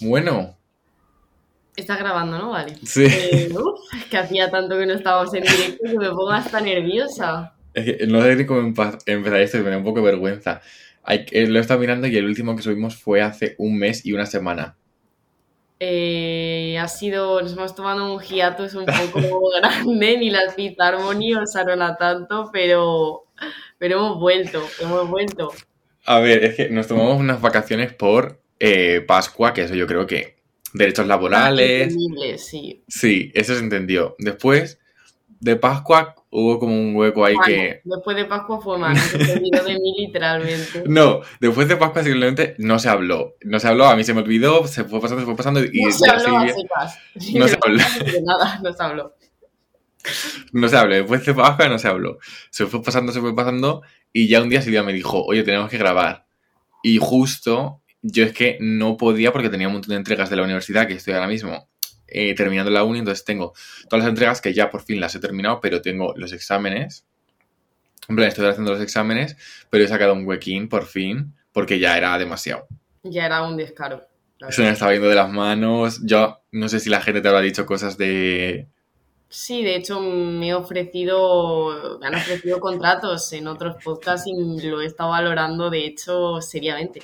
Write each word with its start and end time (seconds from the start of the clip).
Bueno, 0.00 0.56
Estás 1.76 1.98
grabando, 1.98 2.38
¿no? 2.38 2.50
Vale. 2.50 2.76
sí. 2.84 3.04
Eh, 3.04 3.48
uf, 3.52 3.80
es 3.98 4.04
que 4.04 4.16
hacía 4.16 4.48
tanto 4.48 4.78
que 4.78 4.86
no 4.86 4.92
estábamos 4.94 5.34
en 5.34 5.42
directo 5.42 5.82
que 5.84 5.98
me 5.98 6.08
pongo 6.10 6.30
hasta 6.30 6.60
nerviosa. 6.60 7.54
Es 7.74 7.84
que 7.84 8.06
no 8.06 8.22
sé 8.22 8.36
ni 8.36 8.46
cómo 8.46 8.60
empezar 8.60 9.40
esto, 9.40 9.58
me 9.58 9.70
da 9.70 9.78
un 9.78 9.82
poco 9.84 9.98
de 9.98 10.04
vergüenza. 10.06 10.60
Hay, 11.02 11.24
que- 11.26 11.46
lo 11.48 11.58
he 11.58 11.60
estado 11.60 11.80
mirando 11.80 12.06
y 12.06 12.16
el 12.16 12.26
último 12.26 12.54
que 12.54 12.62
subimos 12.62 12.94
fue 12.96 13.22
hace 13.22 13.56
un 13.58 13.76
mes 13.76 14.06
y 14.06 14.12
una 14.12 14.24
semana. 14.26 14.76
Eh, 15.80 16.78
ha 16.80 16.86
sido, 16.86 17.42
nos 17.42 17.52
hemos 17.54 17.74
tomado 17.74 18.14
un 18.14 18.20
hiatus 18.22 18.74
un 18.74 18.86
poco 18.86 19.50
grande, 19.60 20.16
ni 20.18 20.30
las 20.30 20.54
Fifth 20.54 20.80
Harmony 20.80 21.34
osaron 21.34 21.82
a 21.82 21.96
tanto, 21.96 22.50
pero, 22.52 23.24
pero 23.78 23.98
hemos 23.98 24.20
vuelto, 24.20 24.62
hemos 24.80 25.08
vuelto. 25.10 25.50
A 26.06 26.20
ver, 26.20 26.44
es 26.44 26.54
que 26.54 26.70
nos 26.70 26.86
tomamos 26.86 27.18
unas 27.18 27.40
vacaciones 27.40 27.92
por 27.92 28.40
eh, 28.58 29.00
Pascua, 29.06 29.52
que 29.52 29.62
eso 29.62 29.74
yo 29.74 29.86
creo 29.86 30.06
que 30.06 30.36
derechos 30.74 31.06
laborales. 31.06 31.94
Sí. 32.38 32.82
Sí, 32.86 33.32
eso 33.34 33.54
se 33.54 33.60
entendió. 33.60 34.16
Después 34.18 34.78
de 35.40 35.56
Pascua 35.56 36.14
hubo 36.30 36.58
como 36.58 36.74
un 36.74 36.96
hueco 36.96 37.24
ahí 37.24 37.36
que... 37.44 37.80
Después 37.84 38.16
de 38.16 38.24
Pascua 38.24 38.60
fue 38.60 38.78
malo, 38.78 38.98
se 38.98 39.32
olvidó 39.32 39.62
de 39.62 39.74
mí 39.74 39.94
literalmente. 39.98 40.82
No, 40.86 41.20
después 41.40 41.68
de 41.68 41.76
Pascua 41.76 42.02
simplemente 42.02 42.56
no 42.58 42.78
se 42.78 42.88
habló. 42.88 43.34
No 43.42 43.60
se 43.60 43.68
habló, 43.68 43.86
a 43.86 43.94
mí 43.94 44.04
se 44.04 44.14
me 44.14 44.22
olvidó, 44.22 44.66
se 44.66 44.84
fue 44.84 45.00
pasando, 45.00 45.20
se 45.20 45.26
fue 45.26 45.36
pasando 45.36 45.60
y 45.62 45.82
No 45.82 45.92
se 45.92 46.10
habló. 46.10 46.40
No 47.34 47.48
se 47.48 47.58
habló. 47.62 47.84
De 48.04 48.22
nada, 48.22 48.60
no 48.62 48.72
se 48.72 48.82
habló. 48.82 49.14
No 50.52 50.68
se 50.68 50.76
habló, 50.76 50.94
después 50.94 51.24
de 51.24 51.34
Pascua 51.34 51.68
no 51.68 51.78
se 51.78 51.88
habló. 51.88 52.18
Se 52.50 52.66
fue 52.66 52.82
pasando, 52.82 53.12
se 53.12 53.20
fue 53.20 53.34
pasando 53.34 53.82
y 54.12 54.26
ya 54.28 54.42
un 54.42 54.48
día 54.48 54.60
Silvia 54.60 54.82
me 54.82 54.92
dijo, 54.92 55.22
oye, 55.24 55.44
tenemos 55.44 55.70
que 55.70 55.78
grabar. 55.78 56.26
Y 56.82 56.98
justo 56.98 57.82
yo 58.06 58.24
es 58.24 58.34
que 58.34 58.58
no 58.60 58.98
podía 58.98 59.32
porque 59.32 59.48
tenía 59.48 59.66
un 59.66 59.72
montón 59.72 59.90
de 59.90 59.96
entregas 59.96 60.28
de 60.28 60.36
la 60.36 60.42
universidad 60.42 60.86
que 60.86 60.92
estoy 60.92 61.14
ahora 61.14 61.26
mismo 61.26 61.68
eh, 62.06 62.34
terminando 62.34 62.70
la 62.70 62.84
uni, 62.84 62.98
entonces 62.98 63.24
tengo 63.24 63.54
todas 63.88 64.04
las 64.04 64.10
entregas 64.10 64.42
que 64.42 64.52
ya 64.52 64.70
por 64.70 64.82
fin 64.82 65.00
las 65.00 65.14
he 65.14 65.20
terminado, 65.20 65.60
pero 65.60 65.80
tengo 65.80 66.12
los 66.16 66.32
exámenes. 66.34 67.06
En 68.06 68.16
plan, 68.16 68.28
estoy 68.28 68.46
haciendo 68.46 68.72
los 68.72 68.82
exámenes, 68.82 69.38
pero 69.70 69.84
he 69.84 69.88
sacado 69.88 70.12
un 70.12 70.26
huequín 70.26 70.68
por 70.68 70.84
fin 70.84 71.34
porque 71.50 71.78
ya 71.78 71.96
era 71.96 72.16
demasiado. 72.18 72.68
Ya 73.02 73.24
era 73.24 73.42
un 73.42 73.56
descaro. 73.56 74.06
Se 74.50 74.62
me 74.62 74.70
estaba 74.70 74.92
yendo 74.92 75.08
de 75.08 75.14
las 75.14 75.30
manos. 75.30 76.02
Yo 76.04 76.42
no 76.52 76.68
sé 76.68 76.80
si 76.80 76.90
la 76.90 77.00
gente 77.00 77.22
te 77.22 77.28
habrá 77.28 77.40
dicho 77.40 77.64
cosas 77.64 77.96
de 77.96 78.68
Sí, 79.34 79.64
de 79.64 79.74
hecho 79.74 79.98
me 79.98 80.50
he 80.50 80.54
ofrecido, 80.54 81.98
me 82.00 82.06
han 82.06 82.14
ofrecido 82.14 82.60
contratos 82.60 83.32
en 83.32 83.48
otros 83.48 83.74
podcasts 83.82 84.28
y 84.28 84.68
lo 84.68 84.80
he 84.80 84.86
estado 84.86 85.10
valorando, 85.10 85.70
de 85.70 85.86
hecho, 85.86 86.40
seriamente. 86.40 87.02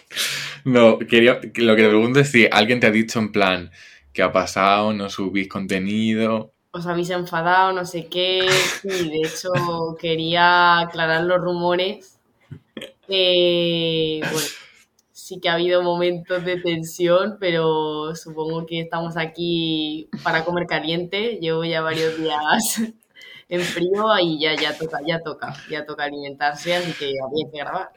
No, 0.65 0.97
quería, 1.01 1.41
lo 1.43 1.75
que 1.75 1.83
te 1.83 1.89
pregunto 1.89 2.21
es 2.21 2.31
si 2.31 2.47
alguien 2.49 2.79
te 2.79 2.87
ha 2.87 2.93
dicho 2.93 3.19
en 3.19 3.33
plan 3.33 3.73
qué 4.13 4.23
ha 4.23 4.31
pasado, 4.31 4.93
no 4.93 5.11
subís 5.11 5.49
contenido. 5.49 6.53
Os 6.71 6.87
habéis 6.87 7.11
enfadado, 7.11 7.73
no 7.73 7.85
sé 7.85 8.07
qué. 8.07 8.49
Sí, 8.81 9.11
de 9.11 9.27
hecho 9.27 9.51
quería 9.99 10.79
aclarar 10.79 11.25
los 11.25 11.41
rumores. 11.41 12.21
Eh, 13.09 14.21
bueno, 14.23 14.49
sí 15.31 15.39
que 15.41 15.49
ha 15.49 15.55
habido 15.55 15.81
momentos 15.81 16.45
de 16.45 16.57
tensión, 16.57 17.37
pero 17.39 18.17
supongo 18.17 18.67
que 18.67 18.81
estamos 18.81 19.17
aquí 19.17 20.09
para 20.25 20.45
comer 20.45 20.67
caliente. 20.67 21.39
Llevo 21.41 21.65
ya 21.65 21.83
varios 21.83 22.19
días 22.19 22.83
en 23.49 23.61
frío 23.61 24.07
y 24.21 24.41
ya, 24.41 24.57
ya 24.57 24.77
toca, 24.77 24.99
ya 25.07 25.21
toca, 25.21 25.55
ya 25.71 25.87
toca 25.87 26.03
alimentarse, 26.03 26.75
así 26.75 26.93
que 26.95 27.15
había 27.25 27.49
que 27.53 27.59
grabar. 27.59 27.91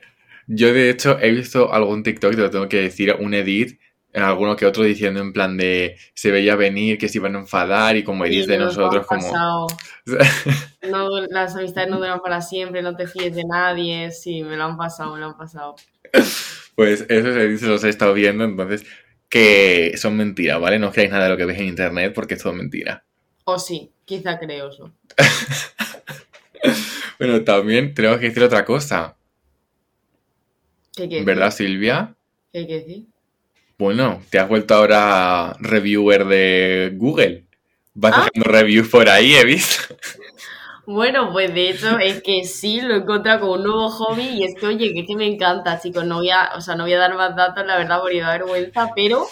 Yo 0.46 0.72
de 0.72 0.92
hecho 0.92 1.18
he 1.20 1.32
visto 1.32 1.74
algún 1.74 2.04
TikTok, 2.04 2.36
te 2.36 2.42
lo 2.42 2.52
tengo 2.52 2.70
que 2.70 2.82
decir, 2.82 3.16
un 3.20 3.34
edit, 3.34 3.80
en 4.12 4.22
alguno 4.22 4.56
que 4.56 4.68
otro 4.68 4.84
diciendo 4.84 5.20
en 5.20 5.34
plan 5.34 5.58
de 5.58 5.98
se 6.14 6.30
veía 6.30 6.56
venir, 6.56 7.00
que 7.00 7.10
se 7.10 7.18
iban 7.18 7.36
a 7.36 7.40
enfadar 7.40 7.98
y 7.98 8.04
como 8.04 8.26
edits 8.26 8.46
Sí, 8.46 8.52
de 8.52 8.58
nosotros 8.60 9.08
como... 9.08 9.22
pasado. 9.22 9.68
No, 10.84 11.08
las 11.30 11.56
amistades 11.56 11.90
no 11.90 11.98
duran 11.98 12.20
para 12.20 12.42
siempre, 12.42 12.82
no 12.82 12.94
te 12.96 13.08
fíes 13.08 13.34
de 13.34 13.46
nadie. 13.46 14.12
Sí, 14.12 14.44
me 14.44 14.58
lo 14.58 14.66
han 14.66 14.78
pasado, 14.78 15.14
me 15.14 15.20
lo 15.20 15.28
han 15.28 15.38
pasado. 15.38 15.76
Pues 16.76 17.06
esos 17.10 17.36
edits 17.36 17.62
los 17.64 17.84
he 17.84 17.90
estado 17.90 18.14
viendo, 18.14 18.44
entonces 18.44 18.84
que 19.30 19.94
son 19.98 20.16
mentiras, 20.18 20.60
¿vale? 20.60 20.78
No 20.80 20.92
creáis 20.92 21.12
nada 21.12 21.26
de 21.26 21.30
lo 21.32 21.38
que 21.38 21.46
veis 21.46 21.60
en 21.60 21.68
internet 21.68 22.14
porque 22.14 22.36
es 22.36 22.44
todo 22.44 22.54
mentira. 22.54 23.04
O 23.46 23.58
sí, 23.60 23.92
quizá 24.06 24.40
creoslo. 24.40 24.92
Bueno, 27.20 27.44
también 27.44 27.94
tenemos 27.94 28.18
que 28.20 28.28
decir 28.28 28.44
otra 28.44 28.66
cosa, 28.66 29.16
¿Qué 30.96 31.04
decir? 31.08 31.26
¿verdad 31.26 31.52
Silvia? 31.52 32.16
¿Qué 32.52 32.60
hay 32.60 32.68
que 32.68 32.74
decir? 32.80 33.04
Bueno, 33.78 34.22
te 34.30 34.40
has 34.40 34.48
vuelto 34.48 34.74
ahora 34.76 35.56
reviewer 35.60 36.26
de 36.26 36.92
Google. 36.96 37.46
Vas 37.94 38.14
Ah. 38.16 38.28
dejando 38.34 38.52
reviews 38.52 38.88
por 38.90 39.10
ahí, 39.10 39.36
he 39.36 39.44
visto. 39.46 39.96
Bueno, 40.86 41.32
pues 41.32 41.54
de 41.54 41.70
hecho 41.70 41.98
es 41.98 42.22
que 42.22 42.44
sí, 42.44 42.82
lo 42.82 42.94
he 42.96 42.98
encontrado 42.98 43.42
como 43.42 43.54
un 43.54 43.64
nuevo 43.64 43.90
hobby 43.90 44.24
y 44.24 44.44
es 44.44 44.56
que, 44.56 44.68
oye, 44.68 44.94
que 44.94 45.16
me 45.16 45.26
encanta, 45.28 45.80
chicos. 45.80 46.06
No 46.06 46.18
voy 46.18 46.30
a, 46.30 46.52
o 46.58 46.62
sea, 46.62 46.76
no 46.76 46.84
voy 46.84 46.94
a 46.94 47.00
dar 47.00 47.16
más 47.16 47.36
datos, 47.36 47.66
la 47.66 47.78
verdad, 47.78 48.02
porque 48.02 48.20
da 48.20 48.32
vergüenza, 48.32 48.92
pero 48.94 49.26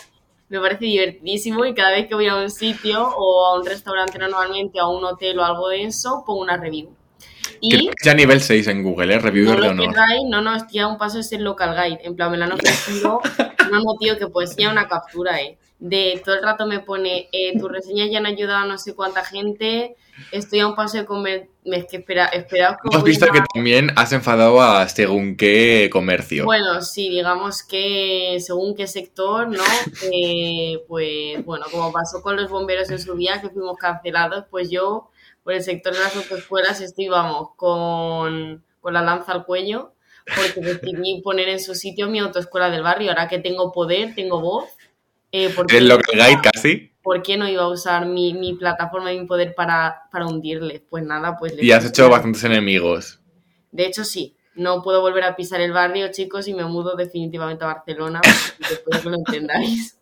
me 0.48 0.60
parece 0.62 0.86
divertidísimo 0.86 1.66
y 1.66 1.74
cada 1.74 1.92
vez 1.92 2.08
que 2.08 2.16
voy 2.16 2.28
a 2.28 2.38
un 2.38 2.50
sitio 2.50 3.06
o 3.06 3.46
a 3.48 3.60
un 3.60 3.66
restaurante 3.66 4.18
normalmente, 4.18 4.80
a 4.80 4.88
un 4.88 5.04
hotel 5.04 5.40
o 5.40 5.44
algo 5.46 5.68
de 5.70 5.84
eso, 5.84 6.24
pongo 6.26 6.42
una 6.42 6.58
review. 6.58 6.96
Y 7.62 7.70
Creo 7.70 7.92
que 7.92 8.04
ya 8.06 8.14
nivel 8.16 8.42
6 8.42 8.68
en 8.68 8.84
Google, 8.84 9.14
¿eh? 9.14 9.18
no 9.18 9.24
Reviewer 9.24 9.56
de 9.56 9.66
lo 9.68 9.72
honor. 9.72 9.90
queráis, 9.90 10.22
no, 10.30 10.42
no, 10.42 10.56
estoy 10.56 10.80
a 10.80 10.88
un 10.88 10.98
paso 10.98 11.18
de 11.18 11.24
ser 11.24 11.42
local 11.42 11.76
guide. 11.76 12.00
En 12.04 12.16
plan, 12.16 12.32
me 12.32 12.38
lo 12.38 12.46
han 12.46 12.52
ofrecido, 12.54 13.22
han 13.60 13.84
motivo 13.84 14.18
que 14.18 14.28
pues 14.28 14.56
ya 14.58 14.72
una 14.72 14.88
captura, 14.88 15.40
¿eh? 15.42 15.58
De 15.80 16.22
todo 16.24 16.36
el 16.36 16.44
rato 16.44 16.68
me 16.68 16.80
pone, 16.80 17.28
eh, 17.32 17.58
tus 17.60 17.72
reseñas 17.72 18.10
ya 18.12 18.20
han 18.20 18.28
ayudado 18.28 18.66
a 18.66 18.68
no 18.68 18.78
sé 18.78 18.94
cuánta 18.94 19.24
gente, 19.26 19.96
estoy 20.32 20.60
a 20.60 20.68
un 20.68 20.76
paso 20.76 20.98
de 21.00 21.06
comer, 21.06 21.48
es 21.66 21.86
que 21.88 21.98
espera, 21.98 22.26
esperaos 22.28 22.76
que 22.84 22.90
Hemos 22.92 23.04
visto 23.04 23.26
a- 23.26 23.32
que 23.32 23.42
también 23.52 23.92
has 23.96 24.12
enfadado 24.14 24.62
a 24.62 24.88
según 24.90 25.36
qué 25.38 25.90
comercio. 25.92 26.46
Bueno, 26.46 26.84
sí, 26.84 27.10
digamos 27.10 27.64
que 27.64 28.38
según 28.42 28.76
qué 28.76 28.86
sector, 28.86 29.48
¿no? 29.48 29.64
Eh, 30.14 30.84
pues 30.88 31.44
bueno, 31.46 31.66
como 31.72 31.92
pasó 31.92 32.22
con 32.22 32.36
los 32.36 32.50
bomberos 32.52 32.90
en 32.92 33.00
su 33.00 33.16
día, 33.16 33.42
que 33.42 33.50
fuimos 33.50 33.76
cancelados, 33.78 34.46
pues 34.52 34.70
yo, 34.70 35.10
por 35.44 35.54
el 35.54 35.64
sector 35.64 35.94
de 35.94 36.00
las 36.00 36.16
autoescuelas, 36.16 36.82
estoy, 36.82 37.08
vamos, 37.08 37.50
con, 37.56 38.64
con 38.80 38.94
la 38.94 39.02
lanza 39.02 39.32
al 39.32 39.46
cuello, 39.46 39.94
porque 40.36 40.62
decidí 40.62 41.22
poner 41.24 41.50
en 41.50 41.60
su 41.60 41.76
sitio 41.76 42.10
mi 42.10 42.20
autoescuela 42.20 42.70
del 42.70 42.84
barrio. 42.84 43.10
Ahora 43.10 43.28
que 43.28 43.40
tengo 43.40 43.72
poder, 43.72 44.14
tengo 44.16 44.42
voz, 44.42 44.70
eh, 45.32 45.50
¿por, 45.50 45.68
qué, 45.68 45.78
¿Eres 45.78 45.90
local 45.90 46.16
guide 46.16 46.42
casi? 46.42 46.92
por 47.02 47.24
qué 47.24 47.38
no 47.38 47.48
iba 47.48 47.64
a 47.64 47.70
usar 47.70 48.06
mi, 48.06 48.34
mi 48.34 48.54
plataforma 48.54 49.12
y 49.12 49.20
mi 49.20 49.26
poder 49.26 49.56
para, 49.56 50.04
para 50.12 50.28
hundirle? 50.28 50.86
Pues 50.90 51.04
nada, 51.04 51.38
pues... 51.38 51.56
le 51.56 51.66
Y 51.66 51.72
has 51.72 51.86
hecho 51.86 52.10
bastantes 52.10 52.44
enemigos. 52.44 53.20
de 53.72 53.86
hecho, 53.86 54.04
sí. 54.04 54.36
No 54.54 54.84
puedo 54.84 55.00
volver 55.00 55.24
a 55.24 55.38
pisar 55.38 55.62
el 55.62 55.72
barrio, 55.72 56.12
chicos, 56.12 56.48
y 56.50 56.54
me 56.54 56.66
mudo 56.66 56.98
definitivamente 56.98 57.64
a 57.64 57.68
Barcelona. 57.68 58.20
Espero 58.60 59.02
que 59.02 59.10
lo 59.10 59.16
entendáis. 59.16 59.98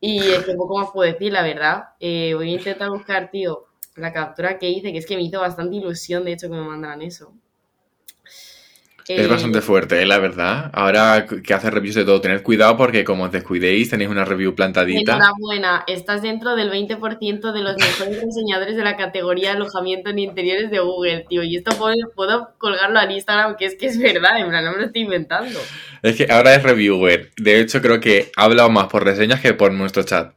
Y 0.00 0.20
es 0.20 0.44
que 0.44 0.54
poco 0.54 0.78
más 0.78 0.90
puedo 0.92 1.12
decir, 1.12 1.32
la 1.32 1.42
verdad. 1.42 1.88
Eh, 1.98 2.32
voy 2.34 2.50
a 2.50 2.54
intentar 2.54 2.90
buscar, 2.90 3.30
tío, 3.32 3.66
la 3.96 4.12
captura 4.12 4.58
que 4.58 4.68
hice, 4.68 4.92
que 4.92 4.98
es 4.98 5.06
que 5.06 5.16
me 5.16 5.22
hizo 5.22 5.40
bastante 5.40 5.76
ilusión, 5.76 6.24
de 6.24 6.32
hecho, 6.32 6.48
que 6.48 6.56
me 6.56 6.62
mandaran 6.62 7.02
eso. 7.02 7.34
Es 9.08 9.24
Eh, 9.24 9.26
bastante 9.26 9.60
fuerte, 9.60 10.00
¿eh? 10.00 10.06
la 10.06 10.18
verdad. 10.18 10.70
Ahora 10.72 11.26
que 11.26 11.54
haces 11.54 11.72
reviews 11.72 11.96
de 11.96 12.04
todo, 12.04 12.20
tened 12.20 12.42
cuidado 12.42 12.76
porque 12.76 13.02
como 13.02 13.24
os 13.24 13.32
descuidéis, 13.32 13.90
tenéis 13.90 14.08
una 14.08 14.24
review 14.24 14.54
plantadita. 14.54 15.16
Enhorabuena, 15.16 15.82
estás 15.88 16.22
dentro 16.22 16.54
del 16.54 16.70
20% 16.70 17.52
de 17.52 17.60
los 17.60 17.76
mejores 17.76 18.22
diseñadores 18.24 18.76
de 18.76 18.84
la 18.84 18.96
categoría 18.96 19.52
alojamiento 19.52 20.10
en 20.10 20.20
interiores 20.20 20.70
de 20.70 20.78
Google, 20.78 21.26
tío. 21.28 21.42
Y 21.42 21.56
esto 21.56 21.72
puedo, 21.76 21.94
puedo 22.14 22.54
colgarlo 22.58 23.00
al 23.00 23.10
Instagram, 23.10 23.56
que 23.56 23.64
es 23.66 23.74
que 23.74 23.86
es 23.86 23.98
verdad, 23.98 24.38
en 24.38 24.48
plan, 24.48 24.64
no 24.64 24.72
me 24.72 24.78
lo 24.78 24.84
estoy 24.84 25.02
inventando. 25.02 25.58
Es 26.02 26.16
que 26.16 26.30
ahora 26.30 26.54
es 26.54 26.62
reviewer. 26.62 27.32
De 27.36 27.58
hecho, 27.60 27.82
creo 27.82 27.98
que 27.98 28.30
ha 28.36 28.44
hablado 28.44 28.70
más 28.70 28.86
por 28.86 29.04
reseñas 29.04 29.40
que 29.40 29.54
por 29.54 29.72
nuestro 29.72 30.04
chat. 30.04 30.34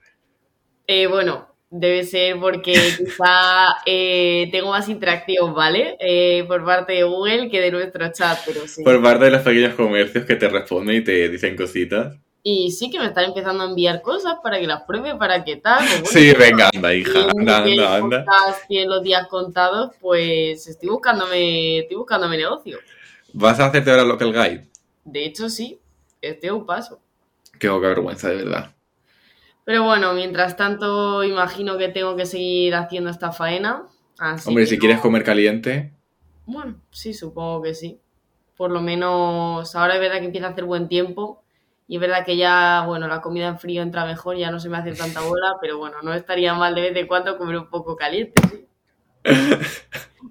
Eh, 0.88 1.08
bueno, 1.08 1.53
debe 1.76 2.04
ser 2.04 2.40
porque 2.40 2.74
quizá 2.74 3.78
eh, 3.86 4.48
tengo 4.52 4.70
más 4.70 4.88
interacción, 4.90 5.54
¿vale? 5.54 5.98
Eh, 6.00 6.44
por 6.48 6.64
parte 6.64 6.94
de 6.94 7.04
Google 7.04 7.50
que 7.50 7.60
de 7.60 7.72
nuestro 7.72 8.12
chat, 8.12 8.40
pero 8.46 8.68
sí. 8.68 8.84
Por 8.84 9.02
parte 9.02 9.26
de 9.26 9.32
los 9.32 9.42
pequeños 9.42 9.74
comercios 9.74 10.26
que 10.26 10.36
te 10.36 10.48
responden 10.48 10.98
y 10.98 11.04
te 11.04 11.30
dicen 11.30 11.56
cositas. 11.56 12.16
Y 12.46 12.72
sí 12.72 12.92
que 12.92 13.00
me 13.00 13.06
están 13.06 13.24
empezando 13.26 13.64
a 13.64 13.68
enviar 13.68 14.02
cosas 14.02 14.36
para 14.44 14.60
que 14.60 14.68
las 14.68 14.82
pruebe, 14.84 15.16
para 15.16 15.44
que 15.44 15.56
tal. 15.56 15.84
bueno, 15.88 16.06
Sí, 16.06 16.34
venga, 16.38 16.70
anda, 16.74 16.94
hija. 16.94 17.20
y 17.20 17.40
Anda, 17.40 17.58
anda, 17.64 17.96
anda. 17.96 18.26
podcast 18.26 18.68
tiene 18.68 18.88
los 18.88 19.02
días 19.02 19.28
contados, 19.28 19.92
pues 20.02 20.68
estoy 20.68 20.90
buscándome, 20.90 21.80
estoy 21.80 21.96
buscándome 21.98 22.38
negocio. 22.38 22.80
¿Vas 23.32 23.60
a 23.60 23.68
hacerte 23.68 23.90
ahora 23.92 24.04
local 24.04 24.32
guide? 24.34 24.68
De 25.06 25.26
hecho, 25.26 25.50
sí, 25.50 25.80
estoy 26.22 26.50
a 26.50 26.54
un 26.54 26.66
paso. 26.66 27.00
Qué 27.58 27.70
poca 27.70 27.88
vergüenza, 27.88 28.30
de 28.30 28.36
verdad. 28.44 28.76
Pero 29.66 29.84
bueno, 29.84 30.14
mientras 30.14 30.58
tanto, 30.58 31.24
imagino 31.24 31.78
que 31.78 31.90
tengo 31.90 32.16
que 32.16 32.26
seguir 32.26 32.76
haciendo 32.76 33.10
esta 33.10 33.32
faena. 33.32 33.88
Así 34.20 34.50
Hombre, 34.50 34.66
si 34.68 34.78
no- 34.78 34.80
quieres 34.80 35.00
comer 35.02 35.24
caliente, 35.24 35.92
Bueno, 36.46 36.82
sí, 36.92 37.14
supongo 37.14 37.62
que 37.62 37.74
sí. 37.74 38.02
Por 38.58 38.72
lo 38.72 38.82
menos 38.82 39.76
ahora 39.76 39.96
es 39.96 40.00
verdad 40.02 40.20
que 40.20 40.26
empieza 40.26 40.48
a 40.48 40.52
hacer 40.52 40.66
buen 40.66 40.88
tiempo 40.88 41.44
Y 41.88 41.96
es 41.96 42.02
verdad 42.02 42.26
que 42.26 42.38
ya, 42.38 42.84
bueno, 42.88 43.08
la 43.08 43.22
comida 43.22 43.48
en 43.48 43.60
frío 43.60 43.82
entra 43.82 44.06
mejor, 44.06 44.38
ya 44.38 44.52
no 44.52 44.60
se 44.60 44.70
me 44.70 44.78
hace 44.78 44.94
tanta 44.96 45.22
bola, 45.22 45.58
pero 45.62 45.78
bueno, 45.78 45.98
no 46.04 46.14
estaría 46.14 46.54
mal 46.54 46.76
de 46.76 46.82
vez 46.82 46.96
en 46.96 47.08
cuando 47.08 47.38
comer 47.38 47.58
un 47.58 47.70
poco 47.70 47.96
caliente, 47.98 48.42
sí. 48.50 48.68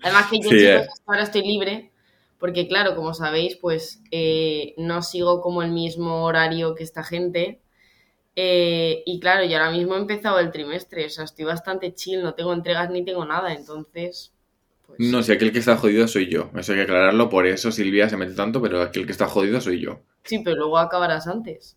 Además 0.03 0.27
que 0.31 0.41
yo 0.41 0.51
Sí, 0.51 0.57
chicos, 0.57 0.87
eh. 0.87 0.89
ahora 1.07 1.23
estoy 1.23 1.43
libre, 1.43 1.93
porque 2.39 2.67
claro, 2.69 2.95
como 2.97 3.15
sabéis, 3.15 3.57
pues 3.57 4.03
eh, 4.11 4.75
no 4.77 5.03
sigo 5.03 5.41
como 5.41 5.63
el 5.63 5.71
mismo 5.73 6.25
horario 6.25 6.75
que 6.75 6.83
esta 6.85 7.03
gente. 7.05 7.63
Eh, 8.35 9.03
y 9.05 9.21
claro, 9.21 9.45
yo 9.45 9.59
ahora 9.59 9.71
mismo 9.71 9.95
he 9.95 9.99
empezado 9.99 10.39
el 10.39 10.51
trimestre, 10.51 11.07
o 11.07 11.11
sea, 11.11 11.25
estoy 11.25 11.45
bastante 11.45 11.95
chill, 11.95 12.23
no 12.23 12.35
tengo 12.35 12.53
entregas 12.53 12.91
ni 12.91 13.05
tengo 13.05 13.25
nada, 13.25 13.53
entonces... 13.53 14.33
Pues, 14.87 14.99
No, 15.01 15.23
si 15.23 15.33
aquel 15.33 15.53
que 15.53 15.59
está 15.59 15.77
jodido 15.77 16.09
soy 16.09 16.29
yo. 16.29 16.51
Eso 16.57 16.73
hay 16.73 16.79
que 16.79 16.85
aclararlo, 16.85 17.29
por 17.29 17.47
eso 17.47 17.71
Silvia 17.71 18.09
se 18.09 18.17
mete 18.17 18.35
tanto, 18.35 18.63
pero 18.63 18.81
aquel 18.81 19.07
que 19.07 19.13
está 19.13 19.27
jodido 19.27 19.61
soy 19.61 19.81
yo. 19.81 20.01
Sí, 20.25 20.39
pero 20.39 20.57
luego 20.57 20.79
acabarás 20.79 21.27
antes. 21.27 21.77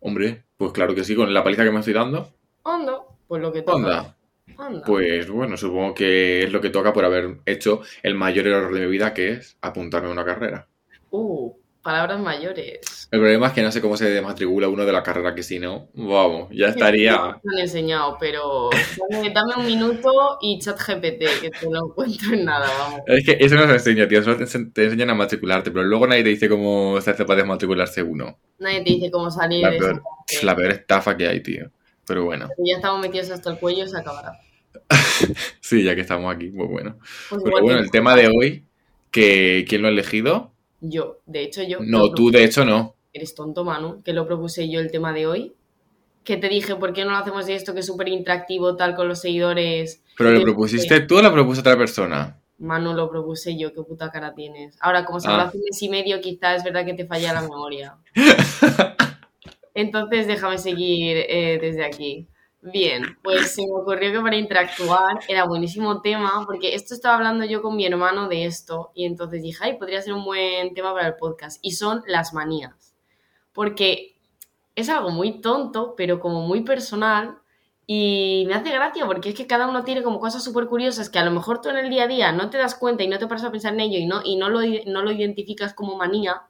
Hombre, 0.00 0.44
pues 0.56 0.72
claro 0.72 0.94
que 0.94 1.04
sí, 1.04 1.14
con 1.14 1.32
la 1.32 1.44
paliza 1.44 1.64
que 1.64 1.70
me 1.70 1.80
estoy 1.80 1.94
dando. 1.94 2.30
Onda, 2.62 3.02
pues 3.28 3.42
lo 3.42 3.52
que 3.52 3.62
toca. 3.62 3.76
Onda. 3.76 4.16
Pues 4.86 5.28
bueno, 5.28 5.56
supongo 5.56 5.92
que 5.94 6.44
es 6.44 6.52
lo 6.52 6.60
que 6.60 6.70
toca 6.70 6.92
por 6.92 7.04
haber 7.04 7.38
hecho 7.44 7.82
el 8.02 8.14
mayor 8.14 8.46
error 8.46 8.72
de 8.72 8.80
mi 8.80 8.86
vida, 8.86 9.12
que 9.12 9.32
es 9.32 9.58
apuntarme 9.60 10.08
a 10.08 10.12
una 10.12 10.24
carrera. 10.24 10.68
Uh, 11.10 11.52
palabras 11.86 12.20
mayores. 12.20 13.08
El 13.10 13.20
problema 13.20 13.46
es 13.46 13.52
que 13.52 13.62
no 13.62 13.70
sé 13.72 13.80
cómo 13.80 13.96
se 13.96 14.10
desmatricula 14.10 14.68
uno 14.68 14.84
de 14.84 14.92
la 14.92 15.02
carrera, 15.02 15.34
que 15.34 15.42
si 15.44 15.58
no, 15.58 15.88
vamos, 15.94 16.48
ya 16.50 16.66
estaría... 16.66 17.38
Me 17.44 17.54
han 17.54 17.58
enseñado, 17.60 18.16
pero 18.20 18.68
dame, 19.10 19.30
dame 19.30 19.54
un 19.56 19.66
minuto 19.66 20.38
y 20.42 20.58
chat 20.58 20.76
GPT, 20.78 21.18
que 21.40 21.50
te 21.50 21.70
lo 21.70 21.94
cuento 21.94 22.24
en 22.32 22.44
nada, 22.44 22.68
vamos. 22.78 23.00
Es 23.06 23.24
que 23.24 23.38
eso 23.40 23.54
no 23.54 23.66
se 23.66 23.72
enseña, 23.74 24.08
tío, 24.08 24.22
solo 24.22 24.36
te, 24.36 24.44
ense- 24.44 24.72
te 24.72 24.84
enseñan 24.84 25.10
a 25.10 25.14
matricularte, 25.14 25.70
pero 25.70 25.84
luego 25.84 26.06
nadie 26.06 26.24
te 26.24 26.30
dice 26.30 26.48
cómo 26.48 27.00
se 27.00 27.10
hace 27.12 27.24
para 27.24 27.38
desmatricularse 27.38 28.02
uno. 28.02 28.36
Nadie 28.58 28.82
te 28.82 28.90
dice 28.94 29.10
cómo 29.10 29.30
salir 29.30 29.62
La 29.62 29.70
de 29.70 29.78
peor, 29.78 30.02
esa 30.28 30.46
la 30.46 30.56
peor 30.56 30.70
estafa 30.72 31.16
que 31.16 31.28
hay, 31.28 31.40
tío. 31.42 31.70
Pero 32.06 32.24
bueno, 32.24 32.48
Ya 32.58 32.76
estamos 32.76 33.00
metidos 33.00 33.30
hasta 33.30 33.50
el 33.50 33.58
cuello, 33.58 33.86
se 33.86 33.98
acabará. 33.98 34.32
sí, 35.60 35.82
ya 35.84 35.94
que 35.94 36.00
estamos 36.02 36.34
aquí, 36.34 36.48
pues 36.50 36.68
bueno. 36.68 36.98
Pues 37.30 37.42
Pero 37.44 37.62
bueno, 37.62 37.78
el 37.80 37.90
tema 37.90 38.16
de 38.16 38.28
hoy, 38.28 38.64
que 39.10 39.64
¿quién 39.68 39.82
lo 39.82 39.88
ha 39.88 39.90
elegido? 39.90 40.52
Yo, 40.80 41.18
de 41.26 41.42
hecho 41.42 41.62
yo. 41.62 41.78
No, 41.80 42.10
tú 42.12 42.30
de 42.30 42.44
hecho 42.44 42.64
no. 42.64 42.94
Eres 43.12 43.34
tonto, 43.34 43.64
Manu, 43.64 44.02
que 44.02 44.12
lo 44.12 44.26
propuse 44.26 44.68
yo 44.68 44.80
el 44.80 44.90
tema 44.90 45.12
de 45.12 45.26
hoy. 45.26 45.52
Que 46.24 46.36
te 46.36 46.48
dije, 46.48 46.74
¿por 46.76 46.92
qué 46.92 47.04
no 47.04 47.12
lo 47.12 47.16
hacemos 47.18 47.46
de 47.46 47.54
esto 47.54 47.72
que 47.72 47.80
es 47.80 47.86
súper 47.86 48.08
interactivo, 48.08 48.76
tal, 48.76 48.94
con 48.96 49.08
los 49.08 49.20
seguidores? 49.20 50.02
¿Pero 50.18 50.32
lo 50.32 50.42
propusiste 50.42 51.00
tú 51.00 51.18
o 51.18 51.22
lo 51.22 51.32
propuso 51.32 51.60
otra 51.60 51.76
persona? 51.78 52.40
Manu, 52.58 52.94
lo 52.94 53.08
propuse 53.10 53.56
yo, 53.56 53.72
qué 53.72 53.82
puta 53.82 54.10
cara 54.10 54.34
tienes. 54.34 54.76
Ahora, 54.80 55.04
como 55.04 55.20
se 55.20 55.28
Ah. 55.28 55.32
habló 55.32 55.44
hace 55.44 55.58
un 55.58 55.64
mes 55.64 55.82
y 55.82 55.88
medio, 55.88 56.20
quizás 56.20 56.58
es 56.58 56.64
verdad 56.64 56.84
que 56.84 56.94
te 56.94 57.06
falla 57.06 57.32
la 57.32 57.42
memoria. 57.42 57.96
Entonces, 59.74 60.26
déjame 60.26 60.58
seguir 60.58 61.16
eh, 61.28 61.58
desde 61.60 61.84
aquí. 61.84 62.26
Bien, 62.72 63.16
pues 63.22 63.54
se 63.54 63.62
me 63.62 63.72
ocurrió 63.72 64.10
que 64.10 64.20
para 64.20 64.36
interactuar 64.36 65.20
era 65.28 65.44
buenísimo 65.44 66.00
tema, 66.00 66.42
porque 66.46 66.74
esto 66.74 66.94
estaba 66.94 67.14
hablando 67.14 67.44
yo 67.44 67.62
con 67.62 67.76
mi 67.76 67.86
hermano 67.86 68.28
de 68.28 68.44
esto, 68.44 68.90
y 68.92 69.04
entonces 69.04 69.42
dije, 69.42 69.58
ay, 69.62 69.78
podría 69.78 70.02
ser 70.02 70.14
un 70.14 70.24
buen 70.24 70.74
tema 70.74 70.92
para 70.92 71.06
el 71.06 71.14
podcast, 71.14 71.60
y 71.62 71.72
son 71.72 72.02
las 72.08 72.34
manías. 72.34 72.94
Porque 73.52 74.16
es 74.74 74.88
algo 74.88 75.10
muy 75.10 75.40
tonto, 75.40 75.94
pero 75.96 76.18
como 76.18 76.42
muy 76.42 76.62
personal, 76.62 77.38
y 77.86 78.44
me 78.48 78.54
hace 78.54 78.70
gracia 78.72 79.06
porque 79.06 79.28
es 79.28 79.36
que 79.36 79.46
cada 79.46 79.68
uno 79.68 79.84
tiene 79.84 80.02
como 80.02 80.18
cosas 80.18 80.42
súper 80.42 80.66
curiosas 80.66 81.08
que 81.08 81.20
a 81.20 81.24
lo 81.24 81.30
mejor 81.30 81.60
tú 81.60 81.68
en 81.68 81.76
el 81.76 81.88
día 81.88 82.02
a 82.04 82.08
día 82.08 82.32
no 82.32 82.50
te 82.50 82.58
das 82.58 82.74
cuenta 82.74 83.04
y 83.04 83.08
no 83.08 83.20
te 83.20 83.28
paras 83.28 83.44
a 83.44 83.52
pensar 83.52 83.74
en 83.74 83.80
ello 83.80 83.98
y 83.98 84.06
no, 84.06 84.22
y 84.24 84.34
no, 84.34 84.48
lo, 84.48 84.58
no 84.86 85.02
lo 85.02 85.12
identificas 85.12 85.72
como 85.72 85.96
manía, 85.96 86.42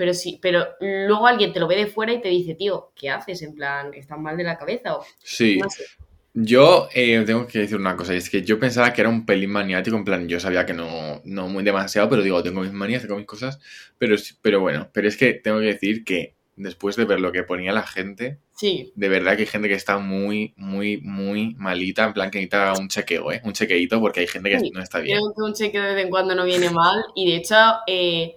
pero 0.00 0.14
sí, 0.14 0.38
pero 0.40 0.66
luego 0.80 1.26
alguien 1.26 1.52
te 1.52 1.60
lo 1.60 1.68
ve 1.68 1.76
de 1.76 1.86
fuera 1.86 2.10
y 2.14 2.22
te 2.22 2.30
dice, 2.30 2.54
tío, 2.54 2.90
¿qué 2.96 3.10
haces? 3.10 3.42
En 3.42 3.54
plan, 3.54 3.92
¿estás 3.92 4.18
mal 4.18 4.34
de 4.34 4.44
la 4.44 4.56
cabeza? 4.56 4.96
O, 4.96 5.04
Sí. 5.22 5.58
no 5.58 5.68
sé. 5.68 5.84
Yo 6.32 6.88
eh, 6.94 7.22
tengo 7.26 7.46
que 7.46 7.58
decir 7.58 7.76
una 7.76 7.96
cosa, 7.96 8.14
y 8.14 8.16
es 8.16 8.30
que 8.30 8.40
yo 8.40 8.58
pensaba 8.58 8.94
que 8.94 9.02
era 9.02 9.10
un 9.10 9.26
pelín 9.26 9.50
maniático, 9.50 9.94
en 9.98 10.04
plan, 10.06 10.26
yo 10.26 10.40
sabía 10.40 10.64
que 10.64 10.72
no, 10.72 11.20
no 11.26 11.48
muy 11.48 11.62
demasiado, 11.62 12.08
pero 12.08 12.22
digo, 12.22 12.42
tengo 12.42 12.62
mis 12.62 12.72
manías, 12.72 13.02
tengo 13.02 13.16
mis 13.18 13.26
cosas, 13.26 13.58
pero, 13.98 14.16
pero 14.40 14.60
bueno, 14.60 14.88
pero 14.94 15.06
es 15.06 15.18
que 15.18 15.34
tengo 15.34 15.58
que 15.58 15.66
decir 15.66 16.02
que 16.02 16.34
después 16.56 16.96
de 16.96 17.04
ver 17.04 17.20
lo 17.20 17.30
que 17.30 17.42
ponía 17.42 17.72
la 17.72 17.82
gente, 17.86 18.38
Sí, 18.56 18.92
de 18.94 19.08
verdad 19.10 19.34
que 19.36 19.42
hay 19.42 19.46
gente 19.48 19.68
que 19.68 19.74
está 19.74 19.98
muy, 19.98 20.54
muy, 20.56 20.98
muy 21.02 21.54
malita, 21.58 22.04
en 22.06 22.14
plan 22.14 22.30
que 22.30 22.38
necesita 22.38 22.72
un 22.78 22.88
chequeo, 22.88 23.32
¿eh? 23.32 23.42
Un 23.44 23.52
chequeíto, 23.52 24.00
porque 24.00 24.20
hay 24.20 24.26
gente 24.26 24.48
que 24.48 24.60
Sí, 24.60 24.70
no 24.70 24.82
está 24.82 25.00
bien. 25.00 25.18
creo 25.18 25.32
que 25.34 25.42
un 25.42 25.52
cheque 25.54 25.78
de 25.78 25.94
vez 25.94 26.04
en 26.04 26.10
cuando 26.10 26.34
no 26.34 26.44
viene 26.46 26.70
mal 26.70 27.02
y 27.14 27.30
de 27.30 27.36
hecho, 27.36 27.56
eh, 27.86 28.36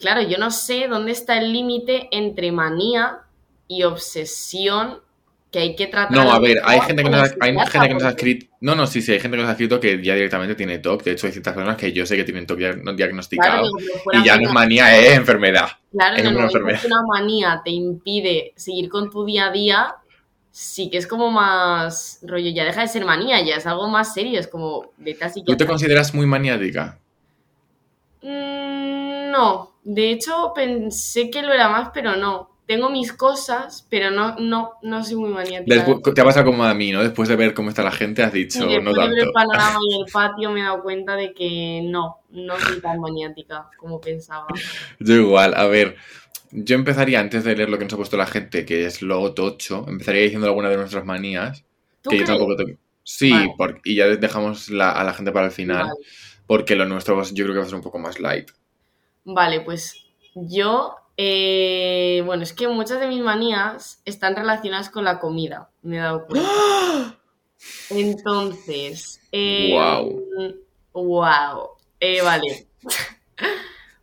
claro, 0.00 0.22
yo 0.22 0.38
no 0.38 0.50
sé 0.50 0.88
dónde 0.88 1.12
está 1.12 1.38
el 1.38 1.52
límite 1.52 2.08
entre 2.10 2.50
manía 2.50 3.18
y 3.68 3.84
obsesión 3.84 5.00
que 5.52 5.58
hay 5.58 5.76
que 5.76 5.88
tratar. 5.88 6.12
No, 6.16 6.32
a 6.32 6.38
ver, 6.38 6.58
hay 6.64 6.80
gente 6.80 7.02
que 7.02 7.10
nos 7.10 7.20
ha, 7.30 7.34
hay 7.40 7.56
gente 7.68 7.88
que 7.88 7.94
nos 7.94 8.02
ha 8.04 8.10
escrito. 8.10 8.46
No, 8.60 8.74
no, 8.76 8.86
sí, 8.86 9.02
sí, 9.02 9.12
hay 9.12 9.18
gente 9.20 9.36
que 9.36 9.42
nos 9.42 9.48
ha 9.48 9.52
escrito 9.52 9.80
que 9.80 10.02
ya 10.02 10.14
directamente 10.14 10.54
tiene 10.54 10.78
TOC. 10.78 11.02
De 11.02 11.10
hecho, 11.12 11.26
hay 11.26 11.32
ciertas 11.32 11.54
personas 11.54 11.76
que 11.76 11.92
yo 11.92 12.06
sé 12.06 12.16
que 12.16 12.22
tienen 12.24 12.46
TOC 12.46 12.58
dia- 12.58 12.76
no 12.82 12.92
diagnosticado. 12.94 13.68
Claro, 14.04 14.20
y 14.20 14.24
ya 14.24 14.36
no 14.36 14.48
es 14.48 14.52
manía, 14.52 14.96
es 14.96 15.16
enfermedad. 15.16 15.68
Claro, 15.90 16.14
es 16.16 16.20
el 16.22 16.28
una 16.28 16.36
momento 16.36 16.58
enfermedad. 16.58 16.82
una 16.86 17.02
manía 17.02 17.62
te 17.64 17.70
impide 17.70 18.52
seguir 18.56 18.88
con 18.88 19.10
tu 19.10 19.24
día 19.24 19.46
a 19.46 19.50
día, 19.50 19.94
sí 20.52 20.88
que 20.88 20.98
es 20.98 21.06
como 21.08 21.32
más 21.32 22.20
rollo, 22.22 22.50
ya 22.50 22.64
deja 22.64 22.82
de 22.82 22.88
ser 22.88 23.04
manía, 23.04 23.40
ya 23.44 23.56
es 23.56 23.66
algo 23.66 23.88
más 23.88 24.14
serio, 24.14 24.38
es 24.38 24.46
como 24.46 24.92
vete 24.98 25.24
a 25.24 25.32
¿Tú 25.32 25.56
te 25.56 25.66
consideras 25.66 26.14
muy 26.14 26.26
maniática? 26.26 26.98
Mm, 28.22 29.09
no, 29.30 29.70
de 29.84 30.10
hecho 30.10 30.52
pensé 30.54 31.30
que 31.30 31.42
lo 31.42 31.52
era 31.52 31.68
más, 31.68 31.90
pero 31.94 32.16
no. 32.16 32.48
Tengo 32.66 32.88
mis 32.88 33.12
cosas, 33.12 33.84
pero 33.90 34.12
no, 34.12 34.36
no, 34.38 34.74
no 34.82 35.02
soy 35.02 35.16
muy 35.16 35.30
maniática. 35.30 35.74
Después, 35.74 36.14
te 36.14 36.22
pasa 36.22 36.44
como 36.44 36.62
a 36.62 36.72
mí, 36.72 36.92
¿no? 36.92 37.02
Después 37.02 37.28
de 37.28 37.34
ver 37.34 37.52
cómo 37.52 37.68
está 37.70 37.82
la 37.82 37.90
gente, 37.90 38.22
has 38.22 38.32
Y 38.32 38.44
dicho, 38.44 38.60
después 38.64 38.84
no 38.84 38.92
de 38.92 39.08
ver 39.08 39.18
el 39.18 39.24
tanto. 39.24 39.32
panorama 39.32 39.78
y 39.90 39.94
el 40.00 40.04
patio 40.12 40.50
me 40.52 40.60
he 40.60 40.62
dado 40.62 40.80
cuenta 40.82 41.16
de 41.16 41.32
que 41.34 41.80
no, 41.84 42.18
no 42.30 42.56
soy 42.60 42.80
tan 42.80 43.00
maniática 43.00 43.68
como 43.76 44.00
pensaba. 44.00 44.46
Yo 45.00 45.14
igual, 45.14 45.54
a 45.54 45.66
ver. 45.66 45.96
Yo 46.52 46.76
empezaría, 46.76 47.18
antes 47.18 47.42
de 47.42 47.56
leer 47.56 47.70
lo 47.70 47.78
que 47.78 47.84
nos 47.84 47.92
ha 47.94 47.96
puesto 47.96 48.16
la 48.16 48.26
gente, 48.26 48.64
que 48.64 48.86
es 48.86 49.02
lo 49.02 49.32
tocho, 49.34 49.84
empezaría 49.88 50.22
diciendo 50.22 50.46
alguna 50.46 50.68
de 50.68 50.76
nuestras 50.76 51.04
manías. 51.04 51.64
¿Tú 52.02 52.10
Que 52.10 52.18
yo 52.18 52.24
tampoco 52.24 52.54
te- 52.56 52.78
Sí, 53.02 53.32
Vale. 53.32 53.54
por- 53.56 53.80
y 53.84 53.96
ya 53.96 54.06
dejamos 54.06 54.68
la- 54.70 54.92
a 54.92 55.02
la 55.02 55.12
gente 55.12 55.32
para 55.32 55.46
el 55.46 55.52
final, 55.52 55.86
Vale. 55.88 55.94
porque 56.46 56.76
lo 56.76 56.86
nuestro 56.86 57.20
yo 57.24 57.44
creo 57.44 57.54
que 57.54 57.58
va 57.58 57.64
a 57.64 57.68
ser 57.68 57.74
un 57.74 57.82
poco 57.82 57.98
más 57.98 58.20
light. 58.20 58.50
Vale, 59.24 59.60
pues 59.60 59.94
yo, 60.34 60.96
eh, 61.16 62.22
bueno, 62.24 62.42
es 62.42 62.52
que 62.52 62.68
muchas 62.68 63.00
de 63.00 63.06
mis 63.06 63.20
manías 63.20 64.00
están 64.04 64.36
relacionadas 64.36 64.90
con 64.90 65.04
la 65.04 65.18
comida, 65.18 65.70
me 65.82 65.96
he 65.96 66.00
dado 66.00 66.26
cuenta. 66.28 67.18
Entonces, 67.90 69.20
eh, 69.32 69.70
Guau. 69.72 70.24
wow. 70.94 71.68
Eh, 72.00 72.22
vale. 72.22 72.66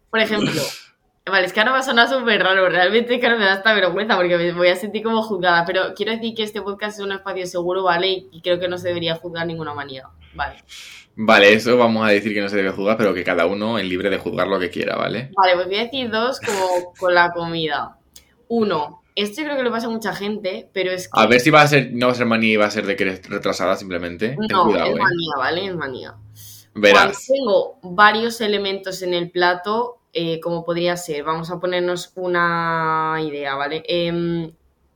Por 0.10 0.20
ejemplo, 0.20 0.62
vale, 1.26 1.48
es 1.48 1.54
que 1.54 1.60
ahora 1.60 1.72
va 1.72 1.80
a 1.80 1.84
sonar 1.84 2.08
súper 2.08 2.44
raro, 2.44 2.70
realmente 2.70 3.16
ahora 3.16 3.38
me 3.38 3.46
da 3.46 3.54
hasta 3.54 3.74
vergüenza 3.74 4.16
porque 4.16 4.38
me 4.38 4.52
voy 4.52 4.70
a 4.70 4.76
sentir 4.76 5.04
como 5.04 5.24
juzgada, 5.24 5.66
pero 5.66 5.94
quiero 5.96 6.12
decir 6.12 6.36
que 6.36 6.44
este 6.44 6.62
podcast 6.62 7.00
es 7.00 7.06
un 7.06 7.12
espacio 7.12 7.48
seguro, 7.48 7.84
¿vale? 7.84 8.28
Y 8.32 8.42
creo 8.42 8.60
que 8.60 8.68
no 8.68 8.78
se 8.78 8.90
debería 8.90 9.16
juzgar 9.16 9.48
ninguna 9.48 9.74
manía, 9.74 10.08
¿vale? 10.36 10.64
Vale, 11.20 11.52
eso 11.52 11.76
vamos 11.78 12.08
a 12.08 12.12
decir 12.12 12.32
que 12.32 12.42
no 12.42 12.48
se 12.48 12.58
debe 12.58 12.70
juzgar, 12.70 12.96
pero 12.96 13.12
que 13.12 13.24
cada 13.24 13.48
uno 13.48 13.80
es 13.80 13.86
libre 13.86 14.12
de 14.12 14.20
juzgar 14.20 14.48
lo 14.48 14.60
que 14.60 14.70
quiera, 14.70 14.96
¿vale? 14.96 15.32
Vale, 15.36 15.56
pues 15.56 15.66
voy 15.66 15.78
a 15.78 15.84
decir 15.86 16.12
dos 16.12 16.40
como 16.40 16.94
con 16.94 17.16
la 17.16 17.32
comida. 17.32 17.98
Uno, 18.50 19.02
esto 19.16 19.42
creo 19.42 19.58
que 19.58 19.64
le 19.64 19.72
pasa 19.72 19.88
a 19.88 19.90
mucha 19.90 20.14
gente, 20.14 20.70
pero 20.74 20.92
es 20.92 21.08
que... 21.08 21.20
A 21.20 21.26
ver 21.26 21.40
si 21.40 21.50
va 21.50 21.62
a 21.62 21.68
ser, 21.68 21.90
no 21.92 22.06
va 22.06 22.12
a 22.12 22.16
ser 22.16 22.28
manía 22.28 22.54
y 22.54 22.58
va 22.58 22.68
a 22.68 22.72
ser 22.72 22.86
de 22.86 22.96
que 22.96 23.04
eres 23.04 23.28
retrasada 23.28 23.76
simplemente. 23.76 24.30
Ten 24.30 24.48
no, 24.48 24.66
cuidado, 24.66 24.92
es 24.92 24.96
¿eh? 24.96 25.00
manía, 25.00 25.34
¿vale? 25.38 25.66
Es 25.66 25.76
manía. 25.76 26.16
Verás. 26.76 27.26
Cuando 27.28 27.80
tengo 27.82 27.96
varios 27.96 28.40
elementos 28.40 29.02
en 29.02 29.16
el 29.16 29.32
plato, 29.32 29.98
eh, 30.14 30.40
como 30.40 30.64
podría 30.64 30.96
ser, 30.98 31.24
vamos 31.24 31.50
a 31.50 31.60
ponernos 31.60 32.12
una 32.14 33.18
idea, 33.24 33.56
¿vale? 33.56 33.82
Em, 33.88 34.52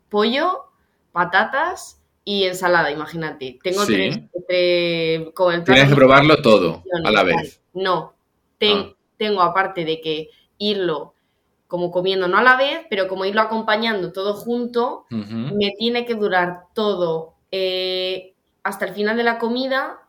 pollo, 0.07 0.65
patatas 1.11 2.00
y 2.23 2.43
ensalada, 2.45 2.91
imagínate. 2.91 3.59
Tengo 3.63 3.85
Sí. 3.85 3.93
tres, 3.93 4.19
tres- 4.47 5.31
con 5.33 5.53
el 5.53 5.63
Tienes 5.63 5.89
que 5.89 5.95
probarlo 5.95 6.41
todo 6.41 6.83
a 7.03 7.11
la 7.11 7.23
vez. 7.23 7.61
No, 7.73 8.13
ten- 8.57 8.91
Ah. 8.91 8.95
tengo 9.17 9.41
aparte 9.41 9.85
de 9.85 10.01
que 10.01 10.29
irlo 10.57 11.13
como 11.67 11.89
comiendo, 11.89 12.27
no 12.27 12.37
a 12.37 12.43
la 12.43 12.57
vez, 12.57 12.85
pero 12.89 13.07
como 13.07 13.23
irlo 13.25 13.41
acompañando 13.41 14.11
todo 14.11 14.33
junto, 14.33 15.05
me 15.09 15.71
tiene 15.77 16.05
que 16.05 16.15
durar 16.15 16.65
todo 16.73 17.35
eh, 17.51 18.33
hasta 18.63 18.85
el 18.85 18.93
final 18.93 19.17
de 19.17 19.23
la 19.23 19.37
comida 19.39 20.01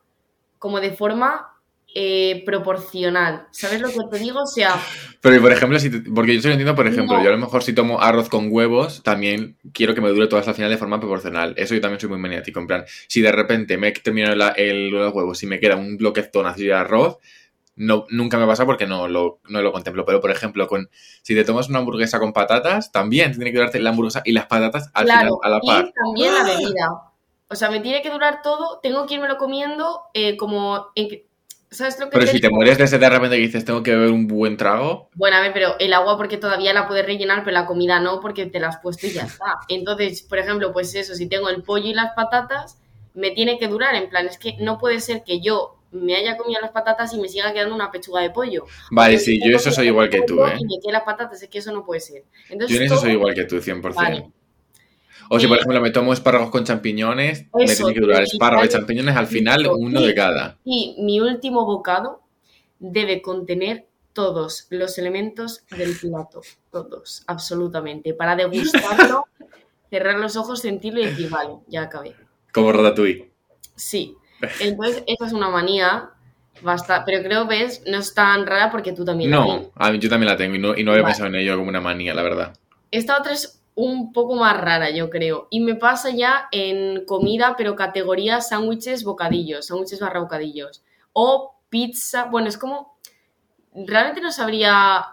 como 0.59 0.79
de 0.81 0.93
forma 0.93 1.52
eh, 1.95 2.43
proporcional. 2.47 3.47
¿Sabes 3.51 3.81
lo 3.81 3.89
que 3.89 3.99
te 4.11 4.19
digo? 4.19 4.41
O 4.43 4.47
sea, 4.47 4.75
Pero, 5.21 5.41
por 5.43 5.53
ejemplo, 5.53 5.79
si 5.79 5.91
te- 5.91 6.11
porque 6.11 6.35
yo 6.35 6.41
se 6.43 6.49
lo 6.49 6.55
entiendo, 6.55 6.75
por 6.75 6.87
ejemplo, 6.87 7.17
No. 7.19 7.23
yo 7.23 7.29
a 7.29 7.33
lo 7.33 7.39
mejor 7.39 7.63
si 7.63 7.73
tomo 7.73 8.01
arroz 8.01 8.29
con 8.29 8.49
huevos, 8.51 9.03
también 9.03 9.57
quiero 9.73 9.95
que 9.95 10.01
me 10.01 10.09
dure 10.11 10.27
todo 10.27 10.39
hasta 10.41 10.51
el 10.53 10.57
final 10.57 10.71
de 10.71 10.79
forma 10.79 10.99
proporcional. 11.01 11.55
Eso 11.57 11.75
yo 11.75 11.81
también 11.81 12.01
soy 12.01 12.09
muy 12.09 12.19
maniático. 12.19 12.61
En 12.61 12.67
plan, 12.67 12.85
si 13.09 13.21
de 13.21 13.33
repente 13.33 13.77
me 13.79 13.89
he 13.89 13.93
terminado 13.93 14.35
la- 14.37 14.51
el, 14.51 14.89
los 14.91 15.13
huevos 15.15 15.43
y 15.43 15.47
me 15.47 15.61
queda 15.61 15.77
un 15.77 15.97
bloquezón 15.97 16.47
así 16.47 16.65
de 16.67 16.75
arroz, 16.75 17.19
no, 17.75 18.05
nunca 18.11 18.37
me 18.39 18.47
pasa 18.47 18.67
porque 18.67 18.87
no 18.87 19.09
lo, 19.09 19.41
no 19.49 19.63
lo 19.63 19.73
contemplo. 19.73 20.05
Pero, 20.05 20.21
por 20.21 20.31
ejemplo, 20.31 20.67
con 20.69 20.91
si 21.23 21.35
te 21.35 21.45
tomas 21.45 21.69
una 21.69 21.79
hamburguesa 21.79 22.19
con 22.19 22.33
patatas, 22.33 22.93
también 22.93 23.33
tiene 23.33 23.51
que 23.51 23.57
durarte 23.59 23.81
la 23.81 23.91
hamburguesa 23.91 24.23
y 24.25 24.33
las 24.33 24.47
patatas 24.47 24.91
al 24.95 25.05
Claro, 25.07 25.21
final 25.21 25.39
a 25.43 25.49
la 25.49 25.61
par. 25.61 25.87
y 25.89 25.93
también 25.93 26.35
la 26.35 26.45
bebida. 26.45 26.89
O 27.49 27.55
sea, 27.55 27.71
me 27.71 27.81
tiene 27.81 28.01
que 28.03 28.11
durar 28.11 28.41
todo, 28.43 28.81
tengo 28.83 29.07
que 29.07 29.15
irme 29.15 29.29
comiendo 29.39 30.03
eh, 30.15 30.37
como... 30.37 30.87
En 30.95 31.09
¿Sabes 31.73 31.99
lo 31.99 32.11
que 32.11 32.19
Pero 32.19 32.31
si 32.31 32.41
te 32.41 32.51
mueres 32.51 32.79
de 32.79 32.87
sed 32.87 33.01
de 33.01 33.09
repente 33.09 33.37
que 33.37 33.43
dices, 33.43 33.65
tengo 33.65 33.83
que 33.83 33.93
beber 33.93 34.11
un 34.11 34.27
buen 34.29 34.57
trago, 34.57 35.09
Bueno, 35.15 35.37
a 35.39 35.41
ver, 35.41 35.53
pero 35.53 35.75
el 35.79 35.93
agua 35.95 36.17
porque 36.17 36.37
todavía 36.37 36.73
la 36.75 36.87
puedes 36.87 37.05
rellenar, 37.07 37.43
pero 37.45 37.55
la 37.55 37.67
comida 37.67 37.99
no 37.99 38.21
porque 38.21 38.47
te 38.47 38.61
la 38.61 38.69
has 38.69 38.77
puesto 38.79 39.07
y 39.07 39.13
ya 39.13 39.23
está. 39.23 39.57
Entonces, 39.69 40.23
por 40.23 40.39
ejemplo, 40.39 40.73
pues 40.73 40.95
eso, 40.95 41.15
si 41.15 41.27
tengo 41.29 41.49
el 41.49 41.63
pollo 41.63 41.87
y 41.89 41.95
las 41.95 42.13
patatas, 42.15 42.79
me 43.15 43.31
tiene 43.31 43.59
que 43.59 43.69
durar. 43.69 43.95
En 43.95 44.09
plan, 44.11 44.27
es 44.27 44.39
que 44.39 44.57
no 44.61 44.79
puede 44.79 45.01
ser 45.01 45.25
que 45.25 45.41
yo 45.41 45.79
me 45.93 46.15
haya 46.15 46.37
comido 46.37 46.61
las 46.61 46.71
patatas 46.71 47.13
y 47.15 47.21
me 47.21 47.29
siga 47.29 47.53
quedando 47.53 47.75
una 47.75 47.91
pechuga 47.91 48.21
de 48.23 48.31
pollo. 48.31 48.65
vale, 48.91 49.15
Porque 49.15 49.25
sí, 49.25 49.41
yo 49.45 49.57
eso 49.57 49.71
soy 49.71 49.89
igual 49.89 50.09
que 50.09 50.23
tú, 50.23 50.45
¿eh? 50.45 50.55
Y 50.59 50.65
me 50.65 50.81
queden 50.81 50.93
las 50.93 51.03
patatas, 51.03 51.43
es 51.43 51.49
que 51.49 51.59
eso 51.59 51.73
no 51.73 51.85
puede 51.85 52.01
ser. 52.01 52.25
Entonces, 52.49 52.71
Yo 52.71 52.81
en 52.81 52.87
eso 52.87 52.95
todo- 52.95 53.05
soy 53.05 53.13
igual 53.13 53.35
que 53.35 53.45
tú, 53.45 53.61
100%. 53.61 53.95
Vale. 53.95 54.31
O 55.29 55.41
si, 55.41 55.47
por 55.47 55.59
ejemplo, 55.59 55.81
me 55.81 55.91
tomo 55.91 56.13
espárragos 56.13 56.51
con 56.51 56.65
champiñones, 56.65 57.47
me 57.55 57.67
tiene 57.67 57.95
que 57.95 58.01
durar 58.01 58.23
espárragos 58.23 58.67
y 58.67 58.71
champiñones 58.71 59.17
al 59.17 59.27
final 59.27 59.67
uno 59.67 60.01
de 60.01 60.15
cada. 60.15 60.59
Y 60.65 60.97
mi 61.01 61.21
último 61.21 61.65
bocado 61.65 62.23
debe 62.79 63.23
contener 63.23 63.87
todos 64.13 64.67
los 64.71 64.99
elementos 64.99 65.65
del 65.71 65.97
plato. 65.97 66.43
Todos, 66.71 67.23
absolutamente. 67.27 68.15
Para 68.15 68.37
degustarlo, 68.37 69.27
cerrar 69.91 70.19
los 70.19 70.37
ojos, 70.37 70.61
sentirlo 70.61 71.01
y 71.01 71.07
decir, 71.07 71.31
vale, 71.31 71.55
ya 71.67 71.83
acabé. 71.83 72.15
Como 72.53 72.73
Ratatouille. 72.73 73.31
Sí. 73.75 74.17
Entonces, 74.61 75.05
esa 75.07 75.27
es 75.27 75.33
una 75.33 75.49
manía. 75.49 76.11
Basta, 76.61 77.05
pero 77.05 77.23
creo, 77.23 77.47
ves, 77.47 77.83
no 77.87 77.99
es 77.99 78.15
tan 78.15 78.47
rara 78.47 78.71
porque 78.71 78.93
tú 78.93 79.05
también 79.05 79.31
la 79.31 79.43
tienes. 79.43 79.69
No, 79.75 79.95
yo 79.95 80.09
también 80.11 80.31
la 80.31 80.37
tengo 80.37 80.55
y 80.55 80.59
no, 80.59 80.77
y 80.77 80.85
no 80.85 80.93
había 80.93 81.03
Vale. 81.03 81.13
pensado 81.15 81.29
en 81.29 81.37
ello 81.37 81.57
como 81.57 81.71
una 81.71 81.81
manía, 81.81 82.15
la 82.15 82.23
verdad. 82.23 82.57
Esta 82.91 83.19
otra 83.19 83.33
es 83.33 83.62
un 83.75 84.13
poco 84.13 84.37
más 84.37 84.61
rara, 84.61 84.91
yo 84.91 85.11
creo. 85.11 85.49
Y 85.51 85.61
me 85.61 85.75
pasa 85.75 86.11
ya 86.11 86.49
en 86.53 87.05
comida, 87.05 87.55
pero 87.57 87.77
categoría 87.77 88.41
sándwiches, 88.41 89.05
bocadillos, 89.05 89.67
sándwiches 89.67 90.01
barra 90.01 90.21
bocadillos. 90.21 90.83
O 91.13 91.55
pizza, 91.69 92.25
bueno, 92.25 92.49
es 92.49 92.59
como... 92.59 92.99
Realmente 93.75 94.21
no 94.21 94.31
sabría... 94.31 95.07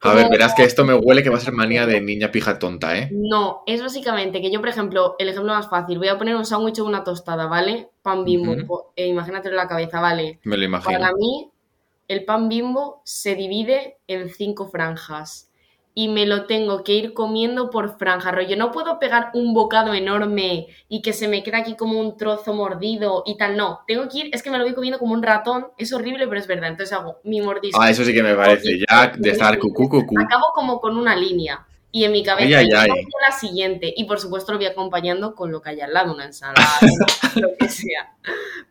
A 0.00 0.14
ver, 0.14 0.28
verás 0.30 0.54
que 0.54 0.62
esto 0.62 0.84
me 0.84 0.94
huele 0.94 1.24
que 1.24 1.30
va 1.30 1.38
a 1.38 1.40
ser 1.40 1.52
manía 1.52 1.84
de 1.84 2.00
niña 2.00 2.30
pija 2.30 2.60
tonta, 2.60 2.96
¿eh? 2.96 3.08
No, 3.10 3.64
es 3.66 3.82
básicamente 3.82 4.40
que 4.40 4.52
yo, 4.52 4.60
por 4.60 4.68
ejemplo, 4.68 5.16
el 5.18 5.28
ejemplo 5.28 5.52
más 5.52 5.68
fácil, 5.68 5.98
voy 5.98 6.06
a 6.06 6.16
poner 6.16 6.36
un 6.36 6.44
sándwich 6.44 6.78
o 6.78 6.84
una 6.84 7.02
tostada, 7.02 7.46
¿vale? 7.46 7.88
Pan 8.02 8.24
bimbo, 8.24 8.92
eh, 8.94 9.08
imagínatelo 9.08 9.54
en 9.54 9.56
la 9.56 9.66
cabeza, 9.66 10.00
¿vale? 10.00 10.38
Me 10.44 10.56
lo 10.56 10.64
imagino. 10.64 10.96
Para 10.96 11.12
mí, 11.14 11.50
el 12.06 12.24
pan 12.24 12.48
bimbo 12.48 13.02
se 13.04 13.34
divide 13.34 13.98
en 14.06 14.30
cinco 14.30 14.68
franjas 14.68 15.47
y 15.94 16.08
me 16.08 16.26
lo 16.26 16.46
tengo 16.46 16.84
que 16.84 16.94
ir 16.94 17.12
comiendo 17.12 17.70
por 17.70 17.98
franja. 17.98 18.30
Rollo, 18.30 18.56
no 18.56 18.70
puedo 18.70 18.98
pegar 18.98 19.30
un 19.34 19.52
bocado 19.52 19.94
enorme 19.94 20.68
y 20.88 21.02
que 21.02 21.12
se 21.12 21.28
me 21.28 21.42
quede 21.42 21.56
aquí 21.56 21.76
como 21.76 21.98
un 21.98 22.16
trozo 22.16 22.54
mordido 22.54 23.24
y 23.26 23.36
tal. 23.36 23.56
No, 23.56 23.80
tengo 23.86 24.08
que 24.08 24.18
ir, 24.18 24.30
es 24.32 24.42
que 24.42 24.50
me 24.50 24.58
lo 24.58 24.64
voy 24.64 24.74
comiendo 24.74 24.98
como 24.98 25.14
un 25.14 25.22
ratón. 25.22 25.68
Es 25.76 25.92
horrible, 25.92 26.28
pero 26.28 26.40
es 26.40 26.46
verdad. 26.46 26.70
Entonces 26.70 26.96
hago 26.96 27.18
mi 27.24 27.40
mordisco. 27.40 27.80
Ah, 27.80 27.90
eso 27.90 28.04
sí 28.04 28.14
que 28.14 28.22
me 28.22 28.34
parece. 28.34 28.78
Ya 28.88 29.12
de 29.16 29.30
estar 29.30 29.58
cucú, 29.58 29.88
cucú. 29.88 30.14
Acabo 30.20 30.46
como 30.54 30.80
con 30.80 30.96
una 30.96 31.16
línea. 31.16 31.66
Y 31.90 32.04
en 32.04 32.12
mi 32.12 32.22
cabeza 32.22 32.58
Ay, 32.58 32.68
ay, 32.76 32.90
la 33.26 33.34
siguiente. 33.34 33.92
Y 33.96 34.04
por 34.04 34.20
supuesto 34.20 34.52
lo 34.52 34.58
voy 34.58 34.66
acompañando 34.66 35.34
con 35.34 35.50
lo 35.50 35.62
que 35.62 35.70
haya 35.70 35.86
al 35.86 35.94
lado, 35.94 36.14
una 36.14 36.26
ensalada, 36.26 36.78
lo 37.36 37.48
que 37.58 37.68
sea. 37.68 38.14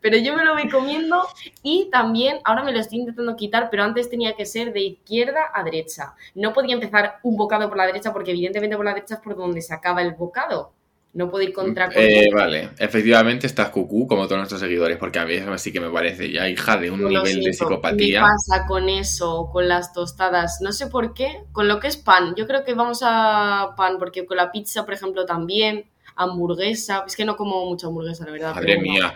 Pero 0.10 0.24
yo 0.24 0.38
me 0.38 0.46
lo 0.46 0.54
voy 0.54 0.70
comiendo 0.70 1.28
y 1.64 1.90
también, 1.92 2.38
ahora 2.46 2.64
me 2.64 2.72
lo 2.72 2.80
estoy 2.80 3.00
intentando 3.00 3.36
quitar, 3.36 3.68
pero 3.70 3.84
antes 3.84 4.10
tenía 4.10 4.38
que 4.38 4.46
ser 4.46 4.72
de 4.72 4.80
izquierda 4.80 5.52
a 5.54 5.66
derecha. 5.66 6.14
No 6.34 6.54
podía 6.54 6.76
empezar 6.76 7.20
un 7.24 7.36
bocado 7.36 7.68
por 7.68 7.78
la 7.78 7.86
derecha 7.86 8.14
porque 8.14 8.32
evidentemente 8.32 8.78
por 8.78 8.86
la 8.86 8.94
derecha 8.94 9.16
es 9.16 9.20
por 9.20 9.36
donde 9.36 9.62
se 9.62 9.74
acaba 9.74 10.02
el 10.02 10.14
bocado. 10.14 10.72
No 11.12 11.30
puedo 11.30 11.44
ir 11.44 11.52
contra... 11.52 11.90
Eh, 11.94 12.30
vale, 12.34 12.70
efectivamente 12.78 13.48
estás 13.48 13.68
cucú 13.68 14.08
como 14.08 14.28
todos 14.28 14.38
nuestros 14.38 14.62
seguidores, 14.62 14.96
porque 14.98 15.20
a 15.20 15.26
mí 15.26 15.34
sí 15.58 15.74
que 15.74 15.82
me 15.82 15.90
parece 15.90 16.32
ya 16.32 16.48
hija 16.48 16.78
de 16.78 16.90
un 16.90 17.04
nivel 17.04 17.44
de 17.44 17.52
psicopatía. 17.52 18.22
Me 18.22 18.28
pasa 18.28 18.66
con 18.66 18.88
eso, 18.88 19.50
con 19.52 19.68
las 19.68 19.92
tostadas, 19.92 20.62
no 20.62 20.72
sé 20.72 20.88
por 20.88 21.14
qué, 21.14 21.44
con 21.52 21.68
lo 21.68 21.82
que 21.82 21.88
es 21.90 21.98
pan. 21.98 22.34
Yo 22.38 22.48
creo 22.48 22.64
que 22.64 22.76
vamos 22.76 23.02
a 23.04 23.74
pan, 23.76 23.98
porque 24.00 24.26
con 24.26 24.38
la 24.38 24.54
pizza, 24.54 24.86
por 24.86 24.94
ejemplo, 24.94 25.26
también, 25.26 25.86
hamburguesa. 26.18 27.04
Es 27.08 27.16
que 27.16 27.24
no 27.24 27.38
como 27.38 27.66
mucha 27.66 27.88
hamburguesa, 27.88 28.26
la 28.26 28.32
verdad. 28.32 28.56
Madre 28.56 28.80
mía, 28.80 29.14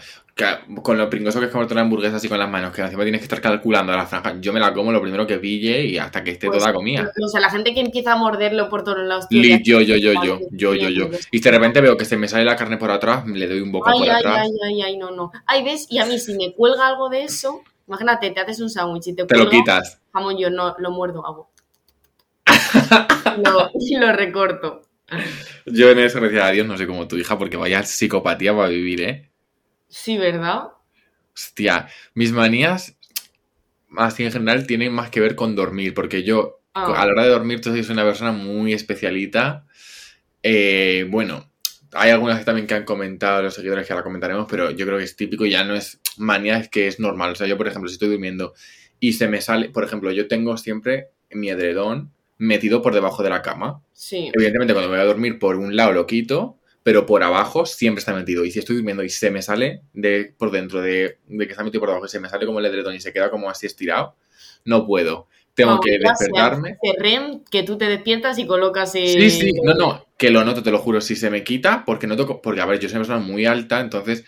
con 0.81 0.97
lo 0.97 1.09
pringoso 1.09 1.39
que 1.39 1.45
es 1.45 1.51
comerte 1.51 1.73
una 1.73 1.81
hamburguesa 1.83 2.15
así 2.15 2.27
con 2.27 2.39
las 2.39 2.49
manos, 2.49 2.73
que 2.73 2.81
encima 2.81 3.03
tienes 3.03 3.19
que 3.21 3.25
estar 3.25 3.41
calculando 3.41 3.91
la 3.93 4.07
franja. 4.07 4.35
Yo 4.39 4.53
me 4.53 4.59
la 4.59 4.73
como 4.73 4.91
lo 4.91 5.01
primero 5.01 5.27
que 5.27 5.37
pille 5.37 5.85
y 5.85 5.97
hasta 5.97 6.23
que 6.23 6.31
esté 6.31 6.47
Pues, 6.47 6.59
toda 6.59 6.73
comida. 6.73 7.11
O 7.23 7.27
sea, 7.27 7.41
la 7.41 7.49
gente 7.49 7.73
que 7.73 7.81
empieza 7.81 8.13
a 8.13 8.15
morderlo 8.15 8.69
por 8.69 8.83
todos 8.83 8.99
lados. 9.05 9.25
Li- 9.29 9.61
yo, 9.63 9.81
yo, 9.81 9.95
yo, 9.97 10.13
yo, 10.23 10.39
yo, 10.51 10.73
yo, 10.73 10.89
yo. 10.89 11.09
Y 11.31 11.39
de 11.39 11.51
repente 11.51 11.81
veo 11.81 11.97
que 11.97 12.05
se 12.05 12.17
me 12.17 12.27
sale 12.27 12.45
la 12.45 12.55
carne 12.55 12.77
por 12.77 12.89
atrás, 12.91 13.27
le 13.27 13.47
doy 13.47 13.59
un 13.61 13.71
bocado 13.71 13.97
por 13.99 14.09
ay, 14.09 14.15
atrás. 14.15 14.39
ay, 14.41 14.51
ay, 14.65 14.81
ay, 14.81 14.97
no, 14.97 15.11
no. 15.11 15.31
Ay, 15.45 15.63
¿ves? 15.63 15.87
Y 15.89 15.99
a 15.99 16.05
mí 16.05 16.17
si 16.17 16.33
me 16.35 16.53
cuelga 16.53 16.87
algo 16.87 17.09
de 17.09 17.23
eso, 17.23 17.61
imagínate, 17.87 18.31
te 18.31 18.39
haces 18.39 18.59
un 18.61 18.69
sándwich 18.69 19.07
y 19.07 19.13
te 19.15 19.25
Te 19.25 19.35
lo 19.37 19.45
cuelga 19.45 19.51
quitas. 19.59 19.99
jamón, 20.13 20.37
yo 20.37 20.49
no 20.49 20.75
lo 20.79 20.91
muerdo, 20.91 21.25
hago. 21.25 21.49
Lo- 23.43 23.69
y 23.79 23.95
lo 23.97 24.11
recorto. 24.13 24.81
Yo 25.65 25.89
en 25.91 25.99
eso, 25.99 26.19
gracias 26.21 26.43
a 26.43 26.51
Dios, 26.51 26.65
no 26.67 26.77
sé 26.77 26.87
cómo 26.87 27.07
tu 27.07 27.17
hija, 27.17 27.37
porque 27.37 27.57
vaya 27.57 27.83
psicopatía 27.83 28.55
para 28.55 28.69
vivir, 28.69 29.01
¿eh? 29.01 29.30
Sí, 29.91 30.17
¿verdad? 30.17 30.69
Hostia, 31.35 31.87
mis 32.15 32.31
manías, 32.31 32.95
así 33.97 34.23
en 34.23 34.31
general, 34.31 34.65
tienen 34.65 34.93
más 34.93 35.09
que 35.11 35.19
ver 35.19 35.35
con 35.35 35.55
dormir, 35.55 35.93
porque 35.93 36.23
yo, 36.23 36.57
Ah. 36.73 37.01
a 37.01 37.05
la 37.05 37.11
hora 37.11 37.23
de 37.25 37.29
dormir, 37.29 37.59
tú 37.59 37.69
soy 37.71 37.85
una 37.93 38.05
persona 38.05 38.31
muy 38.31 38.71
especialita. 38.73 39.65
Eh, 40.41 41.05
bueno, 41.09 41.49
hay 41.91 42.11
algunas 42.11 42.39
que 42.39 42.45
también 42.45 42.65
que 42.65 42.73
han 42.75 42.85
comentado 42.85 43.41
los 43.41 43.53
seguidores 43.53 43.85
que 43.85 43.91
ahora 43.93 44.03
comentaremos, 44.03 44.47
pero 44.49 44.71
yo 44.71 44.85
creo 44.85 44.97
que 44.97 45.03
es 45.03 45.17
típico, 45.17 45.45
ya 45.45 45.65
no 45.65 45.75
es 45.75 45.99
manía, 46.17 46.57
es 46.57 46.69
que 46.69 46.87
es 46.87 46.99
normal. 46.99 47.31
O 47.31 47.35
sea, 47.35 47.47
yo, 47.47 47.57
por 47.57 47.67
ejemplo, 47.67 47.89
si 47.89 47.95
estoy 47.95 48.07
durmiendo 48.09 48.53
y 49.01 49.13
se 49.13 49.27
me 49.27 49.41
sale, 49.41 49.69
por 49.69 49.83
ejemplo, 49.83 50.11
yo 50.11 50.27
tengo 50.29 50.55
siempre 50.55 51.09
mi 51.31 51.49
edredón 51.49 52.11
metido 52.37 52.81
por 52.81 52.93
debajo 52.93 53.21
de 53.21 53.29
la 53.29 53.41
cama. 53.41 53.81
Sí. 53.91 54.31
Evidentemente, 54.33 54.73
cuando 54.73 54.89
me 54.89 54.95
voy 54.97 55.03
a 55.03 55.07
dormir, 55.07 55.37
por 55.39 55.57
un 55.57 55.75
lado 55.75 55.91
lo 55.91 56.07
quito, 56.07 56.57
pero 56.83 57.05
por 57.05 57.23
abajo 57.23 57.65
siempre 57.65 57.99
está 57.99 58.13
metido. 58.13 58.43
Y 58.45 58.51
si 58.51 58.59
estoy 58.59 58.75
durmiendo 58.75 59.03
y 59.03 59.09
se 59.09 59.31
me 59.31 59.41
sale 59.41 59.81
de 59.93 60.33
por 60.37 60.51
dentro 60.51 60.81
de, 60.81 61.19
de 61.27 61.45
que 61.45 61.51
está 61.51 61.63
metido 61.63 61.79
por 61.79 61.89
debajo 61.89 62.05
y 62.05 62.09
se 62.09 62.19
me 62.19 62.29
sale 62.29 62.45
como 62.45 62.59
el 62.59 62.65
edredón 62.65 62.95
y 62.95 63.01
se 63.01 63.13
queda 63.13 63.29
como 63.29 63.49
así 63.49 63.67
estirado, 63.67 64.15
no 64.65 64.85
puedo. 64.85 65.27
Tengo 65.53 65.79
que 65.79 65.99
despertarme. 65.99 66.77
de 66.81 66.93
REM, 66.97 67.43
que 67.49 67.63
tú 67.63 67.77
te 67.77 67.85
despiertas 67.85 68.39
y 68.39 68.47
colocas 68.47 68.95
el... 68.95 69.07
Sí, 69.07 69.29
sí, 69.29 69.51
no, 69.63 69.73
no, 69.73 70.07
que 70.17 70.31
lo 70.31 70.45
noto, 70.45 70.63
te 70.63 70.71
lo 70.71 70.79
juro, 70.79 71.01
si 71.01 71.15
se 71.15 71.29
me 71.29 71.43
quita, 71.43 71.83
porque 71.85 72.07
noto, 72.07 72.41
porque 72.41 72.61
a 72.61 72.65
ver, 72.65 72.79
yo 72.79 72.87
soy 72.87 72.95
una 72.97 73.07
persona 73.07 73.19
muy 73.19 73.45
alta, 73.45 73.81
entonces 73.81 74.23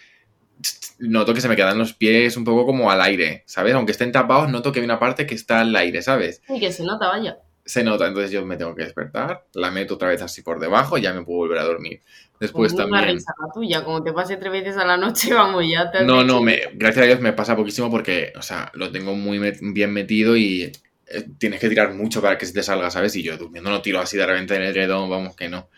noto 1.00 1.34
que 1.34 1.42
se 1.42 1.48
me 1.48 1.56
quedan 1.56 1.78
los 1.78 1.94
pies 1.94 2.36
un 2.38 2.44
poco 2.44 2.66
como 2.66 2.92
al 2.92 3.02
aire, 3.02 3.44
¿sabes? 3.46 3.74
Aunque 3.74 3.94
estén 3.94 4.12
tapados, 4.12 4.50
noto 4.50 4.72
que 4.72 4.80
hay 4.80 4.86
una 4.86 5.00
parte 5.00 5.26
que 5.26 5.36
está 5.36 5.62
al 5.62 5.76
aire, 5.76 6.02
¿sabes? 6.02 6.42
Sí, 6.46 6.60
que 6.60 6.72
se 6.72 6.84
nota, 6.84 7.08
vaya. 7.08 7.38
Se 7.66 7.84
nota, 7.84 8.08
entonces 8.08 8.32
yo 8.32 8.46
me 8.46 8.58
tengo 8.58 8.76
que 8.76 8.84
despertar, 8.84 9.46
la 9.54 9.72
meto 9.72 9.96
otra 9.96 10.10
vez 10.10 10.22
así 10.22 10.42
por 10.42 10.60
debajo 10.60 10.98
y 10.98 11.02
ya 11.02 11.14
me 11.14 11.24
puedo 11.24 11.40
volver 11.40 11.60
a 11.60 11.64
dormir. 11.64 12.02
Después 12.40 12.72
Pues 12.72 12.80
una 12.80 13.02
también... 13.02 13.06
risa 13.06 13.34
la 13.40 13.52
tuya, 13.54 13.84
como 13.84 14.02
te 14.02 14.14
pase 14.14 14.38
tres 14.38 14.52
veces 14.52 14.78
a 14.78 14.86
la 14.86 14.96
noche, 14.98 15.34
vamos, 15.34 15.64
ya 15.70 15.92
te 15.92 16.06
No, 16.06 16.24
no, 16.24 16.42
me, 16.42 16.60
gracias 16.74 17.04
a 17.04 17.08
Dios 17.08 17.20
me 17.22 17.34
pasa 17.34 17.56
poquísimo 17.56 17.90
porque, 17.92 18.34
o 18.36 18.42
sea, 18.42 18.72
lo 18.74 18.92
tengo 18.92 19.14
muy 19.16 19.38
met- 19.40 19.60
bien 19.74 19.94
metido 19.94 20.36
y 20.36 20.64
eh, 21.08 21.28
tienes 21.38 21.60
que 21.60 21.70
tirar 21.70 21.94
mucho 21.94 22.22
para 22.22 22.38
que 22.38 22.46
se 22.48 22.54
te 22.54 22.64
salga, 22.64 22.90
¿sabes? 22.90 23.16
Y 23.16 23.24
yo 23.24 23.38
durmiendo 23.38 23.70
no 23.70 23.82
tiro 23.82 24.00
así 24.00 24.18
de 24.18 24.26
repente 24.26 24.56
en 24.56 24.64
el 24.64 24.70
edredón, 24.70 25.10
vamos 25.10 25.36
que 25.36 25.50
no. 25.50 25.70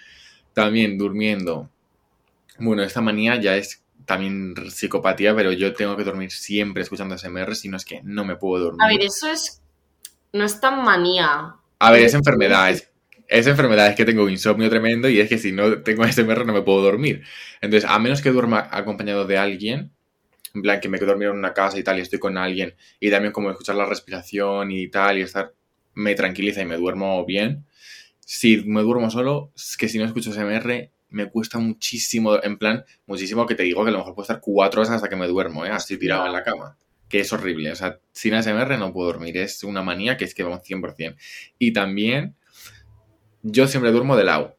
También 0.54 0.98
durmiendo. 0.98 1.70
Bueno, 2.60 2.84
esta 2.84 3.02
manía 3.02 3.40
ya 3.42 3.58
es 3.58 3.84
también 4.06 4.56
psicopatía, 4.72 5.36
pero 5.36 5.52
yo 5.54 5.74
tengo 5.74 5.98
que 5.98 6.04
dormir 6.06 6.32
siempre 6.32 6.84
escuchando 6.84 7.16
SMR, 7.16 7.56
si 7.56 7.70
no 7.70 7.78
es 7.78 7.86
que 7.86 8.02
no 8.04 8.26
me 8.26 8.38
puedo 8.38 8.66
dormir. 8.66 8.82
A 8.86 8.88
ver, 8.88 9.02
eso 9.04 9.28
es... 9.28 9.62
No 10.34 10.46
es 10.46 10.60
tan 10.62 10.84
manía. 10.84 11.56
A 11.86 11.92
ver, 11.92 12.02
es 12.02 12.16
enfermedad, 12.16 12.72
es, 12.72 13.48
enfermedad, 13.48 13.88
es 13.88 13.96
que 13.96 14.06
tengo 14.06 14.28
insomnio 14.28 14.72
tremendo 14.72 15.08
y 15.08 15.20
es 15.20 15.30
que 15.30 15.38
si 15.38 15.52
no 15.52 15.84
tengo 15.84 16.04
SMR 16.04 16.44
no 16.44 16.52
me 16.52 16.64
puedo 16.64 16.82
dormir. 16.82 17.22
Entonces, 17.62 17.88
a 17.88 18.00
menos 18.00 18.24
que 18.24 18.32
duerma 18.32 18.68
acompañado 18.72 19.28
de 19.28 19.38
alguien, 19.38 19.92
en 20.56 20.62
plan 20.64 20.80
que 20.80 20.90
me 20.90 20.98
quedo 20.98 21.10
dormido 21.10 21.32
en 21.32 21.38
una 21.38 21.54
casa 21.54 21.78
y 21.78 21.84
tal 21.84 22.00
y 22.00 22.02
estoy 22.02 22.18
con 22.18 22.40
alguien 22.40 22.74
y 23.00 23.12
también 23.12 23.32
como 23.32 23.52
escuchar 23.52 23.76
la 23.76 23.86
respiración 23.86 24.72
y 24.72 24.88
tal 24.88 25.20
y 25.20 25.22
estar, 25.22 25.54
me 25.94 26.16
tranquiliza 26.16 26.64
y 26.64 26.66
me 26.66 26.78
duermo 26.78 27.24
bien. 27.24 27.66
Si 28.20 28.64
me 28.66 28.82
duermo 28.82 29.12
solo, 29.12 29.52
es 29.56 29.78
que 29.78 29.88
si 29.88 30.00
no 30.00 30.06
escucho 30.06 30.34
SMR 30.34 30.90
me 31.10 31.30
cuesta 31.30 31.60
muchísimo, 31.60 32.42
en 32.42 32.58
plan, 32.58 32.84
muchísimo 33.06 33.46
que 33.46 33.54
te 33.54 33.62
digo 33.62 33.84
que 33.84 33.90
a 33.90 33.94
lo 33.94 34.00
mejor 34.00 34.16
puedo 34.16 34.24
estar 34.24 34.42
cuatro 34.42 34.82
horas 34.82 34.92
hasta 34.92 35.08
que 35.08 35.16
me 35.16 35.28
duermo, 35.28 35.68
¿eh? 35.68 35.70
así 35.70 36.00
tirado 36.00 36.26
en 36.26 36.34
la 36.34 36.44
cama. 36.44 36.80
Que 37.10 37.20
es 37.20 37.32
horrible, 37.34 37.72
o 37.72 37.76
sea, 37.76 38.00
sin 38.12 38.34
ASMR 38.34 38.78
no 38.78 38.92
puedo 38.92 39.08
dormir, 39.12 39.38
es 39.38 39.64
una 39.64 39.82
manía 39.84 40.18
que 40.18 40.26
es 40.26 40.34
que 40.34 40.44
vamos 40.44 40.62
100%. 40.64 41.16
Y 41.60 41.72
también, 41.74 42.36
yo 43.44 43.68
siempre 43.68 43.92
duermo 43.92 44.16
de 44.18 44.24
lado. 44.24 44.58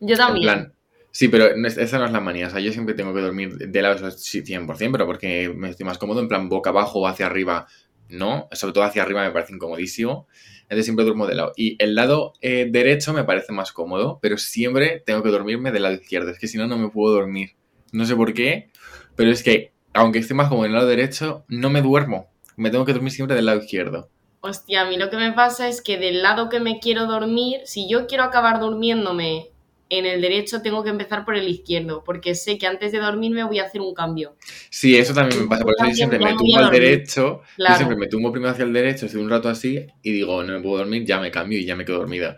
Yo 0.00 0.12
En 0.14 0.18
también. 0.18 0.42
plan, 0.42 0.72
sí, 1.10 1.28
pero 1.28 1.56
no 1.56 1.66
es- 1.66 1.78
esa 1.78 1.98
no 1.98 2.06
es 2.06 2.12
la 2.12 2.20
manía, 2.20 2.48
o 2.48 2.50
sea, 2.50 2.60
yo 2.60 2.72
siempre 2.72 2.94
tengo 2.94 3.14
que 3.14 3.20
dormir 3.20 3.56
de 3.56 3.82
lado, 3.82 3.94
eso 3.96 4.10
sí, 4.10 4.42
100%, 4.42 4.92
pero 4.92 5.06
porque 5.06 5.50
me 5.54 5.70
estoy 5.70 5.86
más 5.86 5.98
cómodo, 5.98 6.20
en 6.20 6.28
plan 6.28 6.48
boca 6.48 6.70
abajo 6.70 7.00
o 7.00 7.06
hacia 7.06 7.26
arriba, 7.26 7.66
no, 8.08 8.48
sobre 8.52 8.72
todo 8.72 8.84
hacia 8.84 9.02
arriba 9.02 9.22
me 9.24 9.30
parece 9.32 9.54
incomodísimo. 9.54 10.26
Entonces 10.62 10.84
siempre 10.84 11.04
duermo 11.06 11.26
de 11.26 11.34
lado. 11.34 11.52
Y 11.56 11.82
el 11.82 11.94
lado 11.94 12.34
eh, 12.42 12.68
derecho 12.70 13.14
me 13.14 13.24
parece 13.24 13.52
más 13.52 13.72
cómodo, 13.72 14.18
pero 14.20 14.36
siempre 14.36 15.02
tengo 15.04 15.22
que 15.22 15.30
dormirme 15.30 15.72
del 15.72 15.82
lado 15.82 15.94
izquierdo. 15.94 16.30
Es 16.30 16.38
que 16.38 16.46
si 16.46 16.58
no, 16.58 16.66
no 16.66 16.76
me 16.76 16.90
puedo 16.90 17.14
dormir. 17.14 17.52
No 17.92 18.04
sé 18.04 18.14
por 18.14 18.34
qué, 18.34 18.68
pero 19.16 19.30
es 19.30 19.42
que 19.42 19.72
aunque 19.94 20.18
esté 20.18 20.34
más 20.34 20.48
cómodo 20.48 20.66
en 20.66 20.72
el 20.72 20.76
lado 20.76 20.88
derecho, 20.88 21.44
no 21.48 21.70
me 21.70 21.82
duermo. 21.82 22.28
Me 22.56 22.70
tengo 22.70 22.84
que 22.84 22.92
dormir 22.92 23.12
siempre 23.12 23.36
del 23.36 23.46
lado 23.46 23.60
izquierdo. 23.60 24.08
Hostia, 24.40 24.82
a 24.82 24.88
mí 24.88 24.96
lo 24.96 25.10
que 25.10 25.16
me 25.16 25.32
pasa 25.32 25.68
es 25.68 25.82
que 25.82 25.98
del 25.98 26.22
lado 26.22 26.48
que 26.48 26.60
me 26.60 26.78
quiero 26.78 27.06
dormir, 27.06 27.60
si 27.64 27.88
yo 27.88 28.06
quiero 28.06 28.24
acabar 28.24 28.60
durmiéndome 28.60 29.50
en 29.90 30.06
el 30.06 30.20
derecho, 30.20 30.60
tengo 30.62 30.84
que 30.84 30.90
empezar 30.90 31.24
por 31.24 31.34
el 31.34 31.48
izquierdo, 31.48 32.04
porque 32.04 32.34
sé 32.34 32.58
que 32.58 32.66
antes 32.66 32.92
de 32.92 32.98
dormirme 32.98 33.42
voy 33.44 33.58
a 33.58 33.64
hacer 33.64 33.80
un 33.80 33.94
cambio. 33.94 34.36
Sí, 34.70 34.96
eso 34.96 35.14
también 35.14 35.42
me 35.42 35.48
pasa. 35.48 35.64
Por 35.64 35.74
eso 35.78 35.86
yo 35.88 35.94
siempre 35.94 36.18
me 36.18 36.34
tumbo 36.34 36.58
al 36.58 36.70
derecho. 36.70 37.40
Yo 37.40 37.54
Claro. 37.56 37.76
siempre 37.76 37.96
me 37.96 38.06
tumbo 38.06 38.30
primero 38.30 38.52
hacia 38.52 38.64
el 38.64 38.72
derecho, 38.72 39.06
estoy 39.06 39.22
un 39.22 39.30
rato 39.30 39.48
así 39.48 39.86
y 40.02 40.12
digo, 40.12 40.42
no 40.44 40.52
me 40.52 40.60
puedo 40.60 40.78
dormir, 40.78 41.04
ya 41.04 41.18
me 41.20 41.30
cambio 41.30 41.58
y 41.58 41.64
ya 41.64 41.74
me 41.74 41.84
quedo 41.84 41.98
dormida. 41.98 42.36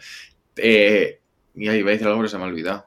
Eh, 0.57 1.21
y 1.57 1.69
ahí 1.69 1.80
iba 1.80 1.90
a 1.90 1.92
decir 1.92 2.07
algo, 2.07 2.21
pero 2.21 2.28
se 2.28 2.38
me 2.38 2.45
ha 2.45 2.47
olvidado. 2.47 2.87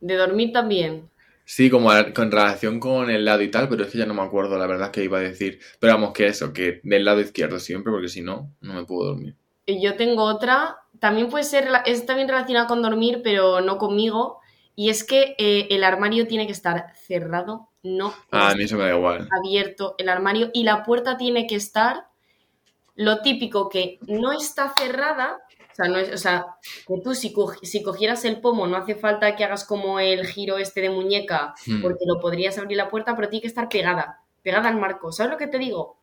De 0.00 0.16
dormir 0.16 0.52
también. 0.52 1.08
Sí, 1.54 1.68
como 1.70 1.90
a- 1.90 2.12
con 2.14 2.30
relación 2.32 2.80
con 2.80 3.10
el 3.10 3.24
lado 3.26 3.42
y 3.42 3.50
tal, 3.50 3.68
pero 3.68 3.84
es 3.84 3.90
que 3.92 3.98
ya 3.98 4.06
no 4.06 4.14
me 4.14 4.22
acuerdo 4.22 4.56
la 4.58 4.66
verdad 4.66 4.90
que 4.90 5.04
iba 5.04 5.18
a 5.18 5.20
decir. 5.20 5.60
Pero 5.80 5.92
vamos, 5.94 6.12
que 6.12 6.26
eso, 6.26 6.52
que 6.52 6.80
del 6.82 7.04
lado 7.04 7.20
izquierdo 7.20 7.58
siempre, 7.58 7.92
porque 7.92 8.08
si 8.08 8.22
no, 8.22 8.54
no 8.60 8.74
me 8.74 8.84
puedo 8.84 9.08
dormir. 9.10 9.36
Y 9.66 9.82
Yo 9.82 9.96
tengo 9.96 10.24
otra, 10.24 10.78
también 10.98 11.28
puede 11.28 11.44
ser, 11.44 11.68
es 11.86 12.06
también 12.06 12.28
relacionada 12.28 12.66
con 12.66 12.82
dormir, 12.82 13.20
pero 13.22 13.60
no 13.60 13.78
conmigo, 13.78 14.40
y 14.74 14.88
es 14.90 15.04
que 15.04 15.34
eh, 15.38 15.68
el 15.70 15.84
armario 15.84 16.26
tiene 16.26 16.46
que 16.46 16.52
estar 16.52 16.86
cerrado, 16.96 17.68
no 17.82 18.14
Ah, 18.30 18.50
a 18.50 18.54
mí 18.54 18.64
eso 18.64 18.76
me 18.76 18.84
da 18.84 18.96
igual. 18.96 19.28
abierto 19.30 19.94
el 19.98 20.08
armario, 20.08 20.50
y 20.54 20.64
la 20.64 20.82
puerta 20.84 21.16
tiene 21.16 21.46
que 21.46 21.56
estar 21.56 22.06
lo 22.94 23.22
típico 23.22 23.68
que 23.68 23.98
no 24.06 24.32
está 24.32 24.72
cerrada, 24.78 25.40
o 25.72 25.74
sea, 25.74 25.88
no 25.88 25.98
es, 25.98 26.12
o 26.12 26.16
sea 26.18 26.46
que 26.86 26.94
tú 27.02 27.14
si, 27.14 27.32
co- 27.32 27.54
si 27.62 27.82
cogieras 27.82 28.24
el 28.24 28.40
pomo 28.40 28.66
no 28.66 28.76
hace 28.76 28.94
falta 28.94 29.34
que 29.36 29.44
hagas 29.44 29.64
como 29.64 29.98
el 30.00 30.26
giro 30.26 30.58
este 30.58 30.80
de 30.82 30.90
muñeca, 30.90 31.54
Hmm. 31.66 31.80
porque 31.82 32.04
lo 32.06 32.20
podrías 32.20 32.58
abrir 32.58 32.76
la 32.76 32.88
puerta, 32.88 33.16
pero 33.16 33.28
tiene 33.28 33.42
que 33.42 33.48
estar 33.48 33.68
pegada, 33.68 34.20
pegada 34.42 34.68
al 34.68 34.78
marco. 34.78 35.10
¿Sabes 35.12 35.32
lo 35.32 35.38
que 35.38 35.46
te 35.46 35.58
digo? 35.58 35.98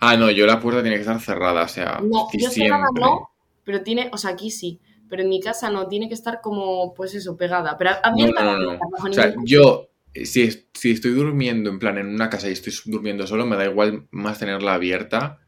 Ah, 0.00 0.16
no, 0.16 0.30
yo 0.30 0.46
la 0.46 0.58
puerta 0.60 0.82
tiene 0.82 0.96
que 0.96 1.02
estar 1.02 1.20
cerrada, 1.20 1.62
o 1.62 1.68
sea, 1.68 2.00
No, 2.02 2.28
yo 2.32 2.50
cerrada 2.50 2.86
no, 2.98 3.30
pero 3.64 3.82
tiene, 3.82 4.10
o 4.12 4.16
sea, 4.16 4.30
aquí 4.30 4.50
sí, 4.50 4.80
pero 5.08 5.22
en 5.22 5.28
mi 5.28 5.40
casa 5.40 5.70
no, 5.70 5.86
tiene 5.88 6.08
que 6.08 6.14
estar 6.14 6.40
como, 6.40 6.92
pues 6.94 7.14
eso, 7.14 7.36
pegada. 7.36 7.76
Pero 7.78 7.90
No, 7.92 7.98
abierta 8.02 8.42
no, 8.44 8.58
no, 8.58 8.72
no. 8.72 8.78
bajo 8.90 9.08
O 9.08 9.12
sea, 9.12 9.34
yo, 9.44 9.88
eh, 10.14 10.24
si 10.26 10.64
estoy 10.90 11.12
durmiendo 11.12 11.68
en 11.70 11.78
plan 11.78 11.98
en 11.98 12.06
una 12.08 12.30
casa 12.30 12.48
y 12.48 12.52
estoy 12.52 12.72
durmiendo 12.86 13.26
solo, 13.26 13.44
me 13.46 13.56
da 13.56 13.66
igual 13.66 14.08
más 14.10 14.38
tenerla 14.38 14.74
abierta, 14.74 15.38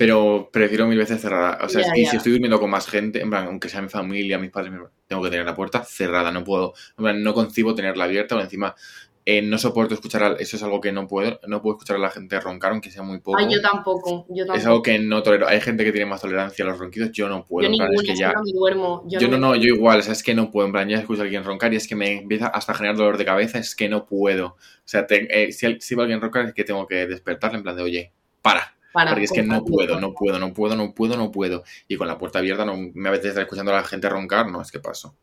pero 0.00 0.48
prefiero 0.50 0.86
mil 0.86 0.96
veces 0.96 1.20
cerrada. 1.20 1.58
O 1.62 1.68
sea, 1.68 1.82
ya. 1.82 2.10
si 2.10 2.16
estoy 2.16 2.32
durmiendo 2.32 2.58
con 2.58 2.70
más 2.70 2.86
gente, 2.88 3.20
en 3.20 3.28
plan, 3.28 3.46
aunque 3.48 3.68
sea 3.68 3.82
mi 3.82 3.90
familia, 3.90 4.38
mis 4.38 4.50
padres, 4.50 4.72
tengo 5.06 5.22
que 5.22 5.28
tener 5.28 5.44
la 5.44 5.54
puerta 5.54 5.84
cerrada, 5.84 6.32
no 6.32 6.42
puedo, 6.42 6.72
en 6.96 7.04
plan, 7.04 7.22
no 7.22 7.34
concibo 7.34 7.74
tenerla 7.74 8.04
abierta 8.04 8.34
o 8.34 8.40
encima 8.40 8.74
eh, 9.26 9.42
no 9.42 9.58
soporto 9.58 9.92
escuchar, 9.92 10.22
a- 10.22 10.32
eso 10.38 10.56
es 10.56 10.62
algo 10.62 10.80
que 10.80 10.90
no 10.90 11.06
puedo, 11.06 11.38
no 11.46 11.60
puedo 11.60 11.76
escuchar 11.76 11.96
a 11.96 11.98
la 11.98 12.08
gente 12.08 12.40
roncar, 12.40 12.72
aunque 12.72 12.90
sea 12.90 13.02
muy 13.02 13.18
poco. 13.20 13.38
Ay, 13.38 13.48
yo 13.52 13.60
tampoco, 13.60 14.24
yo 14.30 14.46
tampoco. 14.46 14.58
es 14.58 14.64
algo 14.66 14.82
que 14.82 14.98
no 14.98 15.22
tolero. 15.22 15.46
Hay 15.46 15.60
gente 15.60 15.84
que 15.84 15.92
tiene 15.92 16.06
más 16.06 16.22
tolerancia 16.22 16.64
a 16.64 16.68
los 16.68 16.78
ronquidos, 16.78 17.12
yo 17.12 17.28
no 17.28 17.44
puedo. 17.46 17.68
yo 17.68 17.70
ninguna, 17.70 17.90
es 17.94 18.02
que 18.02 18.16
ya... 18.16 18.32
no 18.32 18.42
me 18.42 18.52
duermo. 18.52 19.04
Yo, 19.06 19.20
Yo 19.20 19.28
no, 19.28 19.34
me- 19.34 19.38
no, 19.40 19.54
yo 19.56 19.74
igual, 19.74 19.98
o 19.98 20.02
sea, 20.02 20.14
es 20.14 20.22
que 20.22 20.34
no 20.34 20.50
puedo, 20.50 20.66
en 20.66 20.72
plan, 20.72 20.88
ya 20.88 20.96
escucho 20.98 21.20
a 21.20 21.24
alguien 21.24 21.44
roncar 21.44 21.74
y 21.74 21.76
es 21.76 21.86
que 21.86 21.94
me 21.94 22.12
empieza 22.20 22.46
hasta 22.46 22.72
a 22.72 22.74
generar 22.74 22.96
dolor 22.96 23.18
de 23.18 23.26
cabeza, 23.26 23.58
es 23.58 23.76
que 23.76 23.90
no 23.90 24.06
puedo. 24.06 24.46
O 24.46 24.56
sea, 24.86 25.06
te- 25.06 25.28
eh, 25.44 25.52
si, 25.52 25.76
si 25.80 25.94
va 25.94 26.04
alguien 26.04 26.22
roncar 26.22 26.46
es 26.46 26.54
que 26.54 26.64
tengo 26.64 26.86
que 26.86 27.06
despertarle 27.06 27.58
en 27.58 27.62
plan 27.62 27.76
de, 27.76 27.82
oye, 27.82 28.12
para, 28.40 28.74
para, 28.92 29.10
porque 29.10 29.24
es 29.24 29.32
que 29.32 29.42
no 29.42 29.64
puedo, 29.64 30.00
no 30.00 30.12
puedo, 30.12 30.38
no 30.38 30.52
puedo, 30.52 30.76
no 30.76 30.94
puedo, 30.94 31.16
no 31.16 31.30
puedo. 31.30 31.64
Y 31.88 31.96
con 31.96 32.08
la 32.08 32.18
puerta 32.18 32.38
abierta 32.38 32.64
no 32.64 32.76
me 32.76 33.08
apetece 33.08 33.28
estar 33.28 33.42
escuchando 33.42 33.72
a 33.72 33.76
la 33.76 33.84
gente 33.84 34.08
roncar, 34.08 34.50
no, 34.50 34.60
es 34.60 34.70
que 34.70 34.80
paso. 34.80 35.14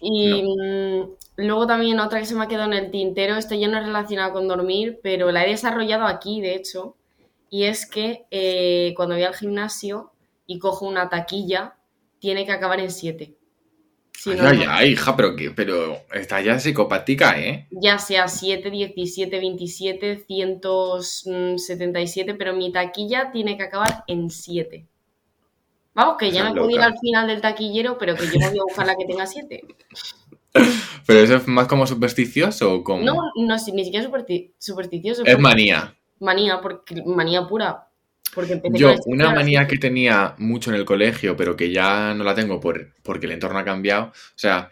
Y 0.00 0.42
mm, 0.42 1.16
luego 1.36 1.66
también 1.66 2.00
otra 2.00 2.20
que 2.20 2.26
se 2.26 2.34
me 2.34 2.44
ha 2.44 2.48
quedado 2.48 2.70
en 2.72 2.84
el 2.84 2.90
tintero, 2.90 3.36
esto 3.36 3.54
ya 3.54 3.68
no 3.68 3.78
es 3.78 3.86
relacionado 3.86 4.32
con 4.32 4.48
dormir, 4.48 5.00
pero 5.02 5.32
la 5.32 5.44
he 5.44 5.50
desarrollado 5.50 6.04
aquí, 6.06 6.40
de 6.40 6.54
hecho, 6.54 6.96
y 7.48 7.64
es 7.64 7.86
que 7.86 8.26
eh, 8.30 8.92
cuando 8.96 9.14
voy 9.14 9.24
al 9.24 9.34
gimnasio 9.34 10.12
y 10.46 10.58
cojo 10.58 10.86
una 10.86 11.08
taquilla, 11.08 11.76
tiene 12.18 12.44
que 12.44 12.52
acabar 12.52 12.80
en 12.80 12.90
7. 12.90 13.34
Ay, 14.26 14.38
ay, 14.40 14.64
ay, 14.68 14.90
hija, 14.92 15.16
pero 15.16 15.36
que, 15.36 15.50
pero 15.50 15.98
está 16.12 16.40
ya 16.40 16.58
psicopática, 16.58 17.38
¿eh? 17.40 17.66
ya 17.70 17.98
sea 17.98 18.28
7, 18.28 18.70
17, 18.70 19.38
27, 19.38 20.24
177, 20.26 22.34
pero 22.34 22.54
mi 22.54 22.72
taquilla 22.72 23.30
tiene 23.32 23.56
que 23.56 23.64
acabar 23.64 24.04
en 24.06 24.30
7. 24.30 24.86
Vamos, 25.94 26.16
que 26.18 26.30
ya 26.30 26.44
me 26.44 26.52
puedo 26.52 26.70
ir 26.70 26.80
al 26.80 26.98
final 26.98 27.26
del 27.28 27.40
taquillero, 27.40 27.98
pero 27.98 28.16
que 28.16 28.26
yo 28.26 28.38
no 28.40 28.50
voy 28.50 28.58
a 28.58 28.64
buscar 28.64 28.86
la 28.86 28.96
que 28.96 29.04
tenga 29.04 29.26
7. 29.26 29.62
Pero 31.06 31.20
eso 31.20 31.36
es 31.36 31.46
más 31.48 31.66
como 31.66 31.86
supersticioso 31.86 32.74
o 32.74 32.84
como... 32.84 33.02
No, 33.02 33.14
no, 33.36 33.56
ni 33.72 33.84
siquiera 33.84 34.08
supersti- 34.08 34.52
supersticioso. 34.58 35.24
es 35.24 35.38
manía. 35.38 35.96
manía, 36.20 36.60
porque, 36.60 37.02
manía 37.04 37.46
pura. 37.46 37.83
Porque 38.34 38.60
Yo, 38.74 38.94
una 39.06 39.34
manía 39.34 39.66
que 39.66 39.78
tenía 39.78 40.34
mucho 40.38 40.70
en 40.70 40.76
el 40.76 40.84
colegio, 40.84 41.36
pero 41.36 41.56
que 41.56 41.70
ya 41.70 42.14
no 42.14 42.24
la 42.24 42.34
tengo 42.34 42.60
por, 42.60 42.92
porque 43.02 43.26
el 43.26 43.32
entorno 43.32 43.58
ha 43.58 43.64
cambiado. 43.64 44.06
O 44.06 44.12
sea, 44.36 44.70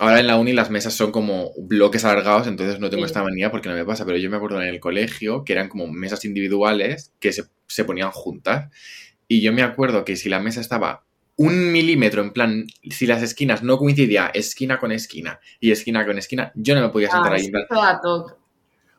ahora 0.00 0.20
en 0.20 0.26
la 0.26 0.36
uni 0.36 0.52
las 0.52 0.70
mesas 0.70 0.94
son 0.94 1.12
como 1.12 1.52
bloques 1.58 2.04
alargados, 2.04 2.46
entonces 2.46 2.80
no 2.80 2.90
tengo 2.90 3.04
Sí. 3.04 3.08
esta 3.08 3.22
manía 3.22 3.50
porque 3.50 3.68
no 3.68 3.74
me 3.74 3.84
pasa. 3.84 4.04
Pero 4.04 4.18
yo 4.18 4.30
me 4.30 4.36
acuerdo 4.36 4.60
en 4.62 4.68
el 4.68 4.80
colegio 4.80 5.44
que 5.44 5.52
eran 5.52 5.68
como 5.68 5.86
mesas 5.86 6.24
individuales 6.24 7.12
que 7.20 7.32
se, 7.32 7.44
se 7.68 7.84
ponían 7.84 8.10
juntas. 8.10 8.70
Y 9.28 9.40
yo 9.40 9.52
me 9.52 9.62
acuerdo 9.62 10.04
que 10.04 10.16
si 10.16 10.28
la 10.28 10.40
mesa 10.40 10.60
estaba 10.60 11.04
un 11.36 11.72
milímetro, 11.72 12.22
en 12.22 12.32
plan, 12.32 12.66
si 12.90 13.06
las 13.06 13.22
esquinas 13.22 13.62
no 13.64 13.76
coincidían 13.78 14.30
esquina 14.34 14.78
con 14.78 14.92
esquina 14.92 15.40
y 15.58 15.72
esquina 15.72 16.06
con 16.06 16.16
esquina, 16.18 16.52
yo 16.54 16.74
no 16.76 16.80
me 16.82 16.90
podía 16.90 17.10
sentar 17.10 17.32
Ah, 17.32 17.36
ahí. 17.36 17.46
En 17.46 17.50
plan. 17.50 17.64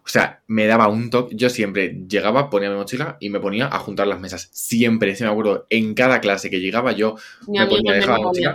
O 0.06 0.08
sea, 0.08 0.44
me 0.48 0.68
daba 0.68 0.88
un 0.88 1.10
toque. 1.10 1.36
Yo 1.36 1.50
siempre 1.50 2.04
llegaba, 2.08 2.52
ponía 2.52 2.70
mi 2.70 2.76
mochila 2.76 3.18
y 3.20 3.32
me 3.32 3.40
ponía 3.40 3.66
a 3.68 3.80
juntar 3.80 4.06
las 4.06 4.20
mesas. 4.20 4.50
Siempre, 4.52 5.16
si 5.16 5.24
me 5.24 5.30
acuerdo, 5.32 5.66
en 5.72 5.96
cada 5.96 6.22
clase 6.22 6.52
que 6.52 6.60
llegaba 6.62 6.92
yo 6.92 7.16
Mi 7.48 7.58
Me 7.58 7.66
ponía, 7.66 7.94
es 7.96 8.02
dejaba 8.02 8.20
la 8.20 8.24
mochila. 8.24 8.54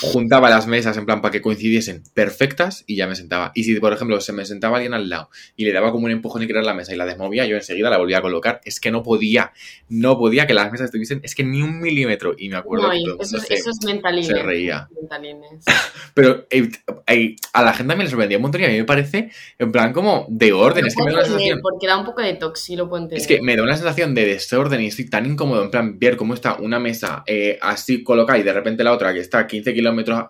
juntaba 0.00 0.50
las 0.50 0.66
mesas 0.66 0.96
en 0.96 1.06
plan 1.06 1.20
para 1.20 1.30
que 1.30 1.40
coincidiesen 1.40 2.02
perfectas 2.14 2.82
y 2.88 2.96
ya 2.96 3.06
me 3.06 3.14
sentaba. 3.14 3.52
Y 3.54 3.62
si, 3.64 3.78
por 3.78 3.92
ejemplo, 3.92 4.20
se 4.20 4.32
me 4.32 4.44
sentaba 4.44 4.76
alguien 4.78 4.92
al 4.94 5.08
lado 5.08 5.30
y 5.56 5.64
le 5.64 5.72
daba 5.72 5.92
como 5.92 6.06
un 6.06 6.10
empujón 6.10 6.42
y 6.42 6.46
querer 6.48 6.64
la 6.64 6.74
mesa 6.74 6.92
y 6.92 6.96
la 6.96 7.06
desmovía, 7.06 7.46
yo 7.46 7.54
enseguida 7.56 7.88
la 7.88 7.98
volvía 7.98 8.18
a 8.18 8.22
colocar. 8.22 8.60
Es 8.64 8.80
que 8.80 8.90
no 8.90 9.04
podía, 9.04 9.52
no 9.88 10.18
podía 10.18 10.46
que 10.48 10.54
las 10.54 10.70
mesas 10.72 10.86
estuviesen, 10.86 11.20
es 11.22 11.34
que 11.36 11.44
ni 11.44 11.62
un 11.62 11.80
milímetro. 11.80 12.34
Y 12.36 12.48
me 12.48 12.56
acuerdo 12.56 12.88
No, 12.88 12.92
que 12.92 13.00
todo 13.04 13.18
eso, 13.20 13.38
se, 13.38 13.54
eso 13.54 13.70
es 13.70 13.84
mentalines. 13.84 14.26
se 14.26 14.42
reía. 14.42 14.88
Mentalines. 15.00 15.64
Pero 16.14 16.46
eh, 16.50 16.68
eh, 17.06 17.36
a 17.52 17.62
la 17.62 17.72
gente 17.72 17.94
me 17.94 18.02
le 18.04 18.10
sorprendía 18.10 18.38
un 18.38 18.42
montón 18.42 18.60
y 18.62 18.64
a 18.64 18.68
mí 18.68 18.78
me 18.78 18.84
parece 18.84 19.30
en 19.58 19.70
plan 19.70 19.92
como 19.92 20.26
de 20.28 20.52
orden. 20.52 20.71
Lo 20.80 20.86
Es 20.86 20.94
que 20.96 21.02
me 21.04 21.10
da 21.12 21.16
una 21.18 21.24
sensación. 21.24 21.60
Porque 21.62 21.86
da 21.86 21.98
un 21.98 22.04
poco 22.04 22.22
de 22.22 22.34
tox, 22.34 22.60
sí 22.60 22.76
lo 22.76 22.88
puedo 22.88 23.02
entender. 23.02 23.20
Es 23.20 23.26
que 23.28 23.40
me 23.42 23.56
da 23.56 23.62
una 23.62 23.76
sensación 23.76 24.14
de 24.14 24.24
desorden 24.26 24.80
y 24.80 24.86
estoy 24.86 25.08
tan 25.10 25.26
incómodo 25.26 25.62
en 25.62 25.70
plan 25.70 25.98
ver 25.98 26.16
cómo 26.16 26.34
está 26.34 26.54
una 26.56 26.78
mesa 26.78 27.22
eh, 27.26 27.58
así 27.60 28.02
colocada 28.02 28.38
y 28.38 28.42
de 28.42 28.52
repente 28.52 28.82
la 28.84 28.92
otra 28.92 29.12
que 29.12 29.20
está 29.20 29.46
15 29.46 29.74
kilómetros 29.74 30.24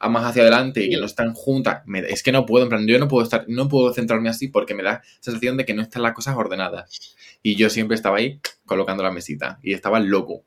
más 0.00 0.24
hacia 0.24 0.42
adelante 0.42 0.80
y 0.82 0.88
que 0.88 0.94
Sí. 0.96 1.00
no 1.00 1.06
están 1.06 1.32
juntas. 1.34 1.82
Me- 1.86 2.00
es 2.00 2.22
que 2.24 2.32
no 2.32 2.44
puedo, 2.44 2.64
en 2.64 2.68
plan, 2.70 2.86
yo 2.88 2.98
no 2.98 3.06
puedo 3.06 3.22
estar, 3.22 3.44
no 3.46 3.68
puedo 3.68 3.92
centrarme 3.92 4.28
así 4.30 4.48
porque 4.48 4.74
me 4.74 4.82
da 4.82 5.00
sensación 5.20 5.56
de 5.56 5.64
que 5.64 5.74
no 5.74 5.82
están 5.82 6.02
las 6.02 6.12
cosas 6.12 6.34
ordenadas. 6.36 7.14
Y 7.42 7.54
yo 7.56 7.70
siempre 7.70 7.94
estaba 7.94 8.16
ahí 8.18 8.40
colocando 8.66 9.02
la 9.04 9.12
mesita 9.12 9.58
y 9.62 9.74
estaba 9.74 10.00
loco. 10.00 10.42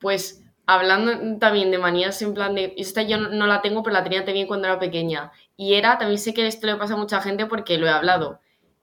Pues 0.00 0.42
hablando 0.66 1.38
también 1.38 1.70
de 1.70 1.78
manías 1.78 2.20
en 2.22 2.34
plan 2.34 2.54
de... 2.54 2.74
Esta 2.76 3.02
yo 3.02 3.18
no 3.18 3.46
la 3.46 3.62
tengo, 3.62 3.82
pero 3.82 3.94
la 3.94 4.02
tenía 4.04 4.24
también 4.24 4.46
cuando 4.46 4.66
era 4.66 4.78
pequeña. 4.78 5.30
Y 5.56 5.74
era, 5.74 5.96
también 5.98 6.18
sé 6.18 6.34
que 6.34 6.46
esto 6.46 6.66
le 6.66 6.76
pasa 6.76 6.94
a 6.94 6.96
mucha 6.96 7.20
gente 7.20 7.46
porque 7.46 7.78
lo 7.78 7.86
he 7.86 7.90
hablado. 7.90 8.40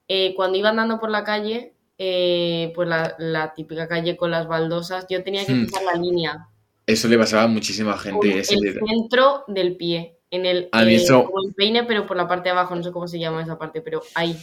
Eh, 0.08 0.34
cuando 0.36 0.58
iba 0.58 0.68
andando 0.70 0.98
por 1.00 1.10
la 1.10 1.24
calle, 1.24 1.74
eh, 1.98 2.72
pues 2.74 2.88
la, 2.88 3.14
la 3.18 3.54
típica 3.54 3.88
calle 3.88 4.16
con 4.16 4.30
las 4.30 4.46
baldosas, 4.46 5.06
yo 5.08 5.22
tenía 5.24 5.44
que 5.46 5.52
Hmm. 5.54 5.66
pisar 5.66 5.82
la 5.82 5.94
línea. 5.94 6.48
Eso 6.86 7.08
le 7.08 7.18
pasaba 7.18 7.44
a 7.44 7.48
muchísima 7.48 7.92
con 7.92 8.00
gente. 8.00 8.38
ese- 8.38 8.54
el 8.54 8.74
centro 8.86 9.44
del 9.48 9.76
pie. 9.76 10.12
En 10.30 10.44
el, 10.44 10.64
eh, 10.64 10.68
el 11.06 11.54
peine, 11.56 11.84
pero 11.84 12.06
por 12.06 12.16
la 12.16 12.26
parte 12.28 12.44
de 12.48 12.50
abajo, 12.50 12.74
no 12.74 12.82
sé 12.82 12.90
cómo 12.92 13.06
se 13.08 13.18
llama 13.18 13.42
esa 13.42 13.58
parte, 13.58 13.80
pero 13.80 14.02
ahí. 14.14 14.36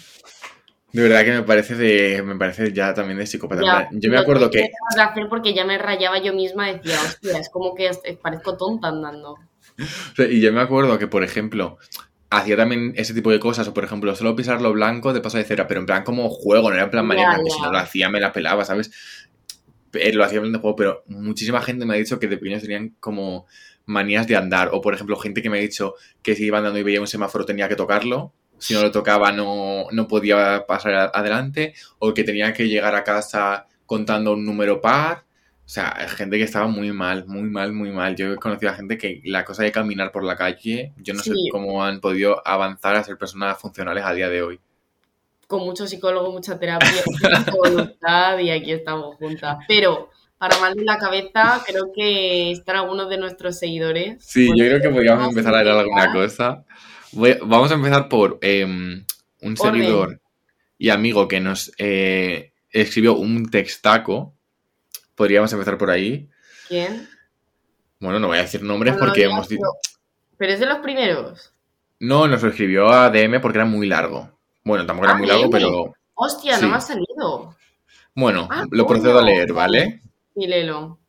de 0.92 1.02
verdad 1.02 1.24
que 1.26 1.32
me 1.32 1.44
parece 1.44 1.76
de, 1.76 2.22
me 2.24 2.36
parece 2.36 2.72
ya 2.72 2.94
también 2.94 3.18
de 3.18 3.26
psicópata. 3.28 3.62
Ya, 3.64 3.90
yo 3.92 4.10
me 4.10 4.18
acuerdo 4.18 4.50
que 4.50 4.60
de 4.60 5.02
hacer 5.02 5.28
porque 5.30 5.54
ya 5.54 5.66
me 5.66 5.78
rayaba 5.78 6.20
yo 6.20 6.34
misma, 6.34 6.72
decía, 6.72 7.00
hostia, 7.02 7.38
es 7.40 7.50
como 7.50 7.74
que 7.76 7.90
parezco 8.22 8.56
tonta 8.58 8.90
andando. 8.90 9.38
Y 10.30 10.40
yo 10.40 10.54
me 10.54 10.62
acuerdo 10.62 10.98
que, 11.00 11.08
por 11.08 11.24
ejemplo, 11.24 11.78
hacía 12.38 12.58
también 12.58 12.94
ese 12.96 13.14
tipo 13.14 13.32
de 13.32 13.40
cosas, 13.40 13.68
o 13.68 13.74
por 13.74 13.84
ejemplo, 13.84 14.16
solo 14.16 14.36
pisar 14.36 14.62
lo 14.62 14.74
blanco 14.74 15.14
de 15.14 15.22
paso 15.22 15.38
de 15.38 15.44
cera, 15.44 15.68
pero 15.68 15.80
en 15.80 15.86
plan 15.86 16.04
como 16.04 16.30
juego, 16.30 16.70
no 16.70 16.76
era 16.76 16.86
en 16.86 16.90
plan 16.92 17.06
manía, 17.06 17.32
ya. 17.32 17.52
si 17.52 17.62
no 17.62 17.72
lo 17.72 17.78
hacía 17.78 18.10
me 18.10 18.20
la 18.20 18.32
pelaba, 18.34 18.66
¿sabes? 18.66 18.92
Eh, 19.94 20.12
Lo 20.14 20.24
hacía 20.24 20.38
en 20.38 20.44
plan 20.44 20.54
de 20.54 20.60
juego, 20.60 20.76
pero 20.76 21.04
muchísima 21.08 21.62
gente 21.62 21.86
me 21.86 21.94
ha 21.94 21.98
dicho 21.98 22.20
que 22.20 22.28
de 22.28 22.38
pequeños 22.38 22.62
tenían 22.62 22.96
como 23.00 23.46
manías 23.86 24.28
de 24.28 24.36
andar, 24.36 24.70
o 24.74 24.82
por 24.82 24.94
ejemplo, 24.94 25.18
gente 25.18 25.42
que 25.42 25.50
me 25.50 25.60
ha 25.60 25.62
dicho 25.62 25.96
que 26.22 26.36
si 26.36 26.46
iba 26.46 26.58
andando 26.58 26.80
y 26.80 26.84
veía 26.84 27.02
un 27.02 27.08
semáforo 27.08 27.46
tenía 27.46 27.68
que 27.70 27.76
tocarlo, 27.76 28.34
si 28.58 28.74
no 28.74 28.82
lo 28.82 28.92
tocaba 28.92 29.32
no, 29.32 29.88
no 29.92 30.08
podía 30.08 30.66
pasar 30.66 31.12
adelante, 31.14 31.74
o 32.00 32.14
que 32.14 32.24
tenía 32.24 32.54
que 32.54 32.68
llegar 32.68 32.96
a 32.96 33.04
casa 33.04 33.68
contando 33.86 34.34
un 34.34 34.46
número 34.46 34.80
par. 34.82 35.26
O 35.66 35.70
sea, 35.74 35.92
gente 36.10 36.38
que 36.38 36.44
estaba 36.44 36.68
muy 36.68 36.92
mal, 36.92 37.26
muy 37.26 37.50
mal, 37.50 37.72
muy 37.72 37.90
mal. 37.92 38.16
Yo 38.16 38.34
he 38.34 38.36
conocido 38.36 38.72
a 38.72 38.76
gente 38.76 38.98
que 38.98 39.22
la 39.24 39.46
cosa 39.46 39.64
de 39.64 39.72
caminar 39.72 40.12
por 40.12 40.24
la 40.24 40.36
calle, 40.36 40.92
yo 40.98 41.14
no 41.14 41.22
sé 41.22 41.32
cómo 41.52 41.84
han 41.84 42.02
podido 42.02 42.46
avanzar 42.46 42.96
a 42.96 43.04
ser 43.04 43.18
personas 43.18 43.58
funcionales 43.58 44.04
a 44.04 44.14
día 44.14 44.30
de 44.30 44.42
hoy. 44.44 44.60
Con 45.48 45.62
mucho 45.64 45.88
psicólogo, 45.88 46.32
mucha 46.32 46.60
terapia, 46.60 46.90
mucha 47.06 47.52
voluntad 47.52 48.40
y 48.40 48.52
aquí 48.52 48.72
estamos 48.74 49.16
juntas. 49.16 49.58
Pero 49.68 50.10
para 50.38 50.60
mal 50.60 50.74
de 50.74 50.84
la 50.84 50.98
cabeza, 50.98 51.64
creo 51.66 51.92
que 51.96 52.52
están 52.52 52.76
algunos 52.76 53.10
de 53.10 53.18
nuestros 53.18 53.58
seguidores. 53.58 54.18
Sí, 54.24 54.50
yo 54.50 54.66
creo 54.66 54.82
que 54.82 54.90
podríamos 54.90 55.30
empezar 55.30 55.56
a 55.56 55.64
leer 55.64 55.78
alguna 55.78 56.12
cosa. 56.12 56.66
Voy- 57.14 57.38
vamos 57.42 57.72
a 57.72 57.76
empezar 57.76 58.10
por 58.10 58.38
em, 58.42 59.06
un 59.42 59.56
Orden. 59.58 59.74
seguidor 59.82 60.22
y 60.78 60.90
amigo 60.90 61.28
que 61.30 61.40
nos 61.40 61.72
eh, 61.78 62.52
escribió 62.70 63.16
un 63.16 63.50
textaco. 63.50 64.34
Podríamos 65.16 65.52
empezar 65.54 65.78
por 65.78 65.90
ahí. 65.92 66.30
¿Quién? 66.68 67.08
Bueno, 68.00 68.20
no 68.20 68.28
voy 68.28 68.38
a 68.38 68.42
decir 68.42 68.62
nombres 68.64 68.94
No 68.96 69.00
porque 69.00 69.24
hemos 69.24 69.48
dicho... 69.48 69.62
pero- 70.38 70.54
es 70.54 70.60
de 70.60 70.66
los 70.66 70.80
primeros. 70.80 71.54
No, 72.00 72.28
nos 72.28 72.42
lo 72.44 72.50
escribió 72.50 72.90
a 72.90 73.10
DM 73.10 73.40
porque 73.40 73.60
era 73.60 73.66
muy 73.66 73.88
largo. 73.88 74.38
Bueno, 74.64 74.86
tampoco 74.86 75.06
era 75.06 75.16
Ah, 75.16 75.18
muy 75.18 75.28
largo, 75.28 75.50
pero 75.50 75.94
Hostia, 76.16 76.58
Sí. 76.58 76.64
no 76.64 76.70
me 76.72 76.76
ha 76.78 76.82
salido. 76.82 77.56
bueno, 78.16 78.48
Ah, 78.52 78.66
lo 78.70 78.86
procedo 78.86 79.18
a 79.20 79.24
leer, 79.24 79.52
¿vale? 79.54 80.02
Y 80.36 80.48
léelo. 80.48 81.00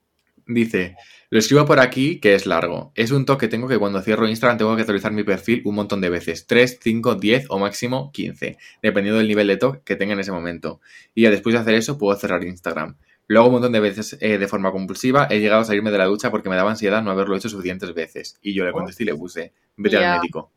Dice, 0.47 0.97
lo 1.31 1.39
escribo 1.39 1.65
por 1.65 1.81
aquí 1.81 2.21
que 2.21 2.35
es 2.35 2.47
largo. 2.47 2.93
Es 2.95 3.11
un 3.11 3.25
toque 3.25 3.47
que 3.47 3.51
tengo 3.51 3.67
que 3.69 3.79
cuando 3.79 4.01
cierro 4.03 4.29
Instagram 4.29 4.59
tengo 4.59 4.75
que 4.77 4.83
actualizar 4.83 5.11
mi 5.13 5.25
perfil 5.25 5.63
un 5.65 5.75
montón 5.75 6.01
de 6.01 6.11
veces. 6.11 6.47
3, 6.47 6.79
5, 6.83 7.15
10 7.17 7.47
o 7.49 7.59
máximo 7.59 8.11
15, 8.13 8.57
dependiendo 8.83 9.19
del 9.19 9.29
nivel 9.29 9.47
de 9.49 9.57
toque 9.57 9.81
que 9.85 9.97
tenga 9.97 10.13
en 10.15 10.21
ese 10.21 10.33
momento. 10.33 10.81
Y 11.15 11.23
ya 11.23 11.31
después 11.31 11.55
de 11.55 11.61
hacer 11.61 11.75
eso 11.75 11.99
puedo 11.99 12.17
cerrar 12.19 12.45
Instagram. 12.45 12.97
Lo 13.27 13.41
hago 13.41 13.49
un 13.49 13.55
montón 13.55 13.73
de 13.73 13.81
veces 13.81 14.19
eh, 14.21 14.39
de 14.39 14.49
forma 14.49 14.71
compulsiva. 14.71 15.27
He 15.31 15.41
llegado 15.41 15.63
a 15.63 15.65
salirme 15.65 15.91
de 15.91 15.99
la 15.99 16.05
ducha 16.07 16.31
porque 16.31 16.49
me 16.49 16.57
daba 16.57 16.71
ansiedad 16.71 17.03
no 17.03 17.11
haberlo 17.11 17.37
hecho 17.37 17.49
suficientes 17.49 17.95
veces. 17.95 18.39
Y 18.43 18.55
yo 18.55 18.65
le 18.65 18.73
contesté 18.73 19.05
y 19.05 19.07
le 19.07 19.15
puse, 19.15 19.53
vete 19.77 19.97
al 19.97 20.19
médico. 20.19 20.51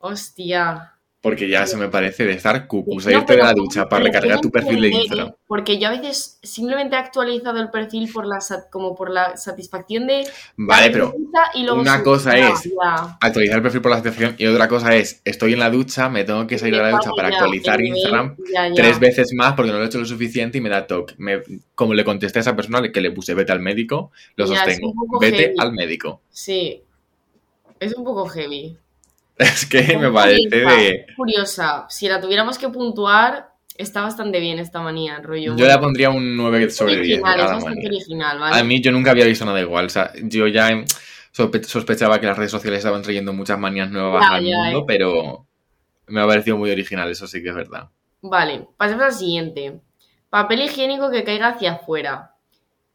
Hostia. 0.00 0.98
Porque 1.22 1.48
ya 1.48 1.68
se 1.68 1.76
me 1.76 1.86
parece 1.88 2.24
de 2.26 2.32
estar 2.32 2.66
cucu. 2.66 2.96
No, 2.96 3.00
Salirte 3.00 3.32
de 3.34 3.38
pero 3.38 3.46
la 3.46 3.54
ducha 3.54 3.88
para 3.88 4.02
recargar 4.02 4.40
tu 4.40 4.50
perfil 4.50 4.80
de 4.80 4.88
Instagram. 4.88 5.32
Porque 5.46 5.78
yo 5.78 5.86
a 5.86 5.92
veces 5.92 6.40
simplemente 6.42 6.96
he 6.96 6.98
actualizado 6.98 7.60
el 7.60 7.70
perfil 7.70 8.10
por 8.12 8.26
la 8.26 8.40
como 8.70 8.96
por 8.96 9.08
la 9.08 9.36
satisfacción 9.36 10.08
de 10.08 10.26
Vale, 10.56 10.90
pero 10.90 11.10
vergüenza 11.12 11.38
y 11.54 11.62
luego 11.62 11.80
una 11.80 12.02
cosa 12.02 12.36
es- 12.36 12.68
actualizar 13.20 13.56
el 13.58 13.62
perfil 13.62 13.80
por 13.82 13.92
la 13.92 13.98
satisfacción 13.98 14.34
y 14.36 14.46
otra 14.46 14.66
cosa 14.66 14.96
es, 14.96 15.22
estoy 15.24 15.52
en 15.52 15.60
la 15.60 15.70
ducha, 15.70 16.08
me 16.08 16.24
tengo 16.24 16.44
que 16.48 16.58
salir 16.58 16.74
de 16.74 16.82
la 16.82 16.90
ducha 16.90 17.10
para 17.16 17.28
actualizar 17.28 17.80
Instagram 17.80 18.36
ya, 18.52 18.72
tres 18.74 18.98
veces 18.98 19.32
más 19.32 19.52
porque 19.54 19.70
no 19.70 19.78
lo 19.78 19.84
he 19.84 19.86
hecho 19.86 19.98
lo 20.00 20.04
suficiente 20.04 20.58
y 20.58 20.60
me 20.60 20.70
da 20.70 20.88
toque. 20.88 21.14
Como 21.76 21.94
le 21.94 22.04
contesté 22.04 22.40
a 22.40 22.42
esa 22.42 22.56
persona 22.56 22.82
que 22.90 23.00
le 23.00 23.12
puse 23.12 23.34
vete 23.34 23.52
al 23.52 23.60
médico, 23.60 24.10
lo 24.34 24.48
sostengo. 24.48 24.92
Vete 25.20 25.36
heavy. 25.36 25.54
al 25.58 25.72
médico. 25.72 26.20
Sí. 26.30 26.82
Es 27.78 27.94
un 27.94 28.02
poco 28.04 28.26
heavy. 28.26 28.76
Es 29.38 29.66
que 29.66 29.96
me 29.98 30.10
parece 30.10 30.48
de... 30.48 31.06
Curiosa. 31.16 31.86
Si 31.88 32.08
la 32.08 32.20
tuviéramos 32.20 32.58
que 32.58 32.68
puntuar, 32.68 33.52
está 33.76 34.02
bastante 34.02 34.40
bien 34.40 34.58
esta 34.58 34.80
manía, 34.80 35.18
rollo. 35.20 35.56
Yo 35.56 35.66
le 35.66 35.78
pondría 35.78 36.10
un 36.10 36.36
9 36.36 36.64
Es 36.64 36.76
sobre 36.76 36.96
10 36.96 37.06
de 37.06 37.12
original, 37.22 37.40
es 37.40 37.46
bastante 37.52 37.86
original, 37.88 38.38
¿vale? 38.38 38.56
A 38.60 38.64
mí 38.64 38.80
yo 38.80 38.92
nunca 38.92 39.10
había 39.10 39.24
visto 39.26 39.44
nada 39.44 39.60
igual. 39.60 39.86
O 39.86 39.88
sea, 39.88 40.12
yo 40.22 40.46
ya 40.46 40.68
em, 40.70 40.84
sospe- 41.34 41.62
sospechaba 41.64 42.20
que 42.20 42.26
las 42.26 42.36
redes 42.36 42.50
sociales 42.50 42.78
estaban 42.78 43.02
trayendo 43.02 43.32
muchas 43.32 43.58
manías 43.58 43.90
nuevas 43.90 44.24
Ya, 44.28 44.36
al 44.36 44.44
ya, 44.44 44.56
mundo, 44.58 44.78
eh. 44.80 44.84
pero 44.86 45.46
me 46.06 46.20
ha 46.20 46.26
parecido 46.26 46.56
muy 46.58 46.70
original, 46.70 47.10
eso 47.10 47.26
sí 47.26 47.42
que 47.42 47.48
es 47.48 47.54
verdad. 47.54 47.88
Vale, 48.20 48.68
pasemos 48.76 49.02
al 49.04 49.12
siguiente. 49.14 49.80
Papel 50.30 50.60
higiénico 50.62 51.10
que 51.10 51.24
caiga 51.24 51.48
hacia 51.48 51.72
afuera. 51.72 52.36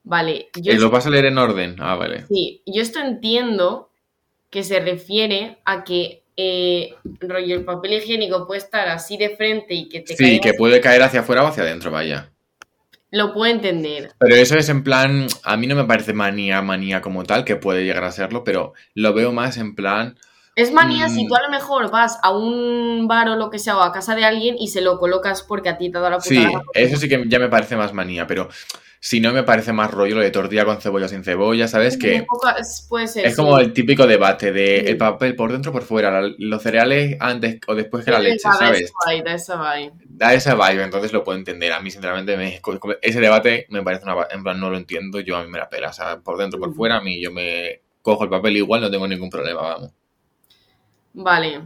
Vale, 0.04 0.50
yo 0.56 0.71
Eh, 0.71 0.80
¿Lo 0.80 0.89
vas 0.89 1.06
a 1.06 1.10
leer 1.10 1.26
en 1.26 1.38
orden? 1.38 1.76
Ah, 1.80 1.95
vale. 1.95 2.26
Sí, 2.28 2.62
yo 2.65 2.82
esto 2.82 3.00
entiendo 3.00 3.89
que 4.50 4.63
se 4.63 4.80
refiere 4.80 5.58
a 5.65 5.84
que 5.84 6.23
eh, 6.38 6.93
rollo 7.19 7.56
el 7.56 7.65
papel 7.65 7.93
higiénico 7.93 8.45
puede 8.47 8.60
estar 8.60 8.88
así 8.88 9.17
de 9.17 9.36
frente 9.36 9.73
y 9.73 9.89
que 9.89 10.02
te 10.02 10.15
Sí, 10.15 10.23
caiga 10.23 10.41
que 10.41 10.50
así. 10.50 10.58
puede 10.58 10.80
caer 10.82 11.02
hacia 11.02 11.21
afuera 11.21 11.43
o 11.43 11.47
hacia 11.47 11.63
adentro, 11.63 11.91
vaya. 11.91 12.32
Lo 13.10 13.34
puedo 13.34 13.52
entender. 13.52 14.12
Pero 14.19 14.36
eso 14.36 14.58
es 14.58 14.67
en 14.69 14.84
plan, 14.84 15.28
a 15.43 15.58
mí 15.58 15.65
no 15.65 15.76
me 15.76 15.86
parece 15.86 16.13
manía, 16.13 16.62
manía 16.62 17.02
como 17.02 17.23
tal, 17.23 17.43
que 17.45 17.56
puede 17.56 17.86
llegar 17.86 18.04
a 18.04 18.12
serlo, 18.12 18.43
pero 18.43 18.73
lo 18.93 19.13
veo 19.13 19.32
más 19.32 19.58
en 19.58 19.76
plan, 19.76 20.17
Es 20.56 20.71
manía 20.73 21.08
Mm. 21.08 21.10
si 21.12 21.28
tú 21.28 21.36
a 21.36 21.41
lo 21.43 21.50
mejor 21.50 21.91
vas 21.91 22.17
a 22.23 22.32
un 22.36 23.08
bar 23.08 23.30
o 23.30 23.36
lo 23.36 23.50
que 23.52 23.60
sea 23.60 23.78
o 23.78 23.82
a 23.82 23.91
casa 23.91 24.15
de 24.15 24.26
alguien 24.26 24.56
y 24.60 24.69
se 24.69 24.82
lo 24.82 24.97
colocas 25.00 25.43
porque 25.43 25.69
a 25.69 25.78
ti 25.78 25.91
te 25.91 25.97
ha 26.00 26.02
dado 26.02 26.12
la 26.13 26.17
puta 26.17 26.30
sí, 26.30 26.43
gana. 26.43 26.62
eso 26.73 26.97
sí 26.97 27.08
que 27.08 27.23
ya 27.28 27.38
me 27.39 27.47
parece 27.47 27.76
más 27.78 27.93
manía, 27.93 28.26
pero 28.26 28.50
si 29.00 29.20
no 29.20 29.32
me 29.32 29.44
parece 29.44 29.74
más 29.74 29.92
rollo 29.92 30.16
lo 30.16 30.22
de 30.22 30.32
tortilla 30.32 30.66
con 30.66 30.82
cebolla 30.82 31.06
o 31.06 31.10
sin 31.10 31.24
cebolla, 31.24 31.68
¿sabes? 31.68 31.98
Que 31.98 32.26
es- 32.60 32.86
puede 32.90 33.08
ser. 33.08 33.26
es 33.26 33.34
sí. 33.34 33.38
como 33.42 33.60
el 33.60 33.72
típico 33.74 34.08
debate 34.08 34.52
de 34.52 34.82
Sí. 34.82 34.88
el 34.92 34.98
papel 34.98 35.36
por 35.36 35.52
dentro 35.52 35.72
o 35.72 35.74
por 35.74 35.84
fuera, 35.84 36.22
los 36.38 36.64
cereales 36.64 37.16
antes 37.20 37.60
o 37.68 37.76
después 37.76 38.04
que 38.04 38.12
la 38.12 38.20
leche, 38.20 38.42
da 38.48 38.54
¿sabes? 38.54 38.82
esa 38.82 39.24
da 39.24 39.34
esa 39.34 39.74
vibe. 39.76 39.94
Da 40.06 40.34
ese 40.34 40.54
vibe, 40.56 40.84
entonces 40.84 41.14
lo 41.14 41.24
puedo 41.24 41.38
entender. 41.38 41.72
A 41.74 41.80
mí, 41.80 41.92
sinceramente, 41.92 42.36
me- 42.38 42.60
ese 43.02 43.20
debate 43.20 43.68
me 43.70 43.84
parece 43.84 44.04
una... 44.06 44.16
En 44.32 44.44
plan, 44.44 44.60
no 44.60 44.70
lo 44.70 44.78
entiendo, 44.78 45.20
yo 45.20 45.38
a 45.38 45.44
mí 45.44 45.50
me 45.50 45.60
la 45.60 45.70
pela. 45.70 45.90
O 45.90 45.94
sea, 45.94 46.20
por 46.20 46.38
dentro, 46.38 46.60
por 46.60 46.74
fuera, 46.74 46.98
a 46.98 47.02
mí 47.02 47.22
yo 47.22 47.32
me 47.32 47.82
cojo 48.02 48.24
el 48.24 48.30
papel 48.30 48.58
igual, 48.58 48.82
no 48.82 48.90
tengo 48.92 49.08
ningún 49.08 49.30
problema, 49.30 49.62
vamos. 49.62 49.92
Vale. 51.14 51.62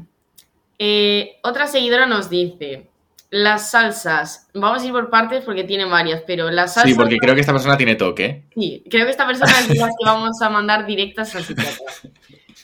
Eh, 0.80 1.38
otra 1.44 1.68
seguidora 1.68 2.06
nos 2.08 2.30
dice, 2.30 2.88
las 3.32 3.72
salsas, 3.72 4.48
vamos 4.54 4.84
a 4.84 4.86
ir 4.86 4.92
por 4.92 5.10
partes 5.10 5.44
porque 5.44 5.64
tiene 5.64 5.86
varias, 5.86 6.22
pero 6.28 6.52
las 6.52 6.74
salsas, 6.76 6.92
Sí, 6.92 6.96
porque 6.96 7.18
creo 7.18 7.34
que 7.34 7.42
esta 7.42 7.54
persona 7.54 7.78
tiene 7.78 7.96
toque. 7.96 8.44
sí, 8.54 8.84
creo 8.92 9.06
que 9.06 9.12
esta 9.12 9.26
persona 9.26 9.52
es 9.52 9.70
las 9.78 9.90
que 9.98 10.06
vamos 10.06 10.40
a 10.42 10.50
mandar 10.50 10.86
directas 10.86 11.34
al 11.36 11.44
psiquiatra. 11.44 11.86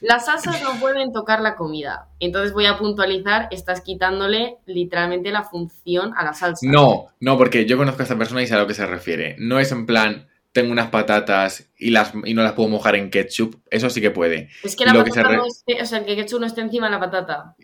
Las 0.01 0.25
salsas 0.27 0.61
no 0.61 0.79
pueden 0.79 1.11
tocar 1.11 1.41
la 1.41 1.55
comida. 1.55 2.09
Entonces 2.19 2.53
voy 2.53 2.65
a 2.67 2.77
puntualizar, 2.77 3.47
estás 3.49 3.81
quitándole 3.81 4.57
literalmente 4.67 5.31
la 5.31 5.43
función 5.43 6.13
a 6.15 6.23
la 6.23 6.33
salsa. 6.33 6.67
No, 6.69 7.07
no, 7.19 7.37
porque 7.37 7.65
yo 7.65 7.77
conozco 7.77 8.01
a 8.01 8.03
esta 8.03 8.17
persona 8.17 8.43
y 8.43 8.47
sé 8.47 8.53
a 8.53 8.59
lo 8.59 8.67
que 8.67 8.75
se 8.75 8.85
refiere. 8.85 9.35
No 9.39 9.57
es 9.59 9.71
en 9.71 9.87
plan, 9.87 10.27
tengo 10.51 10.71
unas 10.71 10.89
patatas 10.89 11.69
y, 11.79 11.89
las, 11.89 12.11
y 12.25 12.33
no 12.35 12.43
las 12.43 12.51
puedo 12.53 12.69
mojar 12.69 12.95
en 12.95 13.09
ketchup. 13.09 13.55
Eso 13.71 13.89
sí 13.89 13.99
que 14.01 14.11
puede. 14.11 14.49
Es 14.63 14.75
que 14.75 14.85
la 14.85 14.93
lo 14.93 15.03
que 15.03 15.09
patata 15.11 15.29
se 15.29 15.31
re- 15.33 15.37
no 15.37 15.45
esté, 15.47 15.81
o 15.81 15.85
sea, 15.85 15.97
el 15.99 16.05
que 16.05 16.15
ketchup 16.15 16.41
no 16.41 16.45
esté 16.45 16.61
encima 16.61 16.87
de 16.87 16.91
la 16.91 16.99
patata. 16.99 17.55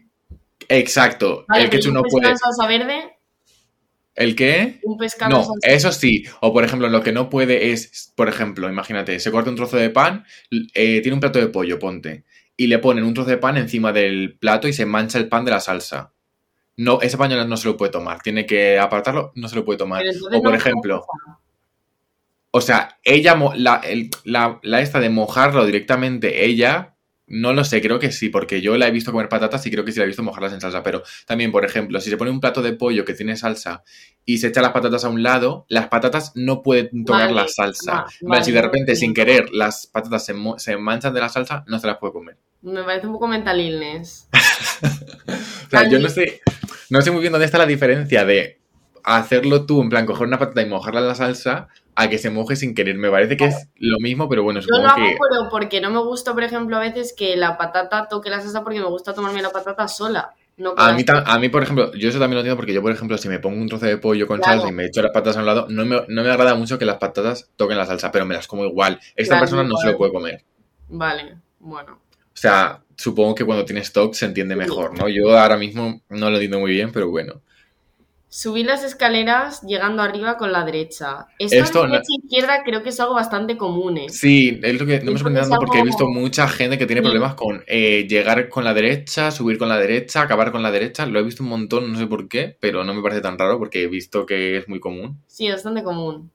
Exacto. 0.70 1.46
Vale, 1.48 1.64
el 1.66 1.70
ketchup 1.70 1.90
un 1.90 1.94
no 1.96 2.04
puede... 2.04 2.30
en 2.30 2.38
salsa 2.38 2.68
verde, 2.68 3.18
¿El 4.16 4.36
qué? 4.36 4.80
un 4.84 4.98
pescado 4.98 5.32
en 5.32 5.38
No, 5.38 5.44
salsa 5.46 5.68
eso 5.76 5.92
sí. 5.92 6.24
O 6.42 6.54
por 6.54 6.64
ejemplo, 6.64 6.88
lo 6.90 7.02
que 7.02 7.12
no 7.12 7.30
puede 7.30 7.72
es, 7.72 8.12
por 8.16 8.30
ejemplo, 8.30 8.70
imagínate, 8.70 9.20
se 9.20 9.32
corta 9.32 9.50
un 9.50 9.56
trozo 9.56 9.78
de 9.78 9.90
pan, 9.90 10.26
eh, 10.74 11.02
tiene 11.02 11.14
un 11.14 11.20
plato 11.20 11.40
de 11.40 11.48
pollo, 11.48 11.80
ponte, 11.80 12.24
y 12.56 12.68
le 12.68 12.80
ponen 12.80 13.04
un 13.04 13.14
trozo 13.14 13.30
de 13.32 13.38
pan 13.38 13.58
encima 13.58 13.92
del 13.92 14.38
plato 14.38 14.68
y 14.68 14.74
se 14.74 14.86
mancha 14.86 15.18
el 15.18 15.30
pan 15.30 15.46
de 15.46 15.52
la 15.52 15.60
salsa. 15.60 16.12
No, 16.78 17.02
ese 17.02 17.18
pan 17.18 17.32
no 17.50 17.58
se 17.58 17.68
lo 17.68 17.78
puede 17.78 17.92
tomar, 17.92 18.22
tiene 18.22 18.46
que 18.46 18.80
apartarlo, 18.80 19.32
no 19.36 19.48
se 19.48 19.56
lo 19.56 19.66
puede 19.66 19.78
tomar. 19.80 20.04
O 20.32 20.42
por 20.42 20.52
no- 20.52 20.58
ejemplo, 20.58 21.06
o 22.52 22.62
sea, 22.62 23.00
ella, 23.04 23.36
la, 23.56 23.78
el- 23.78 24.12
la, 24.26 24.60
la 24.62 24.82
esta 24.82 25.00
de 25.00 25.10
mojarlo 25.10 25.66
directamente, 25.66 26.46
ella, 26.46 26.93
no 27.34 27.52
lo 27.54 27.64
sé, 27.64 27.82
creo 27.82 28.00
que 28.00 28.12
sí, 28.12 28.30
porque 28.30 28.62
yo 28.62 28.78
la 28.78 28.88
he 28.88 28.92
visto 28.92 29.12
comer 29.12 29.28
patatas 29.30 29.66
y 29.66 29.72
creo 29.72 29.84
que 29.84 29.92
sí 29.92 29.98
la 30.00 30.04
he 30.06 30.08
visto 30.08 30.22
mojarlas 30.24 30.54
en 30.54 30.62
salsa, 30.62 30.84
pero 30.84 31.04
también, 31.26 31.52
por 31.52 31.66
ejemplo, 31.66 32.00
si 32.00 32.10
se 32.10 32.18
pone 32.18 32.30
un 32.32 32.40
plato 32.40 32.62
de 32.62 32.74
pollo 32.74 33.06
que 33.06 33.14
tiene 33.14 33.36
salsa 33.36 33.84
y 34.26 34.38
se 34.38 34.48
echa 34.48 34.62
las 34.62 34.72
patatas 34.72 35.04
a 35.06 35.10
un 35.10 35.24
lado, 35.24 35.66
las 35.70 35.88
patatas 35.88 36.32
no 36.36 36.62
pueden 36.62 37.04
tocar 37.06 37.30
Vale, 37.30 37.34
la 37.42 37.48
salsa. 37.48 38.06
va- 38.32 38.44
si 38.44 38.52
de 38.52 38.62
repente, 38.62 38.96
sin 38.96 39.14
querer, 39.14 39.50
las 39.52 39.88
patatas 39.88 40.26
se 40.26 40.78
manchan 40.78 41.14
de 41.14 41.20
la 41.20 41.30
salsa, 41.30 41.64
no 41.68 41.80
se 41.80 41.88
las 41.88 41.98
puede 41.98 42.14
comer. 42.14 42.38
Me 42.62 42.84
parece 42.84 43.08
un 43.08 43.14
poco 43.14 43.28
mental 43.28 43.60
illness. 43.60 44.28
O 45.68 45.70
sea, 45.70 45.90
yo 45.90 46.00
no 46.00 46.08
sé, 46.10 46.42
no 46.90 47.02
sé 47.02 47.10
muy 47.10 47.22
bien 47.22 47.32
dónde 47.32 47.46
está 47.46 47.58
la 47.58 47.66
diferencia 47.66 48.26
de 48.26 48.60
hacerlo 49.04 49.66
tú, 49.66 49.82
en 49.82 49.90
plan, 49.90 50.06
coger 50.06 50.28
una 50.28 50.38
patata 50.38 50.62
y 50.62 50.66
mojarla 50.70 51.00
en 51.02 51.08
la 51.08 51.16
salsa, 51.16 51.68
a 51.96 52.10
que 52.10 52.18
se 52.18 52.30
moje 52.30 52.56
sin 52.56 52.74
querer. 52.76 52.96
Me 52.96 53.10
parece 53.10 53.38
que 53.38 53.46
es 53.46 53.70
lo 53.78 54.00
mismo, 54.00 54.28
pero 54.30 54.44
bueno, 54.44 54.60
Yo 54.60 54.64
supongo 54.68 54.84
lo 54.84 54.90
hago, 54.90 54.98
que... 54.98 55.18
pero 55.30 55.50
porque 55.50 55.82
no 55.82 55.92
me 55.92 56.00
gusta, 56.00 56.34
por 56.34 56.44
ejemplo, 56.44 56.76
a 56.78 56.80
veces 56.80 57.14
que 57.16 57.36
la 57.36 57.58
patata 57.58 58.08
toque 58.08 58.30
la 58.30 58.42
salsa 58.42 58.64
porque 58.64 58.80
me 58.80 58.86
gusta 58.88 59.14
tomarme 59.14 59.42
la 59.42 59.52
patata 59.52 59.88
sola. 59.88 60.34
No 60.56 60.76
A 60.78 60.94
mí, 60.94 61.04
a 61.08 61.40
mí, 61.40 61.50
por 61.50 61.64
ejemplo, 61.64 61.92
yo 61.96 62.10
eso 62.10 62.20
también 62.20 62.36
lo 62.36 62.40
entiendo 62.42 62.58
porque 62.58 62.74
yo, 62.74 62.82
por 62.84 62.92
ejemplo, 62.92 63.18
si 63.18 63.28
me 63.28 63.40
pongo 63.40 63.60
un 63.60 63.68
trozo 63.68 63.88
de 63.88 63.98
pollo 63.98 64.28
con 64.28 64.38
Claro. 64.40 64.60
salsa 64.60 64.70
y 64.70 64.76
me 64.76 64.86
echo 64.86 65.02
las 65.02 65.12
patatas 65.12 65.38
a 65.38 65.40
un 65.40 65.46
lado, 65.48 65.66
no 65.70 65.84
me, 65.84 66.02
no 66.08 66.24
me 66.24 66.30
agrada 66.30 66.54
mucho 66.54 66.78
que 66.78 66.86
las 66.86 66.98
patatas 66.98 67.50
toquen 67.56 67.78
la 67.78 67.88
salsa, 67.88 68.12
pero 68.12 68.26
me 68.26 68.36
las 68.36 68.46
como 68.48 68.64
igual. 68.64 69.00
Esta 69.16 69.34
Claro, 69.36 69.42
persona 69.42 69.64
no 69.64 69.76
se 69.78 69.88
lo 69.92 69.98
puede 69.98 70.14
comer. 70.14 70.44
Vale, 70.90 71.38
bueno. 71.60 71.94
O 71.94 72.36
sea, 72.38 72.82
supongo 72.96 73.34
que 73.34 73.46
cuando 73.46 73.66
tienes 73.66 73.86
stock 73.88 74.14
se 74.14 74.26
entiende 74.26 74.56
mejor, 74.56 74.96
¿no? 74.98 75.08
Yo 75.10 75.38
ahora 75.38 75.58
mismo 75.58 76.02
no 76.10 76.30
lo 76.30 76.36
entiendo 76.36 76.60
muy 76.60 76.72
bien, 76.72 76.92
pero 76.92 77.10
bueno. 77.10 77.42
Subir 78.36 78.66
las 78.66 78.84
escaleras 78.84 79.62
llegando 79.62 80.02
arriba 80.02 80.38
con 80.38 80.52
la 80.52 80.66
derecha. 80.66 81.28
Esto, 81.38 81.56
Esto 81.56 81.82
de 81.82 81.86
no- 81.88 81.94
derecha 81.94 82.14
e 82.14 82.26
izquierda 82.26 82.64
creo 82.66 82.82
que 82.82 82.90
es 82.90 83.00
algo 83.00 83.14
bastante 83.14 83.58
común. 83.58 83.96
¿eh? 84.00 84.10
Sí, 84.10 84.60
es 84.64 84.80
lo 84.80 84.88
que 84.88 85.02
no 85.02 85.12
me 85.12 85.20
sorprende 85.20 85.42
tanto 85.42 85.58
porque 85.58 85.78
he 85.78 85.84
visto 85.84 86.08
mucha 86.08 86.48
gente 86.48 86.80
que 86.80 86.88
tiene 86.88 87.02
Sí. 87.02 87.06
problemas 87.06 87.36
con 87.36 87.64
eh, 87.68 88.08
llegar 88.10 88.50
con 88.50 88.64
la 88.64 88.74
derecha, 88.74 89.30
subir 89.30 89.60
con 89.60 89.70
la 89.70 89.78
derecha, 89.78 90.24
acabar 90.24 90.52
con 90.52 90.64
la 90.64 90.72
derecha. 90.72 91.06
Lo 91.06 91.20
he 91.20 91.24
visto 91.24 91.44
un 91.44 91.50
montón, 91.50 91.92
no 91.94 92.00
sé 92.00 92.08
por 92.08 92.28
qué, 92.28 92.58
pero 92.60 92.84
no 92.84 92.96
me 92.96 93.04
parece 93.04 93.22
tan 93.22 93.38
raro 93.38 93.60
porque 93.60 93.84
he 93.84 93.88
visto 93.88 94.26
que 94.26 94.58
es 94.58 94.68
muy 94.68 94.80
común. 94.80 95.22
Sí, 95.28 95.46
es 95.46 95.54
bastante 95.54 95.84
común. 95.84 96.32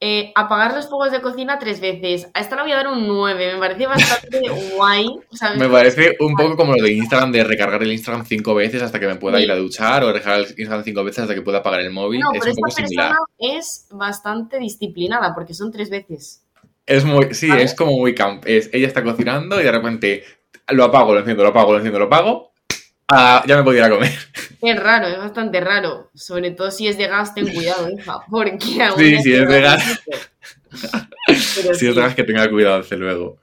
Eh, 0.00 0.30
apagar 0.36 0.74
los 0.74 0.88
fuegos 0.88 1.10
de 1.10 1.20
cocina 1.20 1.58
tres 1.58 1.80
veces. 1.80 2.30
A 2.32 2.40
esta 2.40 2.54
le 2.54 2.62
voy 2.62 2.70
a 2.72 2.76
dar 2.76 2.88
un 2.88 3.06
9. 3.08 3.54
Me 3.54 3.58
parece 3.58 3.86
bastante 3.88 4.40
guay. 4.76 5.08
Me 5.56 5.68
parece 5.68 6.16
un 6.20 6.34
poco 6.36 6.56
como 6.56 6.72
lo 6.74 6.82
de 6.84 6.92
Instagram, 6.92 7.32
de 7.32 7.42
recargar 7.42 7.82
el 7.82 7.90
Instagram 7.92 8.24
cinco 8.24 8.54
veces 8.54 8.80
hasta 8.80 9.00
que 9.00 9.08
me 9.08 9.16
pueda 9.16 9.38
Sí. 9.38 9.44
ir 9.44 9.50
a 9.50 9.56
duchar 9.56 10.04
o 10.04 10.12
recargar 10.12 10.40
el 10.42 10.46
Instagram 10.56 10.84
cinco 10.84 11.02
veces 11.02 11.22
hasta 11.24 11.34
que 11.34 11.42
pueda 11.42 11.58
apagar 11.58 11.80
el 11.80 11.90
móvil. 11.90 12.20
No, 12.20 12.30
es 12.32 12.38
pero 12.40 12.52
un 12.52 12.56
poco 12.56 12.68
esta 12.68 12.82
similar. 12.86 13.08
persona 13.38 13.58
es 13.58 13.86
bastante 13.90 14.58
disciplinada 14.60 15.34
porque 15.34 15.52
son 15.54 15.72
tres 15.72 15.90
veces. 15.90 16.44
Es 16.86 17.04
muy, 17.04 17.34
sí, 17.34 17.48
¿Vale? 17.48 17.64
es 17.64 17.74
como 17.74 17.92
muy 17.98 18.14
camp. 18.14 18.44
Es, 18.46 18.70
ella 18.72 18.86
está 18.86 19.02
cocinando 19.02 19.60
y 19.60 19.64
de 19.64 19.72
repente 19.72 20.22
lo 20.68 20.84
apago, 20.84 21.12
lo 21.12 21.18
enciendo, 21.18 21.42
lo 21.42 21.48
apago, 21.50 21.72
lo 21.72 21.78
enciendo, 21.78 21.98
lo 21.98 22.04
apago. 22.06 22.52
Ah, 23.10 23.42
ya 23.46 23.56
me 23.56 23.62
puedo 23.62 23.76
ir 23.78 23.84
a 23.84 23.90
comer. 23.90 24.12
Es 24.60 24.78
raro, 24.82 25.06
es 25.08 25.16
bastante 25.18 25.60
raro. 25.60 26.10
Sobre 26.14 26.50
todo 26.50 26.70
si 26.70 26.88
es 26.88 26.98
de 26.98 27.06
gas, 27.06 27.34
ten 27.34 27.46
cuidado, 27.52 27.88
hija. 27.90 28.20
Porque 28.30 28.82
aún 28.82 28.98
Sí, 28.98 29.22
si 29.22 29.32
es 29.34 29.48
de 29.48 29.60
gas. 29.60 30.00
Si 31.26 31.34
sí. 31.74 31.86
es 31.88 31.94
verdad 31.94 32.14
que 32.14 32.24
tenga 32.24 32.48
cuidado, 32.50 32.78
desde 32.82 32.96
luego. 32.96 33.38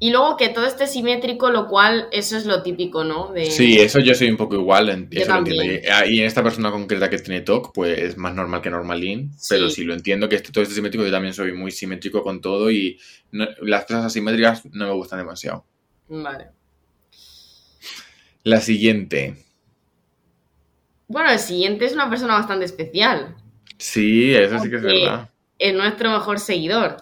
Y 0.00 0.10
luego 0.10 0.36
que 0.36 0.48
todo 0.48 0.64
esté 0.64 0.86
simétrico, 0.86 1.50
lo 1.50 1.66
cual, 1.66 2.06
eso 2.12 2.36
es 2.36 2.46
lo 2.46 2.62
típico, 2.62 3.02
¿no? 3.02 3.32
De... 3.32 3.46
Sí, 3.46 3.78
eso 3.80 3.98
yo 3.98 4.14
soy 4.14 4.30
un 4.30 4.36
poco 4.36 4.54
igual, 4.54 4.88
en- 4.90 5.08
eso 5.10 5.32
lo 5.32 5.38
entiendo. 5.38 5.64
Y, 5.64 5.80
ah, 5.90 6.06
y 6.06 6.20
en 6.20 6.26
esta 6.26 6.42
persona 6.42 6.70
concreta 6.70 7.10
que 7.10 7.18
tiene 7.18 7.40
TOC, 7.40 7.72
pues 7.74 7.98
es 7.98 8.16
más 8.16 8.32
normal 8.34 8.62
que 8.62 8.70
normalín, 8.70 9.32
Sí. 9.36 9.46
pero 9.50 9.68
sí 9.70 9.82
lo 9.84 9.94
entiendo 9.94 10.28
que 10.28 10.36
este, 10.36 10.52
todo 10.52 10.62
este 10.62 10.74
simétrico, 10.76 11.04
yo 11.04 11.10
también 11.10 11.34
soy 11.34 11.52
muy 11.52 11.72
simétrico 11.72 12.22
con 12.22 12.40
todo 12.40 12.70
y 12.70 12.98
no- 13.32 13.48
las 13.62 13.86
cosas 13.86 14.04
asimétricas 14.04 14.64
no 14.66 14.86
me 14.86 14.92
gustan 14.92 15.18
demasiado. 15.18 15.64
Vale. 16.08 16.46
La 18.48 18.62
siguiente. 18.62 19.34
Bueno, 21.06 21.30
el 21.30 21.38
siguiente 21.38 21.84
es 21.84 21.92
una 21.92 22.08
persona 22.08 22.32
bastante 22.32 22.64
especial. 22.64 23.36
Sí, 23.76 24.34
eso 24.34 24.58
sí 24.58 24.70
que 24.70 24.76
es 24.76 24.82
verdad. 24.82 25.28
Es 25.58 25.74
nuestro 25.74 26.10
mejor 26.10 26.40
seguidor. 26.40 26.96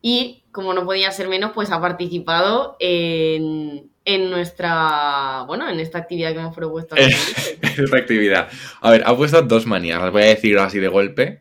Y, 0.00 0.44
como 0.52 0.72
no 0.72 0.84
podía 0.84 1.10
ser 1.10 1.26
menos, 1.26 1.50
pues 1.56 1.72
ha 1.72 1.80
participado 1.80 2.76
en, 2.78 3.90
en 4.04 4.30
nuestra. 4.30 5.42
Bueno, 5.48 5.68
en 5.68 5.80
esta 5.80 5.98
actividad 5.98 6.34
que 6.34 6.38
hemos 6.38 6.54
propuesto. 6.54 6.94
Eh. 7.00 7.58
Esta 7.62 7.96
actividad. 7.96 8.48
A 8.80 8.92
ver, 8.92 9.02
ha 9.04 9.16
puesto 9.16 9.42
dos 9.42 9.66
manías, 9.66 10.00
las 10.00 10.12
voy 10.12 10.22
a 10.22 10.26
decir 10.26 10.56
así 10.58 10.78
de 10.78 10.86
golpe. 10.86 11.40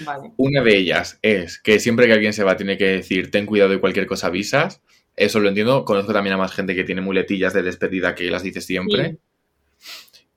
Vale. 0.00 0.32
Una 0.36 0.62
de 0.62 0.76
ellas 0.76 1.18
es 1.22 1.58
que 1.58 1.80
siempre 1.80 2.06
que 2.06 2.12
alguien 2.12 2.34
se 2.34 2.44
va 2.44 2.58
tiene 2.58 2.76
que 2.76 2.88
decir 2.88 3.30
ten 3.30 3.46
cuidado 3.46 3.70
de 3.70 3.80
cualquier 3.80 4.06
cosa 4.06 4.26
avisas. 4.26 4.82
Eso 5.16 5.40
lo 5.40 5.48
entiendo. 5.48 5.84
Conozco 5.84 6.12
también 6.12 6.34
a 6.34 6.38
más 6.38 6.52
gente 6.52 6.74
que 6.74 6.84
tiene 6.84 7.00
muletillas 7.00 7.52
de 7.54 7.62
despedida 7.62 8.14
que 8.14 8.30
las 8.30 8.42
dice 8.42 8.60
siempre. 8.60 9.18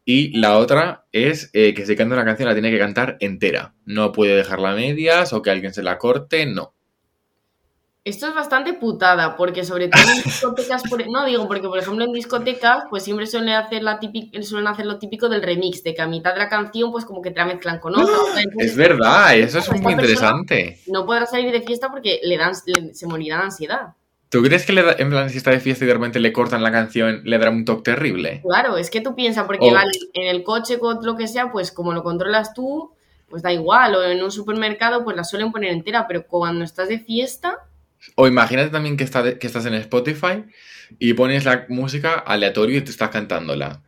Y 0.06 0.36
la 0.40 0.58
otra 0.58 1.06
es 1.12 1.50
eh, 1.54 1.74
que 1.76 1.86
si 1.86 1.96
canta 1.96 2.16
una 2.16 2.26
canción 2.26 2.48
la 2.50 2.56
tiene 2.56 2.72
que 2.72 2.80
cantar 2.80 3.18
entera. 3.20 3.76
No 3.86 4.12
puede 4.12 4.36
dejarla 4.36 4.72
a 4.72 4.76
medias 4.76 5.34
o 5.34 5.42
que 5.42 5.52
alguien 5.52 5.74
se 5.74 5.84
la 5.84 5.98
corte, 5.98 6.46
no. 6.46 6.74
Esto 8.06 8.28
es 8.28 8.34
bastante 8.34 8.74
putada, 8.74 9.36
porque 9.36 9.64
sobre 9.64 9.90
todo 9.90 10.02
en 10.02 10.24
discotecas, 10.24 10.82
por- 10.90 11.06
no 11.12 11.26
digo, 11.26 11.48
porque 11.48 11.68
por 11.68 11.78
ejemplo 11.78 12.06
en 12.06 12.14
discotecas, 12.14 12.86
pues 12.90 13.04
siempre 13.04 13.28
suelen 13.28 13.50
hacer, 13.50 13.84
la 13.84 14.00
típica, 14.00 14.42
suelen 14.42 14.68
hacer 14.68 14.86
lo 14.88 14.98
típico 14.98 15.30
del 15.30 15.44
remix, 15.44 15.84
de 15.84 15.94
que 15.94 16.02
a 16.02 16.08
mitad 16.08 16.34
de 16.34 16.40
la 16.40 16.50
canción, 16.50 16.92
pues 16.92 17.06
como 17.06 17.22
que 17.22 17.30
te 17.30 17.40
la 17.40 17.46
mezclan 17.46 17.80
con 17.80 17.94
otra. 17.94 18.16
entonces 18.42 18.46
Es 18.72 18.76
verdad, 18.78 19.38
eso 19.38 19.60
es 19.60 19.70
muy 19.82 19.92
interesante. 19.92 20.80
No 20.88 21.06
podrá 21.06 21.26
salir 21.28 21.52
de 21.52 21.62
fiesta 21.62 21.90
porque 21.92 22.20
le 22.24 22.38
dan, 22.38 22.54
le- 22.66 22.96
se 22.96 23.06
morirá 23.06 23.38
de 23.40 23.44
ansiedad. 23.44 23.90
¿Tú 24.30 24.44
crees 24.44 24.66
que 24.66 24.74
le 24.74 24.84
da- 24.84 24.96
en 25.00 25.10
plan 25.10 25.30
si 25.30 25.38
está 25.38 25.52
de 25.52 25.60
fiesta 25.60 25.84
y 25.84 25.88
de 25.88 25.94
repente 25.96 26.20
le 26.20 26.32
cortan 26.32 26.62
la 26.62 26.72
canción, 26.72 27.22
le 27.24 27.38
dará 27.38 27.50
un 27.52 27.66
toque 27.66 27.82
terrible? 27.92 28.42
Claro, 28.44 28.78
es 28.78 28.90
que 28.92 29.02
tú 29.02 29.16
piensas, 29.16 29.46
porque 29.46 29.72
vale, 29.72 29.92
en 30.14 30.28
el 30.28 30.44
coche 30.44 30.78
con 30.80 31.04
lo 31.04 31.16
que 31.18 31.28
sea, 31.28 31.52
pues 31.52 31.72
como 31.72 31.94
lo 31.94 32.04
controlas 32.04 32.54
tú, 32.54 32.94
pues 33.28 33.42
da 33.42 33.52
igual, 33.52 33.96
o 33.96 34.04
en 34.04 34.22
un 34.24 34.32
supermercado, 34.32 35.04
pues 35.04 35.16
la 35.16 35.24
suelen 35.24 35.52
poner 35.52 35.72
entera, 35.72 36.08
pero 36.08 36.26
cuando 36.28 36.64
estás 36.64 36.90
de 36.90 37.00
fiesta, 37.00 37.58
O 38.16 38.28
imagínate 38.28 38.70
también 38.70 38.96
que, 38.96 39.04
está 39.04 39.22
de- 39.24 39.38
que 39.38 39.46
estás 39.48 39.66
en 39.66 39.74
Spotify 39.74 40.46
y 41.00 41.14
pones 41.14 41.44
la 41.46 41.66
música 41.68 42.14
aleatorio 42.14 42.78
y 42.78 42.82
te 42.82 42.92
estás 42.92 43.10
cantándola. 43.10 43.82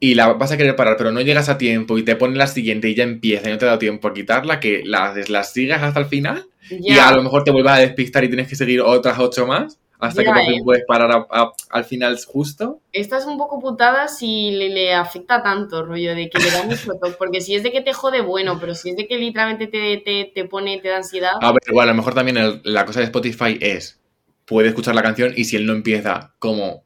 Y 0.00 0.14
la 0.14 0.32
vas 0.34 0.52
a 0.52 0.56
querer 0.56 0.76
parar, 0.76 0.96
pero 0.96 1.10
no 1.10 1.20
llegas 1.20 1.48
a 1.48 1.58
tiempo 1.58 1.98
y 1.98 2.04
te 2.04 2.14
ponen 2.16 2.38
la 2.38 2.46
siguiente 2.46 2.88
y 2.88 2.94
ya 2.94 3.02
empieza 3.04 3.48
y 3.48 3.52
no 3.52 3.58
te 3.58 3.66
da 3.66 3.78
tiempo 3.78 4.08
a 4.08 4.14
quitarla, 4.14 4.60
que 4.60 4.82
la 4.84 5.06
haces, 5.10 5.28
la 5.28 5.42
sigas 5.42 5.82
hasta 5.82 6.00
el 6.00 6.06
final 6.06 6.46
y 6.70 6.98
a 6.98 7.10
lo 7.12 7.22
mejor 7.22 7.44
te 7.44 7.50
vuelvas 7.50 7.78
a 7.78 7.80
despistar 7.80 8.22
y 8.24 8.28
tienes 8.28 8.46
que 8.48 8.54
seguir 8.56 8.80
otras 8.80 9.18
ocho 9.18 9.46
más 9.46 9.78
hasta 10.00 10.22
que 10.22 10.30
por 10.30 10.38
fin 10.44 10.54
¿eh? 10.60 10.62
puedes 10.64 10.84
parar 10.86 11.10
a- 11.10 11.26
a- 11.28 11.52
al 11.70 11.84
final 11.84 12.16
justo. 12.24 12.78
Esta 12.92 13.18
es 13.18 13.24
un 13.26 13.36
poco 13.36 13.58
putada 13.58 14.06
si 14.06 14.52
le, 14.52 14.68
le 14.68 14.94
afecta 14.94 15.42
tanto, 15.42 15.84
rollo, 15.84 16.14
de 16.14 16.30
que 16.30 16.38
le 16.40 16.50
da 16.52 16.62
mucho 16.62 16.92
toque. 17.02 17.16
Porque 17.18 17.40
si 17.40 17.56
es 17.56 17.64
de 17.64 17.72
que 17.72 17.80
te 17.80 17.92
jode, 17.92 18.20
bueno, 18.20 18.58
pero 18.60 18.76
si 18.76 18.90
es 18.90 18.96
de 18.96 19.08
que 19.08 19.18
literalmente 19.18 19.66
te, 19.66 19.96
te, 19.96 20.30
te 20.32 20.44
pone, 20.44 20.78
te 20.78 20.88
da 20.90 20.98
ansiedad. 20.98 21.32
A 21.40 21.50
ver, 21.50 21.62
igual, 21.66 21.88
a 21.88 21.92
lo 21.92 21.96
mejor 21.96 22.14
también 22.14 22.36
el- 22.36 22.60
la 22.62 22.84
cosa 22.84 23.00
de 23.00 23.06
Spotify 23.06 23.58
es, 23.60 24.00
puede 24.44 24.68
escuchar 24.68 24.94
la 24.94 25.02
canción 25.02 25.32
y 25.36 25.44
si 25.46 25.56
él 25.56 25.66
no 25.66 25.72
empieza 25.72 26.32
como 26.38 26.84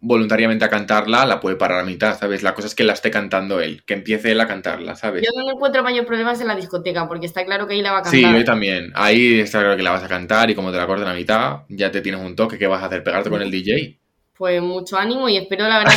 voluntariamente 0.00 0.64
a 0.64 0.68
cantarla, 0.68 1.26
la 1.26 1.40
puede 1.40 1.56
parar 1.56 1.80
a 1.80 1.84
mitad, 1.84 2.18
¿sabes? 2.18 2.42
La 2.42 2.54
cosa 2.54 2.68
es 2.68 2.74
que 2.74 2.84
la 2.84 2.92
esté 2.92 3.10
cantando 3.10 3.60
él, 3.60 3.82
que 3.84 3.94
empiece 3.94 4.32
él 4.32 4.40
a 4.40 4.46
cantarla, 4.46 4.96
¿sabes? 4.96 5.22
Yo 5.24 5.30
no 5.42 5.50
encuentro 5.50 5.82
mayor 5.82 6.06
problemas 6.06 6.40
en 6.40 6.48
la 6.48 6.54
discoteca, 6.56 7.06
porque 7.08 7.26
está 7.26 7.44
claro 7.44 7.66
que 7.66 7.74
ahí 7.74 7.82
la 7.82 7.92
va 7.92 7.98
a 7.98 8.04
Sí, 8.04 8.22
cantar. 8.22 8.40
yo 8.40 8.44
también. 8.44 8.92
Ahí 8.94 9.40
está 9.40 9.60
claro 9.60 9.76
que 9.76 9.82
la 9.82 9.90
vas 9.92 10.02
a 10.04 10.08
cantar 10.08 10.50
y 10.50 10.54
como 10.54 10.70
te 10.70 10.76
la 10.78 10.86
cortan 10.86 11.08
a 11.08 11.14
mitad, 11.14 11.60
ya 11.68 11.90
te 11.90 12.00
tienes 12.00 12.20
un 12.20 12.36
toque. 12.36 12.58
¿Qué 12.58 12.66
vas 12.66 12.82
a 12.82 12.86
hacer? 12.86 13.02
¿Pegarte 13.02 13.30
con 13.30 13.42
el 13.42 13.50
DJ? 13.50 13.98
Pues 14.36 14.60
mucho 14.60 14.96
ánimo 14.96 15.28
y 15.28 15.36
espero 15.36 15.68
la 15.68 15.78
verdad 15.78 15.92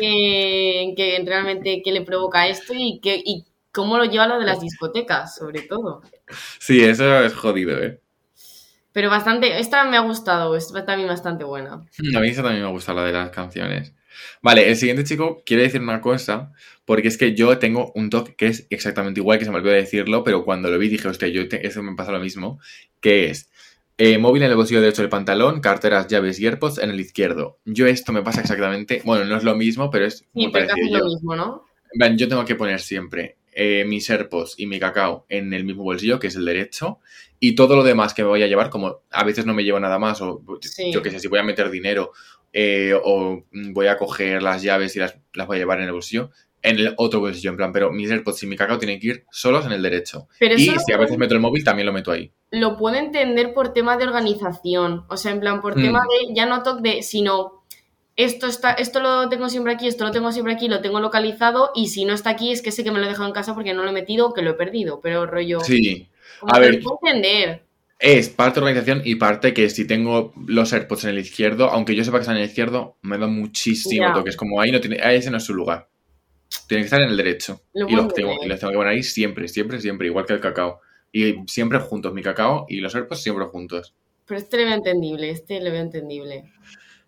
que 0.00 0.94
que 0.96 1.22
realmente 1.26 1.82
qué 1.84 1.92
le 1.92 2.02
provoca 2.02 2.46
esto 2.48 2.72
y, 2.76 3.00
que, 3.00 3.16
y 3.24 3.44
cómo 3.72 3.98
lo 3.98 4.04
lleva 4.04 4.26
lo 4.26 4.38
de 4.38 4.46
las 4.46 4.60
discotecas, 4.60 5.36
sobre 5.36 5.62
todo. 5.62 6.02
Sí, 6.58 6.82
eso 6.82 7.22
es 7.24 7.34
jodido, 7.34 7.78
¿eh? 7.82 8.00
Pero 8.92 9.10
bastante, 9.10 9.58
esta 9.58 9.84
me 9.84 9.96
ha 9.96 10.00
gustado, 10.00 10.56
esta 10.56 10.84
también 10.84 11.08
bastante 11.08 11.44
buena. 11.44 11.86
A 12.16 12.20
mí 12.20 12.28
eso 12.28 12.42
también 12.42 12.64
me 12.64 12.70
gusta, 12.70 12.94
la 12.94 13.04
de 13.04 13.12
las 13.12 13.30
canciones. 13.30 13.94
Vale, 14.42 14.68
el 14.68 14.76
siguiente 14.76 15.04
chico 15.04 15.42
quiere 15.44 15.64
decir 15.64 15.80
una 15.80 16.00
cosa, 16.00 16.52
porque 16.84 17.08
es 17.08 17.16
que 17.18 17.34
yo 17.34 17.58
tengo 17.58 17.92
un 17.94 18.10
toque 18.10 18.34
que 18.34 18.46
es 18.46 18.66
exactamente 18.70 19.20
igual, 19.20 19.38
que 19.38 19.44
se 19.44 19.50
me 19.50 19.56
olvidó 19.58 19.72
decirlo, 19.74 20.22
pero 20.24 20.44
cuando 20.44 20.70
lo 20.70 20.78
vi 20.78 20.88
dije, 20.88 21.08
hostia, 21.08 21.28
yo 21.28 21.48
te- 21.48 21.66
eso 21.66 21.82
me 21.82 21.94
pasa 21.96 22.12
lo 22.12 22.20
mismo, 22.20 22.60
que 23.00 23.30
es 23.30 23.50
eh, 23.98 24.18
móvil 24.18 24.42
en 24.42 24.50
el 24.50 24.56
bolsillo 24.56 24.80
derecho 24.80 25.02
del 25.02 25.08
pantalón, 25.10 25.60
carteras, 25.60 26.08
llaves 26.08 26.38
y 26.40 26.46
AirPods 26.46 26.78
en 26.78 26.90
el 26.90 27.00
izquierdo. 27.00 27.58
Yo 27.64 27.86
esto 27.86 28.12
me 28.12 28.22
pasa 28.22 28.40
exactamente, 28.42 29.02
bueno, 29.04 29.24
no 29.24 29.36
es 29.36 29.44
lo 29.44 29.54
mismo, 29.56 29.90
pero 29.90 30.06
es 30.06 30.24
Sí, 30.34 30.40
muy 30.40 30.50
pero 30.52 30.66
casi 30.66 30.80
parecido. 30.80 30.98
lo 30.98 31.04
Yo, 31.10 31.14
mismo, 31.14 31.36
¿no? 31.36 31.64
yo 32.16 32.28
tengo 32.28 32.44
que 32.44 32.54
poner 32.54 32.80
siempre 32.80 33.36
eh, 33.52 33.84
mis 33.86 34.08
AirPods 34.10 34.54
y 34.58 34.66
mi 34.66 34.78
cacao 34.80 35.26
en 35.28 35.52
el 35.52 35.64
mismo 35.64 35.82
bolsillo, 35.84 36.18
que 36.18 36.26
es 36.28 36.36
el 36.36 36.44
derecho, 36.44 36.98
y 37.38 37.54
todo 37.54 37.76
lo 37.76 37.82
demás 37.84 38.14
que 38.14 38.22
me 38.22 38.28
voy 38.28 38.42
a 38.42 38.46
llevar, 38.46 38.70
como 38.70 39.00
a 39.10 39.24
veces 39.24 39.46
no 39.46 39.52
me 39.54 39.64
llevo 39.64 39.78
nada 39.80 39.98
más, 39.98 40.20
o 40.22 40.42
Sí. 40.60 40.92
yo 40.92 41.02
qué 41.02 41.10
sé, 41.10 41.18
si 41.20 41.28
voy 41.28 41.38
a 41.38 41.42
meter 41.42 41.70
dinero 41.70 42.12
eh, 42.52 42.92
o 43.02 43.44
voy 43.52 43.86
a 43.86 43.96
coger 43.96 44.42
las 44.42 44.62
llaves 44.62 44.94
y 44.96 44.98
las, 44.98 45.16
las 45.34 45.46
voy 45.46 45.56
a 45.56 45.60
llevar 45.60 45.78
en 45.80 45.86
el 45.86 45.92
bolsillo, 45.92 46.30
en 46.62 46.78
el 46.78 46.94
otro 46.98 47.18
bolsillo, 47.20 47.50
en 47.50 47.56
plan, 47.56 47.72
pero 47.72 47.90
mis 47.90 48.10
AirPods 48.10 48.42
y 48.44 48.46
mi 48.46 48.56
cacao 48.56 48.78
tienen 48.78 49.00
que 49.00 49.06
ir 49.08 49.24
solos 49.32 49.66
en 49.66 49.72
el 49.72 49.82
derecho. 49.82 50.28
Pero 50.38 50.54
Y 50.54 50.58
si 50.78 50.92
a 50.92 50.96
veces 50.98 51.18
meto 51.18 51.34
el 51.34 51.40
móvil, 51.40 51.64
también 51.64 51.86
lo 51.86 51.92
meto 51.92 52.12
ahí. 52.12 52.30
lo 52.52 52.76
puedo 52.76 52.96
entender 52.96 53.52
por 53.54 53.72
tema 53.72 53.96
de 53.96 54.04
organización. 54.04 55.04
O 55.08 55.16
sea, 55.16 55.32
en 55.32 55.40
plan, 55.40 55.60
por 55.60 55.76
Mm. 55.78 55.82
tema 55.82 56.00
de, 56.02 56.34
ya 56.34 56.46
no 56.46 56.62
toque 56.62 56.88
de, 56.96 57.02
sino 57.02 57.61
esto 58.16 58.46
está, 58.46 58.72
esto 58.72 59.00
lo 59.00 59.28
tengo 59.28 59.48
siempre 59.48 59.72
aquí, 59.72 59.88
esto 59.88 60.04
lo 60.04 60.10
tengo 60.10 60.32
siempre 60.32 60.52
aquí, 60.52 60.68
lo 60.68 60.80
tengo 60.80 61.00
localizado, 61.00 61.70
y 61.74 61.88
si 61.88 62.04
no 62.04 62.12
está 62.12 62.30
aquí 62.30 62.52
es 62.52 62.62
que 62.62 62.70
sé 62.72 62.84
que 62.84 62.90
me 62.92 62.98
lo 62.98 63.06
he 63.06 63.08
dejado 63.08 63.26
en 63.26 63.34
casa 63.34 63.54
porque 63.54 63.74
no 63.74 63.82
lo 63.82 63.90
he 63.90 63.92
metido 63.92 64.28
o 64.28 64.34
que 64.34 64.42
lo 64.42 64.50
he 64.50 64.54
perdido. 64.54 65.00
Pero 65.00 65.26
rollo. 65.26 65.60
Sí. 65.60 66.08
a 66.42 66.58
ver. 66.58 66.80
puedo 66.82 66.98
entender. 67.02 67.62
Es 67.98 68.28
parte 68.28 68.58
organización 68.58 69.02
y 69.04 69.14
parte 69.14 69.54
que 69.54 69.70
si 69.70 69.86
tengo 69.86 70.32
los 70.46 70.72
AirPods 70.72 71.04
en 71.04 71.10
el 71.10 71.20
izquierdo, 71.20 71.70
aunque 71.70 71.94
yo 71.94 72.02
sepa 72.02 72.18
que 72.18 72.22
están 72.22 72.36
en 72.36 72.42
el 72.42 72.48
izquierdo, 72.48 72.96
me 73.02 73.16
da 73.16 73.28
muchísimo 73.28 74.08
Ya. 74.08 74.12
toque. 74.12 74.30
Es 74.30 74.36
como 74.36 74.60
ahí 74.60 74.72
no 74.72 74.80
tiene, 74.80 75.00
ahí 75.00 75.18
ese 75.18 75.30
no 75.30 75.36
es 75.36 75.44
su 75.44 75.54
lugar. 75.54 75.88
Tiene 76.66 76.82
que 76.82 76.86
estar 76.86 77.00
en 77.00 77.10
el 77.10 77.16
derecho. 77.16 77.62
Lo 77.72 77.88
y 77.88 77.92
los 77.92 78.12
tengo, 78.12 78.34
y 78.44 78.48
los 78.48 78.58
tengo 78.58 78.72
que 78.72 78.76
poner 78.76 78.92
ahí 78.92 79.02
siempre, 79.04 79.46
siempre, 79.46 79.80
siempre, 79.80 80.08
igual 80.08 80.26
que 80.26 80.32
el 80.32 80.40
cacao. 80.40 80.80
Y 81.12 81.36
siempre 81.46 81.78
juntos, 81.78 82.12
mi 82.12 82.22
cacao 82.22 82.66
y 82.68 82.80
los 82.80 82.94
AirPods 82.94 83.22
siempre 83.22 83.44
juntos. 83.46 83.94
Pero 84.26 84.38
este 84.38 84.56
le 84.56 84.64
veo 84.64 84.74
entendible, 84.74 85.30
este 85.30 85.60
le 85.60 85.70
veo 85.70 85.82
entendible. 85.82 86.44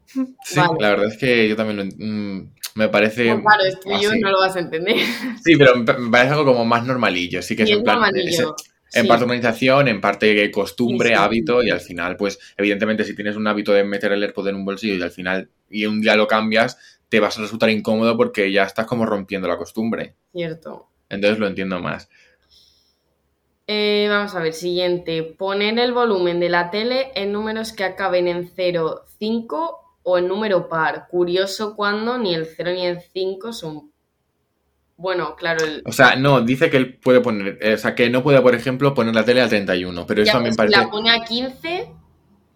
Sí, 0.06 0.56
Vale. 0.56 0.74
la 0.80 0.88
verdad 0.90 1.06
es 1.08 1.16
que 1.18 1.48
yo 1.48 1.56
también 1.56 1.76
lo 1.76 1.82
en- 1.82 1.94
mm, 2.42 2.54
me 2.76 2.88
parece. 2.88 3.26
No, 3.34 3.42
claro, 3.42 3.64
esto 3.64 3.88
yo 4.00 4.10
así. 4.10 4.20
no 4.20 4.30
lo 4.30 4.40
vas 4.40 4.56
a 4.56 4.60
entender. 4.60 4.96
Sí, 5.44 5.56
pero 5.56 5.76
me 5.76 5.84
parece 6.10 6.32
algo 6.34 6.44
como 6.44 6.64
más 6.64 6.84
normalillo. 6.86 7.42
Sí 7.42 7.56
que 7.56 7.62
es 7.64 7.70
en 7.70 7.78
es 7.78 7.82
plan. 7.84 8.00
es- 8.16 8.40
en 8.96 9.02
sí. 9.02 9.08
parte 9.08 9.24
organización, 9.24 9.88
en 9.88 10.00
parte 10.00 10.50
costumbre, 10.52 11.08
Sí, 11.08 11.14
sí. 11.16 11.20
hábito, 11.20 11.62
y 11.64 11.70
al 11.70 11.80
final, 11.80 12.16
pues, 12.16 12.38
evidentemente, 12.56 13.02
si 13.02 13.14
tienes 13.16 13.34
un 13.34 13.46
hábito 13.48 13.72
de 13.72 13.82
meter 13.82 14.12
el 14.12 14.22
AirPod 14.22 14.46
en 14.48 14.54
un 14.54 14.64
bolsillo 14.64 14.94
y 14.94 15.02
al 15.02 15.10
final, 15.10 15.48
y 15.68 15.86
un 15.86 16.00
día 16.00 16.14
lo 16.14 16.28
cambias, 16.28 16.78
te 17.08 17.18
vas 17.18 17.36
a 17.36 17.42
resultar 17.42 17.70
incómodo 17.70 18.16
porque 18.16 18.52
ya 18.52 18.62
estás 18.62 18.86
como 18.86 19.04
rompiendo 19.04 19.48
la 19.48 19.56
costumbre. 19.56 20.14
Cierto. 20.32 20.88
Entonces 21.08 21.40
lo 21.40 21.48
entiendo 21.48 21.80
más. 21.80 22.08
Eh, 23.66 24.06
vamos 24.10 24.34
a 24.34 24.40
ver, 24.40 24.52
siguiente. 24.52 25.22
Poner 25.22 25.78
el 25.78 25.92
volumen 25.92 26.38
de 26.38 26.48
la 26.50 26.70
tele 26.70 27.10
en 27.14 27.32
números 27.32 27.72
que 27.72 27.84
acaben 27.84 28.28
en 28.28 28.50
0, 28.54 29.04
5 29.18 29.84
o 30.04 30.18
en 30.18 30.28
número 30.28 30.68
par. 30.68 31.08
Curioso 31.10 31.74
cuando 31.74 32.16
ni 32.18 32.34
el 32.34 32.46
0 32.46 32.70
ni 32.72 32.86
el 32.86 33.00
5 33.00 33.52
son... 33.52 33.90
Bueno, 34.96 35.34
claro, 35.34 35.64
el... 35.64 35.82
O 35.84 35.90
sea, 35.90 36.14
no, 36.14 36.40
dice 36.40 36.70
que 36.70 36.76
él 36.76 36.94
puede 36.98 37.20
poner, 37.20 37.58
eh, 37.60 37.74
o 37.74 37.78
sea, 37.78 37.96
que 37.96 38.08
no 38.08 38.22
puede, 38.22 38.40
por 38.40 38.54
ejemplo, 38.54 38.94
poner 38.94 39.14
la 39.14 39.24
tele 39.24 39.40
al 39.40 39.48
31, 39.48 40.06
pero 40.06 40.22
eso 40.22 40.32
Ya, 40.32 40.38
a 40.38 40.40
mí 40.40 40.50
me 40.50 40.54
pues, 40.54 40.54
si 40.54 40.56
parece... 40.56 40.78
la 40.78 40.90
pone 40.90 41.10
a 41.10 41.24
15, 41.24 41.68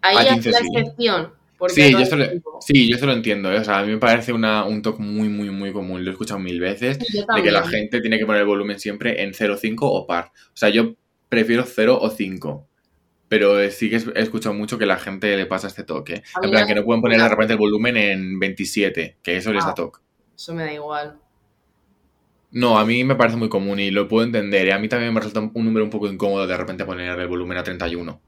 ahí 0.01 0.17
A 0.17 0.23
ya 0.23 0.33
15 0.35 0.49
es 0.49 0.55
la 0.55 0.61
sí. 0.61 0.67
excepción. 0.73 1.39
Sí, 1.67 1.81
no 1.81 1.89
yo 1.89 1.97
hay 1.97 2.03
eso, 2.03 2.15
lo, 2.15 2.27
tiempo. 2.29 2.59
sí, 2.61 2.89
yo 2.89 2.95
eso 2.95 3.05
lo 3.05 3.11
entiendo, 3.11 3.51
¿eh? 3.51 3.59
o 3.59 3.63
sea, 3.65 3.79
a 3.79 3.83
mí 3.83 3.91
me 3.91 3.97
parece 3.97 4.31
una, 4.31 4.63
un 4.63 4.81
toque 4.81 5.03
muy, 5.03 5.27
muy, 5.27 5.49
muy 5.49 5.73
común, 5.73 6.05
lo 6.05 6.09
he 6.09 6.13
escuchado 6.13 6.39
mil 6.39 6.57
veces, 6.61 6.97
de 6.99 7.43
que 7.43 7.51
la 7.51 7.67
gente 7.67 7.99
tiene 7.99 8.17
que 8.17 8.25
poner 8.25 8.41
el 8.41 8.47
volumen 8.47 8.79
siempre 8.79 9.21
en 9.21 9.33
0, 9.33 9.57
5 9.59 9.91
o 9.91 10.07
par. 10.07 10.31
O 10.53 10.55
sea, 10.55 10.69
yo 10.69 10.95
prefiero 11.27 11.65
0 11.65 11.99
o 12.01 12.09
5, 12.09 12.68
pero 13.29 13.69
sí 13.71 13.89
que 13.89 13.95
he 13.97 14.21
escuchado 14.21 14.53
mucho 14.53 14.77
que 14.77 14.85
la 14.85 14.97
gente 14.97 15.37
le 15.37 15.45
pasa 15.45 15.67
este 15.67 15.83
toque. 15.83 16.23
En 16.43 16.49
plan, 16.49 16.67
que 16.67 16.75
no 16.75 16.83
pueden 16.83 17.01
poner 17.01 17.21
de 17.21 17.29
repente 17.29 17.53
el 17.53 17.59
volumen 17.59 17.95
en 17.95 18.37
27, 18.39 19.17
que 19.23 19.37
eso 19.37 19.53
les 19.53 19.63
Ah. 19.63 19.67
da 19.67 19.73
toque. 19.75 19.99
Eso 20.35 20.53
me 20.53 20.63
da 20.63 20.73
igual. 20.73 21.17
No, 22.51 22.79
a 22.79 22.85
mí 22.85 23.03
me 23.03 23.15
parece 23.15 23.37
muy 23.37 23.47
común 23.49 23.79
y 23.79 23.91
lo 23.91 24.07
puedo 24.07 24.25
entender. 24.25 24.67
¿eh? 24.69 24.73
A 24.73 24.79
mí 24.79 24.89
también 24.89 25.13
me 25.13 25.19
resulta 25.19 25.39
un 25.39 25.65
número 25.65 25.85
un 25.85 25.91
poco 25.91 26.07
incómodo 26.07 26.47
de 26.47 26.57
repente 26.57 26.83
poner 26.83 27.17
el 27.19 27.27
volumen 27.27 27.57
a 27.57 27.63
31. 27.63 28.19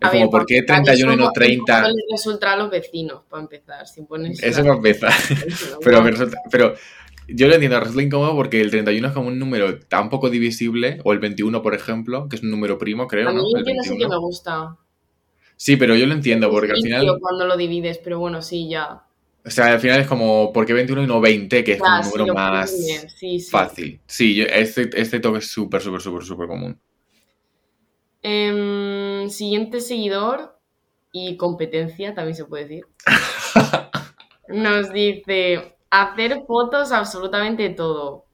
Es 0.00 0.06
A 0.08 0.10
como, 0.12 0.22
ver, 0.22 0.30
¿por 0.30 0.46
qué 0.46 0.62
para 0.62 0.78
empezar, 0.78 0.96
31 0.96 1.12
y 1.12 1.16
eso 1.16 1.24
no 1.26 1.32
30? 1.32 1.80
No 1.82 1.88
les 1.88 2.04
resulta 2.10 2.52
a 2.52 2.56
los 2.56 2.70
vecinos, 2.70 3.22
para 3.28 3.42
empezar. 3.42 3.86
Si 3.86 4.02
pones 4.02 4.42
Eso 4.42 4.60
una- 4.62 4.68
va 4.70 4.74
a 4.74 4.76
empezar. 4.78 5.12
Pero, 5.84 6.02
me 6.02 6.10
resulta- 6.12 6.38
pero 6.50 6.74
yo 7.28 7.46
lo 7.48 7.54
entiendo, 7.54 7.78
resulta 7.80 8.02
incómodo 8.02 8.34
porque 8.34 8.60
el 8.60 8.70
31 8.70 9.08
es 9.08 9.14
como 9.14 9.28
un 9.28 9.38
número 9.38 9.78
tan 9.80 10.08
poco 10.10 10.30
divisible, 10.30 11.00
o 11.04 11.12
el 11.12 11.18
21, 11.18 11.62
por 11.62 11.74
ejemplo, 11.74 12.28
que 12.28 12.36
es 12.36 12.42
un 12.42 12.50
número 12.50 12.78
primo, 12.78 13.06
creo, 13.06 13.28
A 13.28 13.32
mí 13.32 13.38
¿no? 13.38 13.42
el 13.54 13.58
El 13.58 13.64
21 13.64 13.82
sí 13.82 13.88
que 13.90 13.94
21. 13.94 14.08
me 14.14 14.18
gusta. 14.18 14.76
Sí, 15.56 15.76
pero 15.76 15.94
yo 15.96 16.06
lo 16.06 16.14
entiendo, 16.14 16.50
porque 16.50 16.72
al 16.72 16.80
final, 16.82 17.06
cuando 17.20 17.46
lo 17.46 17.56
divides, 17.56 17.98
pero 17.98 18.18
bueno, 18.20 18.42
sí, 18.42 18.68
ya. 18.68 19.02
o 19.44 19.50
sea, 19.50 19.72
al 19.72 19.80
final 19.80 20.00
es 20.00 20.06
como, 20.06 20.52
¿por 20.52 20.64
qué 20.66 20.72
21 20.72 21.02
y 21.02 21.06
no 21.06 21.20
20? 21.20 21.64
Que 21.64 21.72
es 21.72 21.78
como 21.80 21.90
Ya, 22.00 22.00
un 22.00 22.06
número 22.18 22.34
más 22.34 22.72
entender, 22.72 23.10
sí, 23.10 23.40
sí. 23.40 23.50
fácil. 23.50 24.00
Sí, 24.06 24.34
yo- 24.34 24.44
este, 24.44 24.88
este 25.00 25.20
toque 25.20 25.38
es 25.38 25.46
súper, 25.50 25.80
súper, 25.80 26.00
súper, 26.00 26.22
súper 26.24 26.46
común. 26.48 26.78
Em, 28.22 29.28
siguiente 29.30 29.80
seguidor 29.80 30.58
y 31.12 31.36
competencia, 31.36 32.14
también 32.14 32.34
se 32.36 32.44
puede 32.44 32.64
decir. 32.64 32.86
Nos 34.48 34.92
dice, 34.92 35.76
hacer 35.90 36.42
fotos 36.46 36.92
absolutamente 36.92 37.70
todo. 37.70 38.26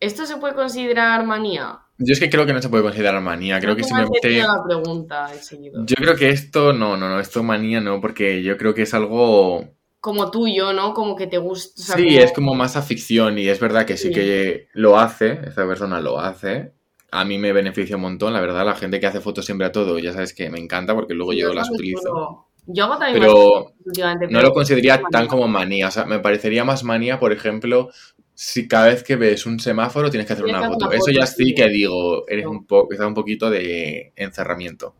¿Esto 0.00 0.26
se 0.26 0.36
puede 0.36 0.54
considerar 0.54 1.24
manía? 1.24 1.80
Yo 1.98 2.12
es 2.12 2.20
que 2.20 2.28
creo 2.28 2.44
que 2.44 2.52
no 2.52 2.60
se 2.60 2.68
puede 2.68 2.82
considerar 2.82 3.20
manía, 3.22 3.58
creo 3.58 3.74
que 3.74 3.82
No 3.82 3.88
me 3.88 4.02
ha 4.02 4.06
simplemente... 4.06 4.42
la 4.46 4.62
pregunta 4.62 5.32
el. 5.32 5.72
Yo 5.86 5.96
creo 5.96 6.14
que 6.14 6.28
esto, 6.28 6.72
no, 6.74 6.96
no, 6.96 7.08
no, 7.08 7.18
esto 7.20 7.42
manía 7.42 7.80
no, 7.80 8.00
porque 8.00 8.42
yo 8.42 8.56
creo 8.58 8.74
que 8.74 8.82
es 8.82 8.92
algo... 8.92 9.64
Como 10.00 10.30
tuyo, 10.30 10.72
¿no? 10.74 10.92
Como 10.92 11.16
que 11.16 11.26
te 11.26 11.38
gusta. 11.38 11.80
o 11.80 11.84
sea, 11.84 11.96
Sí, 11.96 12.16
es 12.18 12.32
como 12.32 12.54
más 12.54 12.76
afición 12.76 13.38
y 13.38 13.48
es 13.48 13.58
verdad 13.58 13.86
que 13.86 13.96
sí 13.96 14.08
Sí. 14.08 14.14
que 14.14 14.68
lo 14.74 14.98
hace, 14.98 15.40
esta 15.46 15.66
persona 15.66 16.00
lo 16.00 16.20
hace. 16.20 16.72
A 17.10 17.24
mí 17.24 17.38
me 17.38 17.52
beneficia 17.52 17.96
un 17.96 18.02
montón, 18.02 18.34
la 18.34 18.40
verdad, 18.40 18.66
la 18.66 18.74
gente 18.74 19.00
que 19.00 19.06
hace 19.06 19.20
fotos 19.20 19.46
siempre 19.46 19.66
a 19.66 19.72
todo, 19.72 19.98
ya 19.98 20.12
sabes 20.12 20.34
que 20.34 20.50
me 20.50 20.58
encanta 20.58 20.94
porque 20.94 21.14
luego 21.14 21.32
yo 21.32 21.52
las 21.54 21.70
utilizo. 21.70 22.45
Yo 22.66 22.84
hago 22.84 22.98
también 22.98 23.20
Pero 23.20 23.74
más 23.84 24.30
no 24.30 24.42
lo 24.42 24.52
consideraría 24.52 25.00
tan 25.10 25.26
como 25.28 25.46
manía, 25.48 25.88
o 25.88 25.90
sea, 25.90 26.04
me 26.04 26.18
parecería 26.18 26.64
más 26.64 26.82
manía, 26.84 27.20
por 27.20 27.32
ejemplo, 27.32 27.90
si 28.34 28.66
cada 28.68 28.88
vez 28.88 29.02
que 29.04 29.16
ves 29.16 29.46
un 29.46 29.60
semáforo 29.60 30.10
tienes 30.10 30.26
que 30.26 30.32
hacer 30.32 30.44
Tienes 30.44 30.60
una 30.60 30.68
que 30.68 30.74
foto. 30.74 30.86
una 30.86 30.96
Eso 30.96 31.06
foto, 31.06 31.18
ya 31.20 31.26
sí 31.26 31.54
que 31.54 31.68
digo, 31.68 32.26
eres 32.28 32.44
No. 32.44 32.50
un 32.50 32.66
poco, 32.66 32.88
un 33.06 33.14
poquito 33.14 33.50
de 33.50 34.12
encerramiento. 34.16 34.94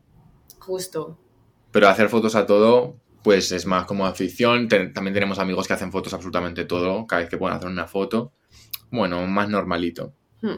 Justo. 0.60 1.18
Pero 1.72 1.88
hacer 1.88 2.08
fotos 2.08 2.34
a 2.36 2.46
todo, 2.46 2.96
pues 3.22 3.50
es 3.52 3.66
más 3.66 3.84
como 3.84 4.06
afición. 4.06 4.68
Ten- 4.68 4.92
también 4.92 5.14
tenemos 5.14 5.38
amigos 5.38 5.66
que 5.66 5.74
hacen 5.74 5.92
fotos 5.92 6.14
absolutamente 6.14 6.64
todo, 6.64 7.06
cada 7.06 7.22
vez 7.22 7.28
que 7.30 7.36
pueden 7.36 7.56
hacer 7.56 7.68
una 7.68 7.86
foto. 7.88 8.32
Bueno, 8.90 9.26
más 9.26 9.48
normalito. 9.48 10.14
Hmm. 10.40 10.56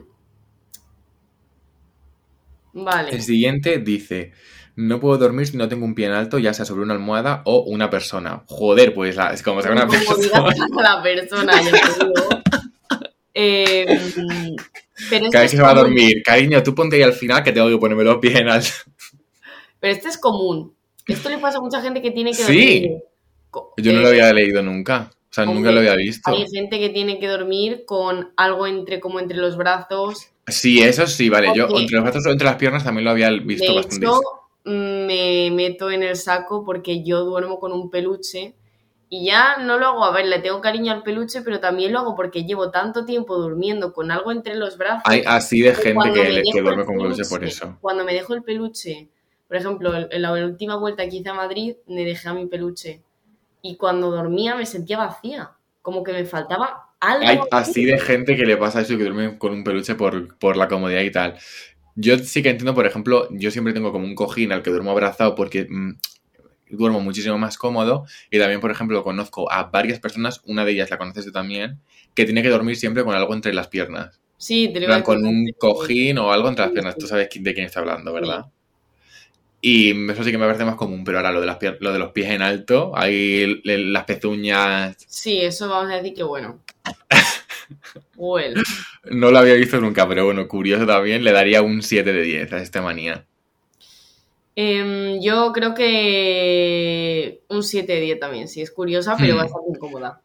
Vale. 2.74 3.10
El 3.10 3.22
siguiente 3.22 3.78
dice, 3.78 4.32
no 4.78 5.00
puedo 5.00 5.18
dormir 5.18 5.46
si 5.46 5.56
no 5.56 5.68
tengo 5.68 5.84
un 5.84 5.94
pie 5.94 6.06
en 6.06 6.12
alto, 6.12 6.38
ya 6.38 6.54
sea 6.54 6.64
sobre 6.64 6.82
una 6.82 6.94
almohada 6.94 7.42
o 7.44 7.60
una 7.62 7.90
persona. 7.90 8.42
Joder, 8.46 8.94
pues 8.94 9.16
la- 9.16 9.32
es 9.32 9.42
como 9.42 9.60
sea 9.60 9.72
una 9.72 9.82
Incomodidad 9.82 10.44
persona. 10.44 10.82
la 10.82 11.02
persona. 11.02 11.52
Eh, 13.34 13.84
pero, 15.10 15.26
esto 15.26 15.30
Cada 15.30 15.42
vez 15.42 15.44
es 15.44 15.50
que 15.50 15.56
se 15.56 15.62
va 15.62 15.70
a 15.70 15.74
dormir, 15.74 16.22
cariño, 16.24 16.62
tú 16.62 16.74
ponte 16.74 16.96
ahí 16.96 17.02
al 17.02 17.12
final 17.12 17.42
que 17.42 17.52
tengo 17.52 17.68
que 17.68 17.76
ponerme 17.78 18.04
los 18.04 18.18
pies 18.18 18.36
en 18.36 18.48
alto. 18.48 18.70
pero 19.80 19.92
esto 19.94 20.08
es 20.08 20.18
común. 20.18 20.72
Esto 21.06 21.28
le 21.30 21.38
pasa 21.38 21.58
a 21.58 21.60
mucha 21.60 21.80
gente 21.80 22.02
que 22.02 22.10
tiene 22.10 22.30
que 22.32 22.36
Sí. 22.42 22.80
dormir. 22.80 23.02
co- 23.50 23.74
Yo 23.78 23.92
no 23.92 23.98
eh, 24.00 24.02
lo 24.02 24.08
había 24.08 24.32
leído 24.32 24.62
nunca. 24.62 25.10
O 25.30 25.34
sea, 25.34 25.44
nunca 25.44 25.70
lo 25.70 25.80
había 25.80 25.94
visto. 25.94 26.30
Hay 26.30 26.46
gente 26.48 26.78
que 26.78 26.88
tiene 26.90 27.18
que 27.18 27.26
dormir 27.28 27.84
con 27.86 28.30
algo 28.36 28.66
entre 28.66 28.98
como 29.00 29.20
entre 29.20 29.36
los 29.38 29.56
brazos. 29.56 30.28
Sí, 30.46 30.80
eso 30.82 31.06
sí, 31.06 31.28
vale. 31.28 31.48
Yo 31.54 31.68
entre 31.78 31.96
los 31.96 32.04
brazos 32.04 32.26
o 32.26 32.30
entre 32.30 32.46
las 32.46 32.56
piernas 32.56 32.82
también 32.84 33.04
lo 33.04 33.10
había 33.10 33.30
visto 33.30 33.70
de 33.72 33.76
bastante. 33.76 34.06
hecho, 34.06 34.20
me 34.64 35.50
meto 35.52 35.90
en 35.90 36.02
el 36.02 36.16
saco 36.16 36.64
porque 36.64 37.02
yo 37.04 37.24
duermo 37.24 37.58
con 37.58 37.72
un 37.72 37.90
peluche 37.90 38.54
y 39.10 39.24
ya 39.26 39.56
no 39.58 39.78
lo 39.78 39.86
hago, 39.86 40.04
a 40.04 40.12
ver, 40.12 40.26
le 40.26 40.38
tengo 40.40 40.60
cariño 40.60 40.92
al 40.92 41.02
peluche, 41.02 41.40
pero 41.42 41.60
también 41.60 41.92
lo 41.92 42.00
hago 42.00 42.14
porque 42.14 42.44
llevo 42.44 42.70
tanto 42.70 43.06
tiempo 43.06 43.36
durmiendo 43.38 43.92
con 43.94 44.10
algo 44.10 44.30
entre 44.32 44.54
los 44.54 44.76
brazos. 44.76 45.02
Hay 45.06 45.22
así 45.26 45.60
de 45.62 45.72
gente 45.74 46.12
que, 46.12 46.28
le- 46.28 46.42
que 46.42 46.60
duerme 46.60 46.84
con 46.84 46.96
peluche 46.96 47.22
por 47.30 47.44
eso. 47.44 47.78
Cuando 47.80 48.04
me 48.04 48.12
dejo 48.12 48.34
el 48.34 48.42
peluche, 48.42 49.08
por 49.46 49.56
ejemplo, 49.56 49.92
en 50.10 50.22
la 50.22 50.32
última 50.32 50.76
vuelta 50.76 51.08
que 51.08 51.16
hice 51.16 51.30
a 51.30 51.34
Madrid, 51.34 51.76
me 51.86 52.04
dejé 52.04 52.28
a 52.28 52.34
mi 52.34 52.46
peluche 52.46 53.02
y 53.62 53.76
cuando 53.76 54.10
dormía 54.10 54.54
me 54.56 54.66
sentía 54.66 54.98
vacía, 54.98 55.52
como 55.80 56.04
que 56.04 56.12
me 56.12 56.26
faltaba 56.26 56.90
algo. 57.00 57.26
Hay 57.26 57.40
así 57.50 57.84
de 57.86 57.98
gente 57.98 58.36
que 58.36 58.44
le 58.44 58.58
pasa 58.58 58.82
eso 58.82 58.98
que 58.98 59.04
duerme 59.04 59.38
con 59.38 59.52
un 59.52 59.64
peluche 59.64 59.94
por, 59.94 60.36
por 60.38 60.58
la 60.58 60.68
comodidad 60.68 61.00
y 61.00 61.10
tal. 61.10 61.38
Yo 62.00 62.16
sí 62.18 62.44
que 62.44 62.50
entiendo, 62.50 62.74
por 62.74 62.86
ejemplo, 62.86 63.26
yo 63.32 63.50
siempre 63.50 63.72
tengo 63.72 63.90
como 63.90 64.04
un 64.04 64.14
cojín 64.14 64.52
al 64.52 64.62
que 64.62 64.70
duermo 64.70 64.92
abrazado 64.92 65.34
porque 65.34 65.66
mm, 65.68 65.98
duermo 66.70 67.00
muchísimo 67.00 67.38
más 67.38 67.58
cómodo. 67.58 68.04
Y 68.30 68.38
también, 68.38 68.60
por 68.60 68.70
ejemplo, 68.70 69.02
conozco 69.02 69.50
a 69.50 69.64
varias 69.64 69.98
personas, 69.98 70.40
una 70.44 70.64
de 70.64 70.72
ellas 70.72 70.90
la 70.90 70.98
conoces 70.98 71.24
tú 71.24 71.32
también, 71.32 71.80
que 72.14 72.24
tiene 72.24 72.42
que 72.42 72.50
dormir 72.50 72.76
siempre 72.76 73.02
con 73.02 73.16
algo 73.16 73.34
entre 73.34 73.52
las 73.52 73.66
piernas. 73.66 74.20
Sí, 74.36 74.70
te 74.72 74.78
lo 74.78 74.86
plan, 74.86 75.02
con 75.02 75.26
un 75.26 75.50
cojín 75.58 76.18
o 76.18 76.32
algo 76.32 76.48
entre 76.48 76.66
las 76.66 76.72
piernas. 76.72 76.96
Tú 76.96 77.08
sabes 77.08 77.28
de 77.34 77.54
quién 77.54 77.66
está 77.66 77.80
hablando, 77.80 78.12
¿verdad? 78.12 78.46
Y 79.60 80.08
eso 80.08 80.22
sí 80.22 80.30
que 80.30 80.38
me 80.38 80.46
parece 80.46 80.64
más 80.64 80.76
común, 80.76 81.02
pero 81.02 81.18
ahora 81.18 81.32
lo 81.32 81.40
de, 81.40 81.46
las 81.46 81.58
lo 81.80 81.92
de 81.92 81.98
los 81.98 82.12
pies 82.12 82.30
en 82.30 82.42
alto, 82.42 82.92
ahí 82.94 83.60
las 83.64 84.04
pezuñas, 84.04 84.96
Sí, 85.08 85.40
eso 85.40 85.68
vamos 85.68 85.90
a 85.90 85.96
decir 85.96 86.14
que 86.14 86.22
bueno. 86.22 86.60
Well, 88.16 88.54
no 89.10 89.30
lo 89.30 89.38
había 89.38 89.54
visto 89.54 89.80
nunca, 89.80 90.08
pero 90.08 90.24
bueno, 90.24 90.46
curioso 90.48 90.86
también, 90.86 91.22
le 91.24 91.32
daría 91.32 91.62
un 91.62 91.82
7 91.82 92.12
de 92.12 92.22
10 92.22 92.52
a 92.52 92.58
esta 92.62 92.82
manía. 92.82 93.24
em, 94.56 95.20
yo 95.20 95.52
creo 95.52 95.72
que 95.74 97.42
un 97.48 97.62
7 97.62 97.92
de 97.94 98.00
10 98.00 98.18
también, 98.20 98.48
sí, 98.48 98.60
es 98.60 98.70
curiosa, 98.72 99.16
pero 99.18 99.34
Hmm. 99.34 99.38
bastante 99.38 99.70
incómoda. 99.74 100.20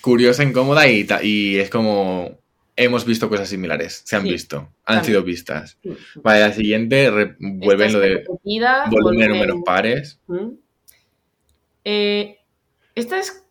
Curiosa, 0.00 0.42
incómoda 0.42 0.88
y, 0.88 1.06
y 1.22 1.58
es 1.58 1.70
como... 1.70 2.38
Hemos 2.78 3.06
visto 3.06 3.28
cosas 3.30 3.48
similares, 3.48 4.02
se 4.04 4.16
han 4.16 4.24
Sí, 4.24 4.30
visto, 4.32 4.56
han 4.84 4.96
también. 4.96 5.04
sido 5.04 5.22
vistas. 5.22 5.78
Vale, 6.16 6.40
la 6.40 6.52
siguiente 6.52 7.08
vuelven 7.38 7.92
lo 7.94 8.00
de 8.00 8.08
de 8.08 8.24
vuelven- 8.90 9.28
números 9.30 9.56
pares. 9.64 10.20
¿Mm? 10.26 10.48
Eh, 11.84 12.38
esta 12.94 13.18
es 13.18 13.45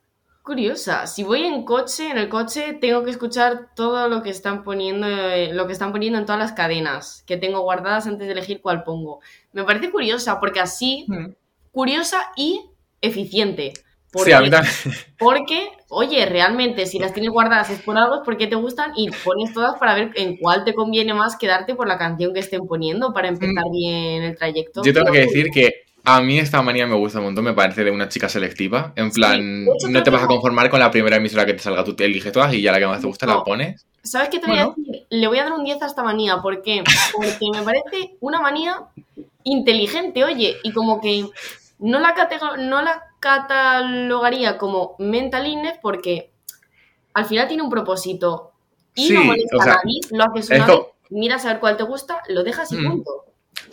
curiosa. 0.46 1.08
Si 1.08 1.24
voy 1.24 1.44
en 1.44 1.64
coche, 1.66 2.10
en 2.10 2.18
el 2.18 2.30
coche 2.30 2.78
tengo 2.80 3.04
que 3.04 3.12
escuchar 3.12 3.70
todo 3.76 4.08
lo 4.08 4.22
que 4.22 4.30
están 4.30 4.64
poniendo, 4.64 5.08
eh, 5.08 5.52
lo 5.54 5.68
que 5.68 5.74
están 5.74 5.92
poniendo 5.92 6.20
en 6.20 6.26
todas 6.26 6.40
las 6.40 6.54
cadenas 6.54 7.24
que 7.26 7.38
tengo 7.38 7.62
guardadas 7.62 8.08
antes 8.08 8.28
de 8.28 8.34
elegir 8.34 8.62
cuál 8.62 8.84
pongo. 8.84 9.20
Me 9.52 9.64
parece 9.64 9.92
curiosa 9.92 10.40
porque 10.40 10.60
así, 10.60 11.08
curiosa 11.72 12.32
y 12.38 12.62
eficiente. 13.02 13.74
Sí, 14.14 14.32
a 14.32 14.40
mí 14.40 14.50
Porque- 14.50 14.52
también. 14.52 14.74
Porque, 15.18 15.70
oye, 15.90 16.26
realmente, 16.26 16.86
si 16.86 17.00
las 17.00 17.12
tienes 17.12 17.32
guardadas 17.32 17.70
es 17.70 17.82
por 17.82 17.98
algo, 17.98 18.16
es 18.16 18.22
porque 18.24 18.48
te 18.48 18.56
gustan 18.56 18.94
y 18.96 19.10
pones 19.24 19.54
todas 19.54 19.78
para 19.78 19.94
ver 19.96 20.12
en 20.16 20.38
cuál 20.38 20.64
te 20.64 20.74
conviene 20.74 21.14
más 21.14 21.36
quedarte 21.36 21.76
por 21.76 21.88
la 21.88 21.98
canción 21.98 22.34
que 22.34 22.40
estén 22.40 22.66
poniendo 22.68 23.14
para 23.14 23.28
empezar 23.28 23.66
bien 23.72 24.24
el 24.24 24.38
trayecto. 24.38 24.84
Yo 24.84 24.94
tengo 24.94 25.12
que 25.12 25.20
decir 25.20 25.50
que 25.54 25.85
a 26.06 26.22
mí 26.22 26.38
esta 26.40 26.62
manía 26.62 26.86
me 26.88 26.96
gusta 26.96 27.20
un 27.20 27.26
montón, 27.26 27.44
me 27.44 27.54
parece 27.54 27.84
de 27.84 27.92
una 27.92 28.08
chica 28.08 28.30
selectiva. 28.30 28.94
En 28.96 29.12
plan, 29.12 29.66
no 29.66 30.04
te 30.04 30.10
vas 30.10 30.24
a 30.24 30.28
conformar 30.28 30.70
con 30.70 30.80
la 30.80 30.92
primera 30.92 31.18
emisora 31.18 31.46
que 31.46 31.54
te 31.54 31.60
salga, 31.60 31.84
tú 31.84 31.96
te 31.96 32.06
eliges 32.06 32.32
todas 32.32 32.54
y 32.54 32.62
ya 32.62 32.72
la 32.72 32.80
que 32.80 32.88
más 32.88 33.02
te 33.02 33.08
gusta 33.08 33.26
la 33.26 33.44
pones. 33.44 33.86
¿Sabes 34.04 34.30
qué 34.30 34.40
te 34.40 34.48
voy 34.48 34.60
a 34.60 34.68
decir? 34.68 35.08
Le 35.10 35.28
voy 35.28 35.40
a 35.40 35.44
dar 35.44 35.54
un 35.54 35.64
10 35.64 35.82
a 35.82 35.88
esta 35.88 36.04
manía. 36.04 36.42
¿Por 36.42 36.62
qué? 36.62 36.84
Porque 37.12 37.48
me 37.52 37.64
parece 37.64 38.16
una 38.20 38.40
manía 38.40 38.82
inteligente, 39.44 40.24
oye, 40.24 40.58
y 40.64 40.72
como 40.74 41.02
que 41.02 41.26
no 41.80 42.00
la, 42.00 42.14
no 42.60 42.82
la 42.84 43.04
catalogaría 43.20 44.58
como 44.58 44.96
mental 45.00 45.48
illness 45.48 45.80
porque 45.82 46.32
al 47.14 47.26
final 47.26 47.48
tiene 47.48 47.64
un 47.64 47.70
propósito 47.70 48.52
y 48.94 49.08
Sí, 49.08 49.14
no 49.14 49.24
molesta 49.24 49.58
o 49.58 49.62
sea, 49.62 49.74
a 49.74 49.76
nadie, 49.78 50.00
lo 50.12 50.24
haces 50.24 50.52
es 50.52 50.58
una 50.58 50.68
vez, 50.68 50.80
miras 51.10 51.46
a 51.46 51.50
ver 51.50 51.60
cuál 51.60 51.78
te 51.78 51.84
gusta, 51.84 52.22
lo 52.28 52.44
dejas 52.44 52.72
y 52.72 52.78
Mm. 52.78 52.88
punto. 52.88 53.26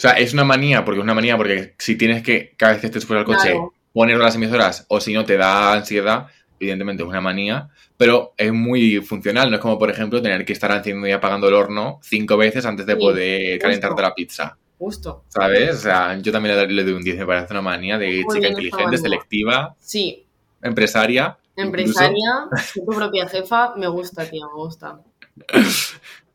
O 0.02 0.08
sea, 0.08 0.12
es 0.14 0.32
una 0.34 0.42
manía, 0.42 0.84
porque 0.84 0.98
es 0.98 1.04
una 1.04 1.14
manía, 1.14 1.36
porque 1.36 1.74
si 1.78 1.94
tienes 1.96 2.24
que, 2.24 2.54
cada 2.56 2.72
vez 2.72 2.80
que 2.80 2.88
estés 2.88 3.06
fuera 3.06 3.22
del 3.22 3.26
coche, 3.36 3.50
Claro. 3.52 3.72
poner 3.92 4.16
las 4.18 4.34
emisoras, 4.34 4.84
o 4.88 5.00
si 5.00 5.12
no 5.14 5.24
te 5.24 5.36
da 5.36 5.72
ansiedad, 5.74 6.26
evidentemente 6.58 7.04
es 7.04 7.08
una 7.08 7.20
manía, 7.20 7.68
pero 7.96 8.34
es 8.36 8.52
muy 8.52 8.96
funcional. 9.00 9.48
No 9.48 9.56
es 9.56 9.62
como, 9.62 9.78
por 9.78 9.90
ejemplo, 9.90 10.20
tener 10.20 10.44
que 10.44 10.54
estar 10.54 10.72
encendiendo 10.72 11.06
y 11.06 11.12
apagando 11.12 11.46
el 11.48 11.54
horno 11.54 12.00
cinco 12.02 12.36
veces 12.36 12.66
antes 12.66 12.84
de 12.84 12.94
Sí, 12.94 12.98
poder 12.98 13.50
justo. 13.52 13.62
calentarte 13.62 14.02
la 14.02 14.12
pizza. 14.14 14.58
Justo. 14.76 15.24
¿Sabes? 15.28 15.76
O 15.76 15.78
sea, 15.82 16.18
yo 16.18 16.32
también 16.32 16.56
le, 16.56 16.66
le 16.66 16.82
doy 16.82 16.94
un 16.94 17.02
10, 17.04 17.18
me 17.18 17.26
parece 17.26 17.52
una 17.52 17.62
manía 17.62 17.96
de 17.96 18.24
Muy 18.24 18.34
chica 18.34 18.48
inteligente, 18.48 18.98
selectiva, 18.98 19.76
Sí, 19.78 20.26
empresaria. 20.62 21.38
empresaria, 21.54 22.48
soy 22.72 22.84
tu 22.84 22.90
propia 22.92 23.28
jefa, 23.28 23.76
me 23.76 23.86
gusta, 23.86 24.28
tío, 24.28 24.48
me 24.48 24.54
gusta. 24.54 24.98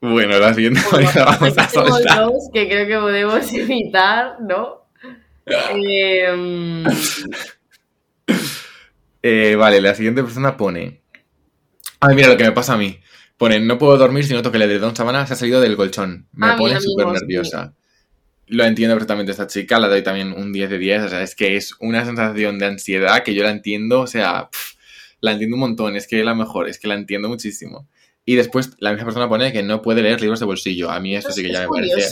Bueno, 0.00 0.38
la 0.38 0.54
siguiente 0.54 0.80
Bueno, 0.90 1.10
vamos 1.24 1.58
a 1.58 1.62
aquí 1.64 1.72
tengo 1.72 1.88
soltar. 1.88 2.24
dos 2.26 2.50
que 2.52 2.68
creo 2.68 2.86
que 2.86 2.98
podemos 2.98 3.52
evitar, 3.52 4.40
¿no? 4.40 4.86
Em, 5.46 6.84
Eh, 9.22 9.56
vale, 9.56 9.80
la 9.80 9.94
siguiente 9.94 10.22
persona 10.22 10.56
pone. 10.56 11.02
Ay, 12.00 12.14
mira 12.14 12.28
lo 12.28 12.36
que 12.36 12.44
me 12.44 12.52
pasa 12.52 12.74
a 12.74 12.78
mí. 12.78 12.98
Pone, 13.36 13.60
no 13.60 13.78
puedo 13.78 13.96
dormir 13.96 14.24
si 14.24 14.32
noto 14.32 14.50
que 14.50 14.56
el 14.56 14.62
edredón 14.64 14.94
sábana 14.96 15.26
se 15.26 15.32
ha 15.34 15.36
salido 15.36 15.60
del 15.60 15.76
colchón. 15.76 16.28
Me 16.32 16.48
A 16.48 16.56
mí 16.56 16.58
pone 16.58 16.80
súper 16.80 17.06
sí. 17.06 17.12
nerviosa. 17.12 17.74
Lo 18.46 18.64
entiendo 18.64 18.94
perfectamente 18.94 19.32
esta 19.32 19.46
chica, 19.46 19.78
la 19.78 19.88
doy 19.88 20.02
también 20.02 20.32
un 20.32 20.52
10 20.52 20.70
de 20.70 20.78
10. 20.78 21.02
O 21.02 21.08
sea, 21.08 21.22
es 21.22 21.34
que 21.34 21.56
es 21.56 21.74
una 21.80 22.04
sensación 22.04 22.58
de 22.58 22.66
ansiedad 22.66 23.22
que 23.22 23.34
yo 23.34 23.42
la 23.42 23.50
entiendo, 23.50 24.00
o 24.00 24.06
sea, 24.06 24.48
la 25.20 25.32
entiendo 25.32 25.56
un 25.56 25.60
montón. 25.60 25.96
Es 25.96 26.06
que 26.06 26.18
es 26.20 26.24
la 26.24 26.34
mejor, 26.34 26.68
es 26.68 26.78
que 26.78 26.88
la 26.88 26.94
entiendo 26.94 27.28
muchísimo. 27.28 27.88
Y 28.30 28.34
después 28.36 28.72
la 28.78 28.90
misma 28.90 29.06
persona 29.06 29.26
pone 29.26 29.52
que 29.52 29.62
no 29.62 29.80
puede 29.80 30.02
leer 30.02 30.20
libros 30.20 30.38
de 30.38 30.44
bolsillo. 30.44 30.90
A 30.90 31.00
mí 31.00 31.16
esto 31.16 31.32
sí 31.32 31.40
que 31.40 31.48
es 31.48 31.54
ya 31.54 31.62
me 31.62 31.68
parece. 31.68 32.10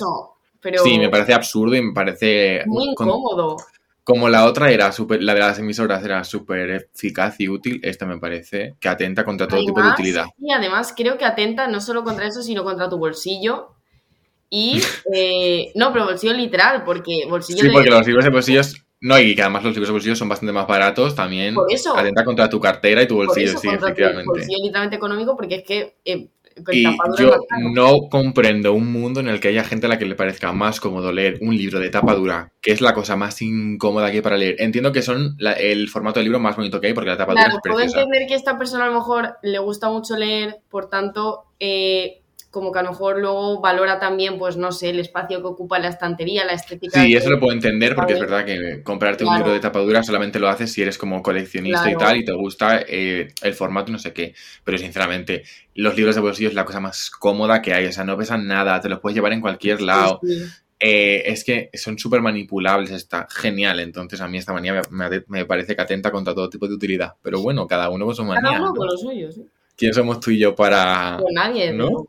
pero 0.62 0.82
Sí, 0.82 0.98
me 0.98 1.10
parece 1.10 1.34
absurdo 1.34 1.76
y 1.76 1.82
me 1.82 1.92
parece. 1.92 2.62
muy 2.64 2.94
con- 2.94 3.08
incómodo. 3.08 3.56
como 4.02 4.28
la 4.30 4.46
otra 4.46 4.70
era 4.70 4.92
súper, 4.92 5.22
la 5.22 5.34
de 5.34 5.40
las 5.40 5.58
emisoras 5.58 6.02
era 6.02 6.24
súper 6.24 6.70
eficaz 6.70 7.38
y 7.40 7.48
útil, 7.48 7.80
esta 7.82 8.06
me 8.06 8.16
parece 8.18 8.76
que 8.80 8.88
atenta 8.88 9.24
contra 9.26 9.46
todo 9.46 9.60
tipo 9.62 9.82
de 9.82 9.88
utilidad. 9.90 10.24
Y 10.38 10.52
además 10.52 10.94
creo 10.96 11.18
que 11.18 11.26
atenta 11.26 11.68
no 11.68 11.80
solo 11.82 12.02
contra 12.02 12.26
eso, 12.26 12.40
sino 12.42 12.64
contra 12.64 12.88
tu 12.88 12.96
bolsillo. 12.96 13.72
Y, 14.48 14.80
eh, 15.12 15.70
no, 15.74 15.92
pero 15.92 16.06
bolsillo 16.06 16.32
literal, 16.32 16.82
porque 16.84 17.26
bolsillo 17.28 17.60
Sí, 17.60 17.66
de... 17.66 17.72
porque 17.74 17.90
los 17.90 18.06
libros 18.06 18.24
de 18.24 18.30
bolsillos, 18.30 18.85
no, 19.00 19.18
y 19.18 19.34
que 19.34 19.42
además 19.42 19.62
los 19.64 19.72
libros 19.74 19.88
de 19.88 19.92
bolsillo 19.92 20.16
son 20.16 20.28
bastante 20.28 20.52
más 20.52 20.66
baratos 20.66 21.14
también. 21.14 21.54
Por 21.54 21.72
eso. 21.72 21.96
Atenta 21.96 22.24
contra 22.24 22.48
tu 22.48 22.60
cartera 22.60 23.02
y 23.02 23.06
tu 23.08 23.16
por 23.16 23.26
bolsillo, 23.26 23.50
eso, 23.50 23.58
sí, 23.58 23.68
contra 23.68 23.80
tu 23.80 23.92
efectivamente. 23.92 24.30
bolsillo 24.30 24.58
literalmente 24.62 24.96
económico, 24.96 25.36
porque 25.36 25.54
es 25.56 25.62
que 25.64 25.96
eh, 26.04 26.28
Y 26.72 26.84
yo 27.18 27.36
no 27.74 28.08
comprendo 28.10 28.72
un 28.72 28.90
mundo 28.90 29.20
en 29.20 29.28
el 29.28 29.40
que 29.40 29.48
haya 29.48 29.62
gente 29.62 29.84
a 29.86 29.88
la 29.90 29.98
que 29.98 30.06
le 30.06 30.14
parezca 30.14 30.52
más 30.52 30.80
cómodo 30.80 31.12
leer 31.12 31.36
un 31.42 31.54
libro 31.54 31.78
de 31.80 31.90
tapa 31.90 32.14
dura, 32.14 32.50
que 32.62 32.72
es 32.72 32.80
la 32.80 32.94
cosa 32.94 33.14
más 33.16 33.42
incómoda 33.42 34.10
que 34.10 34.16
hay 34.16 34.22
para 34.22 34.38
leer. 34.38 34.56
Entiendo 34.58 34.90
que 34.90 35.02
son 35.02 35.36
la- 35.38 35.52
el 35.52 35.88
formato 35.90 36.18
de 36.20 36.24
libro 36.24 36.40
más 36.40 36.56
bonito 36.56 36.80
que 36.80 36.86
hay 36.86 36.94
porque 36.94 37.10
la 37.10 37.18
tapa 37.18 37.32
Claro, 37.34 37.48
dura 37.50 37.58
es 37.58 37.62
puedo 37.62 37.76
preciosa. 37.76 38.00
entender 38.04 38.26
que 38.26 38.34
a 38.34 38.36
esta 38.38 38.56
persona 38.56 38.84
a 38.84 38.88
lo 38.88 38.94
mejor 38.94 39.36
le 39.42 39.58
gusta 39.58 39.90
mucho 39.90 40.16
leer, 40.16 40.56
por 40.70 40.88
tanto, 40.88 41.44
eh, 41.60 42.22
como 42.56 42.72
que 42.72 42.78
a 42.78 42.82
lo 42.82 42.90
mejor 42.92 43.18
luego 43.20 43.60
valora 43.60 43.98
también, 44.00 44.38
pues 44.38 44.56
no 44.56 44.72
sé, 44.72 44.88
el 44.88 44.98
espacio 45.00 45.40
que 45.42 45.46
ocupa 45.46 45.78
la 45.78 45.88
estantería, 45.88 46.44
la 46.46 46.54
estética. 46.54 47.02
Sí, 47.02 47.14
eso 47.14 47.28
lo 47.28 47.38
puedo 47.38 47.52
entender 47.52 47.94
porque 47.94 48.14
es 48.14 48.20
verdad 48.20 48.46
que 48.46 48.82
comprarte 48.82 49.24
un 49.24 49.34
libro 49.36 49.52
de 49.52 49.60
tapadura 49.60 50.02
solamente 50.02 50.38
lo 50.38 50.48
haces 50.48 50.72
si 50.72 50.80
eres 50.80 50.96
como 50.96 51.22
coleccionista 51.22 51.90
y 51.90 51.96
tal 51.96 52.16
y 52.16 52.24
te 52.24 52.32
gusta 52.32 52.80
eh, 52.88 53.28
el 53.42 53.52
formato 53.52 53.90
y 53.90 53.92
no 53.92 53.98
sé 53.98 54.14
qué. 54.14 54.34
Pero 54.64 54.78
sinceramente, 54.78 55.42
los 55.74 55.94
libros 55.96 56.14
de 56.14 56.22
bolsillo 56.22 56.48
es 56.48 56.54
la 56.54 56.64
cosa 56.64 56.80
más 56.80 57.10
cómoda 57.10 57.60
que 57.60 57.74
hay. 57.74 57.84
O 57.86 57.92
sea, 57.92 58.04
no 58.04 58.16
pesan 58.16 58.46
nada, 58.48 58.80
te 58.80 58.88
los 58.88 59.00
puedes 59.00 59.14
llevar 59.14 59.32
en 59.34 59.42
cualquier 59.42 59.82
lado. 59.82 60.20
Sí, 60.22 60.38
sí. 60.38 60.44
Eh, 60.80 61.22
es 61.32 61.42
que 61.44 61.70
son 61.74 61.98
súper 61.98 62.20
manipulables, 62.20 62.90
está 62.90 63.26
genial. 63.30 63.80
Entonces 63.80 64.20
a 64.20 64.28
mí 64.28 64.38
esta 64.38 64.52
manía 64.52 64.82
me, 64.90 65.08
me- 65.10 65.24
me 65.28 65.44
parece 65.44 65.74
que 65.76 65.82
atenta 65.82 66.10
contra 66.10 66.34
todo 66.34 66.50
tipo 66.50 66.66
de 66.68 66.74
utilidad. 66.74 67.14
Pero 67.22 67.40
bueno, 67.42 67.66
cada 67.66 67.88
uno 67.90 68.04
con 68.06 68.14
su 68.14 68.22
Cada 68.26 68.40
manía. 68.40 68.58
uno 68.58 68.68
¿no? 68.70 68.74
con 68.74 68.86
lo 68.86 68.96
suyo, 68.96 69.30
sí. 69.32 69.46
¿Quién 69.78 69.92
somos 69.92 70.20
tú 70.20 70.30
y 70.30 70.38
yo 70.38 70.54
para...? 70.54 71.18
Pues 71.20 71.34
nadie. 71.34 71.70
¿no? 71.72 71.90
¿no? 71.90 72.06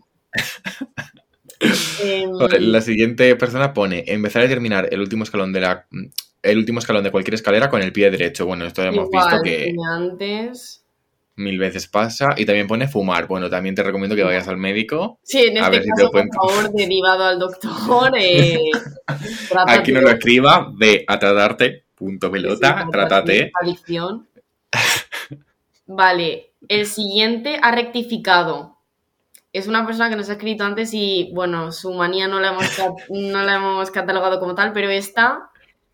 Em, 2.03 2.31
La 2.59 2.81
siguiente 2.81 3.35
persona 3.35 3.73
pone 3.73 4.03
empezar 4.07 4.45
y 4.45 4.47
terminar 4.47 4.89
el 4.91 4.99
último 5.01 5.23
escalón 5.23 5.53
de 5.53 5.61
la 5.61 5.87
el 6.43 6.57
último 6.59 6.79
escalón 6.79 7.03
de 7.03 7.11
cualquier 7.11 7.33
escalera 7.33 7.69
con 7.69 7.81
el 7.81 7.91
pie 7.91 8.09
derecho. 8.11 8.45
Bueno, 8.45 8.65
esto 8.65 8.81
ya 8.83 8.89
hemos 8.89 9.07
igual 9.07 9.25
visto 9.29 9.41
que 9.43 9.73
antes. 9.91 10.85
mil 11.35 11.57
veces 11.59 11.87
pasa. 11.87 12.29
Y 12.37 12.45
también 12.45 12.67
pone 12.67 12.87
fumar. 12.87 13.27
Bueno, 13.27 13.49
también 13.49 13.75
te 13.75 13.83
recomiendo 13.83 14.15
que 14.15 14.23
vayas 14.23 14.47
al 14.47 14.57
médico. 14.57 15.19
Sí, 15.23 15.39
en 15.39 15.57
A 15.57 15.61
este 15.61 15.71
ver 15.71 15.83
si 15.83 15.89
te 15.89 16.03
caso, 16.03 16.11
por 16.11 16.25
favor, 16.33 16.71
derivado 16.73 17.23
al 17.23 17.39
doctor. 17.39 18.11
Eh. 18.19 18.59
Aquí 19.67 19.91
nos 19.91 20.03
lo 20.03 20.09
escriba, 20.11 20.71
ve 20.75 21.03
a 21.07 21.17
tratarte, 21.17 21.85
punto 21.95 22.29
pelota, 22.29 22.83
Sí, 22.83 22.91
trátate. 22.91 23.51
Adicción. 23.61 24.27
Vale, 25.85 26.51
el 26.67 26.85
siguiente 26.85 27.59
ha 27.61 27.71
rectificado. 27.73 28.76
Es 29.57 29.67
una 29.67 29.85
persona 29.85 30.09
que 30.09 30.15
nos 30.15 30.29
ha 30.29 30.33
escrito 30.33 30.63
antes 30.63 30.93
y, 30.93 31.31
bueno, 31.33 31.71
su 31.71 31.91
manía 31.93 32.27
no 32.27 32.39
la 32.39 32.49
hemos, 32.49 32.65
no 33.09 33.41
la 33.41 33.55
hemos 33.55 33.89
catalogado 33.91 34.39
como 34.39 34.53
tal, 34.53 34.71
pero 34.71 34.89
esta, 34.89 35.49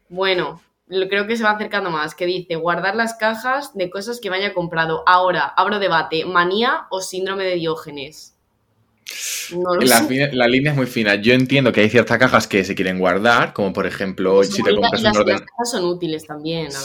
bueno, 0.09 0.61
lo- 0.87 1.07
creo 1.07 1.27
que 1.27 1.37
se 1.37 1.43
va 1.43 1.51
acercando 1.51 1.89
más, 1.89 2.13
que 2.13 2.25
dice 2.25 2.55
guardar 2.55 2.95
las 2.95 3.13
cajas 3.15 3.73
de 3.73 3.89
cosas 3.89 4.19
que 4.19 4.29
me 4.29 4.35
haya 4.37 4.53
comprado. 4.53 5.03
Ahora, 5.07 5.45
abro 5.45 5.79
debate, 5.79 6.25
manía 6.25 6.87
o 6.89 6.99
síndrome 6.99 7.45
de 7.45 7.55
Diógenes. 7.55 8.35
No 9.55 9.75
lo 9.75 9.81
La, 9.81 9.99
sé. 9.99 10.07
fina- 10.07 10.29
la 10.33 10.47
línea 10.47 10.71
es 10.71 10.77
muy 10.77 10.85
fina. 10.87 11.15
Yo 11.15 11.33
entiendo 11.33 11.71
que 11.71 11.81
hay 11.81 11.89
ciertas 11.89 12.17
cajas 12.17 12.47
que 12.47 12.63
se 12.63 12.75
quieren 12.75 12.99
guardar, 12.99 13.53
como 13.53 13.71
por 13.71 13.85
ejemplo, 13.85 14.35
Pues 14.35 14.49
si 14.53 14.63
te 14.63 14.73
compras 14.75 15.01
las, 15.01 15.15
un 15.15 15.21
orden... 15.21 15.35
las 15.35 15.41
cajas 15.49 15.71
son 15.71 15.85
útiles 15.85 16.25
también. 16.25 16.67
a 16.67 16.69
ver. 16.69 16.79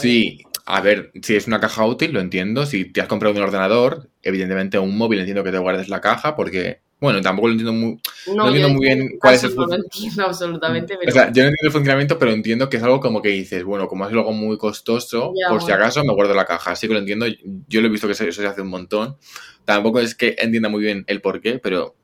A 0.71 0.81
ver, 0.81 1.11
si 1.23 1.35
es 1.35 1.47
una 1.47 1.59
caja 1.59 1.83
útil, 1.85 2.11
lo 2.13 2.19
entiendo. 2.19 2.65
Si 2.65 2.85
te 2.85 3.01
has 3.01 3.07
comprado 3.07 3.33
un 3.35 3.41
ordenador, 3.41 4.09
evidentemente 4.21 4.77
un 4.77 4.95
móvil 4.97 5.19
entiendo 5.19 5.43
que 5.43 5.51
te 5.51 5.57
guardes 5.57 5.89
la 5.89 5.99
caja 5.99 6.35
porque, 6.35 6.81
bueno, 6.99 7.21
tampoco 7.21 7.47
lo 7.47 7.53
entiendo 7.53 7.73
muy... 7.73 7.99
no 8.35 8.45
entiendo 8.47 8.69
muy 8.69 8.85
bien 8.85 9.01
en 9.01 9.17
cuál 9.17 9.33
es 9.33 9.43
el 9.45 9.49
No 9.55 9.55
fun- 9.55 9.69
lo 9.69 9.75
entiendo 9.77 10.25
absolutamente, 10.25 10.95
pero 10.99 11.09
O 11.09 11.11
sea, 11.13 11.23
yo 11.31 11.41
no 11.41 11.49
entiendo 11.49 11.57
el 11.63 11.71
funcionamiento, 11.71 12.19
pero 12.19 12.31
entiendo 12.31 12.69
que 12.69 12.77
es 12.77 12.83
algo 12.83 12.99
como 12.99 13.21
que 13.21 13.29
dices, 13.29 13.63
bueno, 13.63 13.87
como 13.87 14.05
es 14.05 14.11
algo 14.13 14.31
muy 14.31 14.57
costoso, 14.59 15.33
Ya, 15.35 15.49
por 15.49 15.63
si 15.63 15.71
acaso 15.71 16.03
me 16.03 16.13
guardo 16.13 16.35
la 16.35 16.45
caja. 16.45 16.71
Así 16.71 16.87
que 16.87 16.93
lo 16.93 16.99
entiendo, 16.99 17.25
yo 17.67 17.81
lo 17.81 17.87
he 17.87 17.89
visto 17.89 18.05
que 18.05 18.13
eso 18.13 18.23
eso 18.25 18.41
se 18.41 18.47
hace 18.47 18.61
un 18.61 18.69
montón. 18.69 19.17
Tampoco 19.65 19.99
es 19.99 20.13
que 20.13 20.35
entienda 20.37 20.69
muy 20.69 20.83
bien 20.83 21.03
el 21.07 21.21
por 21.21 21.41
qué, 21.41 21.57
pero 21.57 21.95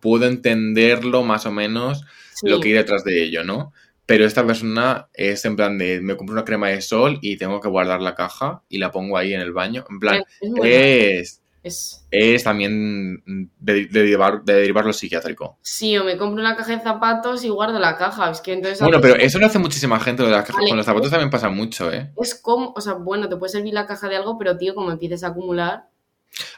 puedo 0.00 0.26
entenderlo 0.26 1.22
más 1.22 1.46
o 1.46 1.52
menos 1.52 2.02
sí. 2.34 2.48
lo 2.48 2.60
que 2.60 2.68
hay 2.68 2.74
detrás 2.74 3.04
de 3.04 3.22
ello, 3.24 3.44
¿no? 3.44 3.72
Pero 4.10 4.24
esta 4.24 4.44
persona 4.44 5.08
es 5.14 5.44
en 5.44 5.54
plan 5.54 5.78
de, 5.78 6.00
me 6.00 6.16
compro 6.16 6.32
una 6.32 6.44
crema 6.44 6.66
de 6.68 6.80
sol 6.80 7.20
y 7.22 7.36
tengo 7.36 7.60
que 7.60 7.68
guardar 7.68 8.00
la 8.02 8.16
caja 8.16 8.60
y 8.68 8.78
la 8.78 8.90
pongo 8.90 9.16
ahí 9.16 9.32
en 9.34 9.40
el 9.40 9.52
baño. 9.52 9.84
En 9.88 10.00
plan, 10.00 10.24
Es 10.40 10.50
es, 10.64 11.42
es- 11.62 12.06
es 12.10 12.42
también 12.42 13.22
de, 13.60 13.74
de 13.86 13.86
derivar, 13.86 14.42
de 14.42 14.54
derivar 14.54 14.84
lo 14.84 14.92
psiquiátrico. 14.92 15.58
Sí, 15.62 15.96
o 15.96 16.02
me 16.02 16.16
compro 16.16 16.40
una 16.42 16.56
caja 16.56 16.76
de 16.76 16.82
zapatos 16.82 17.44
y 17.44 17.50
guardo 17.50 17.78
la 17.78 17.96
caja. 17.96 18.30
Es 18.32 18.40
que 18.40 18.52
entonces. 18.54 18.80
Bueno, 18.80 19.00
pero 19.00 19.14
eso 19.14 19.38
lo 19.38 19.46
hace 19.46 19.60
muchísima 19.60 20.00
gente, 20.00 20.22
lo 20.22 20.28
de 20.28 20.34
las 20.34 20.42
cajas. 20.44 20.56
Vale. 20.56 20.70
Con 20.70 20.76
los 20.78 20.86
zapatos 20.86 21.10
también 21.10 21.30
pasa 21.30 21.48
mucho, 21.48 21.92
¿eh? 21.92 22.10
Es 22.20 22.34
como. 22.34 22.72
O 22.76 22.80
sea, 22.80 22.94
bueno, 22.94 23.28
te 23.28 23.36
puede 23.36 23.52
servir 23.52 23.74
la 23.74 23.86
caja 23.86 24.08
de 24.08 24.16
algo, 24.16 24.36
pero 24.38 24.56
tío, 24.58 24.74
como 24.74 24.90
empieces 24.90 25.22
a 25.22 25.28
acumular. 25.28 25.84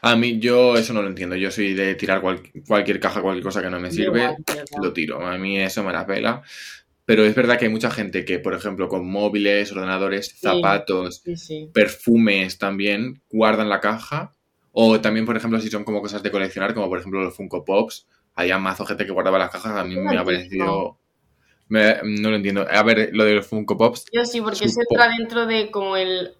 A 0.01 0.15
mí, 0.15 0.39
yo 0.39 0.75
eso 0.77 0.93
no 0.93 1.01
lo 1.01 1.07
entiendo. 1.09 1.35
Yo 1.35 1.51
soy 1.51 1.73
de 1.73 1.95
tirar 1.95 2.21
cual- 2.21 2.41
cualquier 2.67 2.99
caja, 2.99 3.21
cualquier 3.21 3.43
cosa 3.43 3.61
que 3.61 3.69
no 3.69 3.79
me 3.79 3.91
sirve, 3.91 4.21
igual, 4.23 4.37
lo 4.81 4.93
tiro. 4.93 5.25
A 5.25 5.37
mí 5.37 5.59
eso 5.59 5.83
me 5.83 5.91
la 5.93 6.05
pela. 6.05 6.41
Pero 7.05 7.25
es 7.25 7.35
verdad 7.35 7.57
que 7.59 7.65
hay 7.65 7.71
mucha 7.71 7.91
gente 7.91 8.23
que, 8.23 8.39
por 8.39 8.53
ejemplo, 8.53 8.87
con 8.87 9.05
móviles, 9.09 9.71
ordenadores, 9.71 10.39
zapatos, 10.39 11.21
Sí, 11.23 11.35
sí. 11.35 11.69
perfumes 11.73 12.57
también 12.57 13.21
guardan 13.29 13.67
la 13.69 13.79
caja. 13.81 14.31
O 14.71 14.99
también, 15.01 15.25
por 15.25 15.35
ejemplo, 15.37 15.59
si 15.59 15.69
son 15.69 15.83
como 15.83 16.01
cosas 16.01 16.23
de 16.23 16.31
coleccionar, 16.31 16.73
como 16.73 16.87
por 16.89 16.97
ejemplo 16.99 17.21
los 17.21 17.35
Funko 17.35 17.63
Pops, 17.65 18.07
había 18.35 18.57
mazo 18.57 18.85
gente 18.85 19.05
que 19.05 19.11
guardaba 19.11 19.37
las 19.37 19.51
cajas. 19.51 19.75
A 19.75 19.83
mí 19.83 19.95
me 19.95 20.17
ha 20.17 20.23
parecido. 20.23 20.97
me- 21.69 21.97
no 22.03 22.29
lo 22.29 22.35
entiendo. 22.35 22.65
A 22.69 22.83
ver, 22.83 23.09
lo 23.13 23.23
de 23.25 23.35
los 23.35 23.47
Funko 23.47 23.77
Pops, 23.77 24.05
Yo 24.11 24.25
sí, 24.25 24.41
porque 24.41 24.65
eso 24.65 24.79
entra 24.89 25.09
dentro 25.17 25.45
de 25.45 25.71
como 25.71 25.97
el 25.97 26.33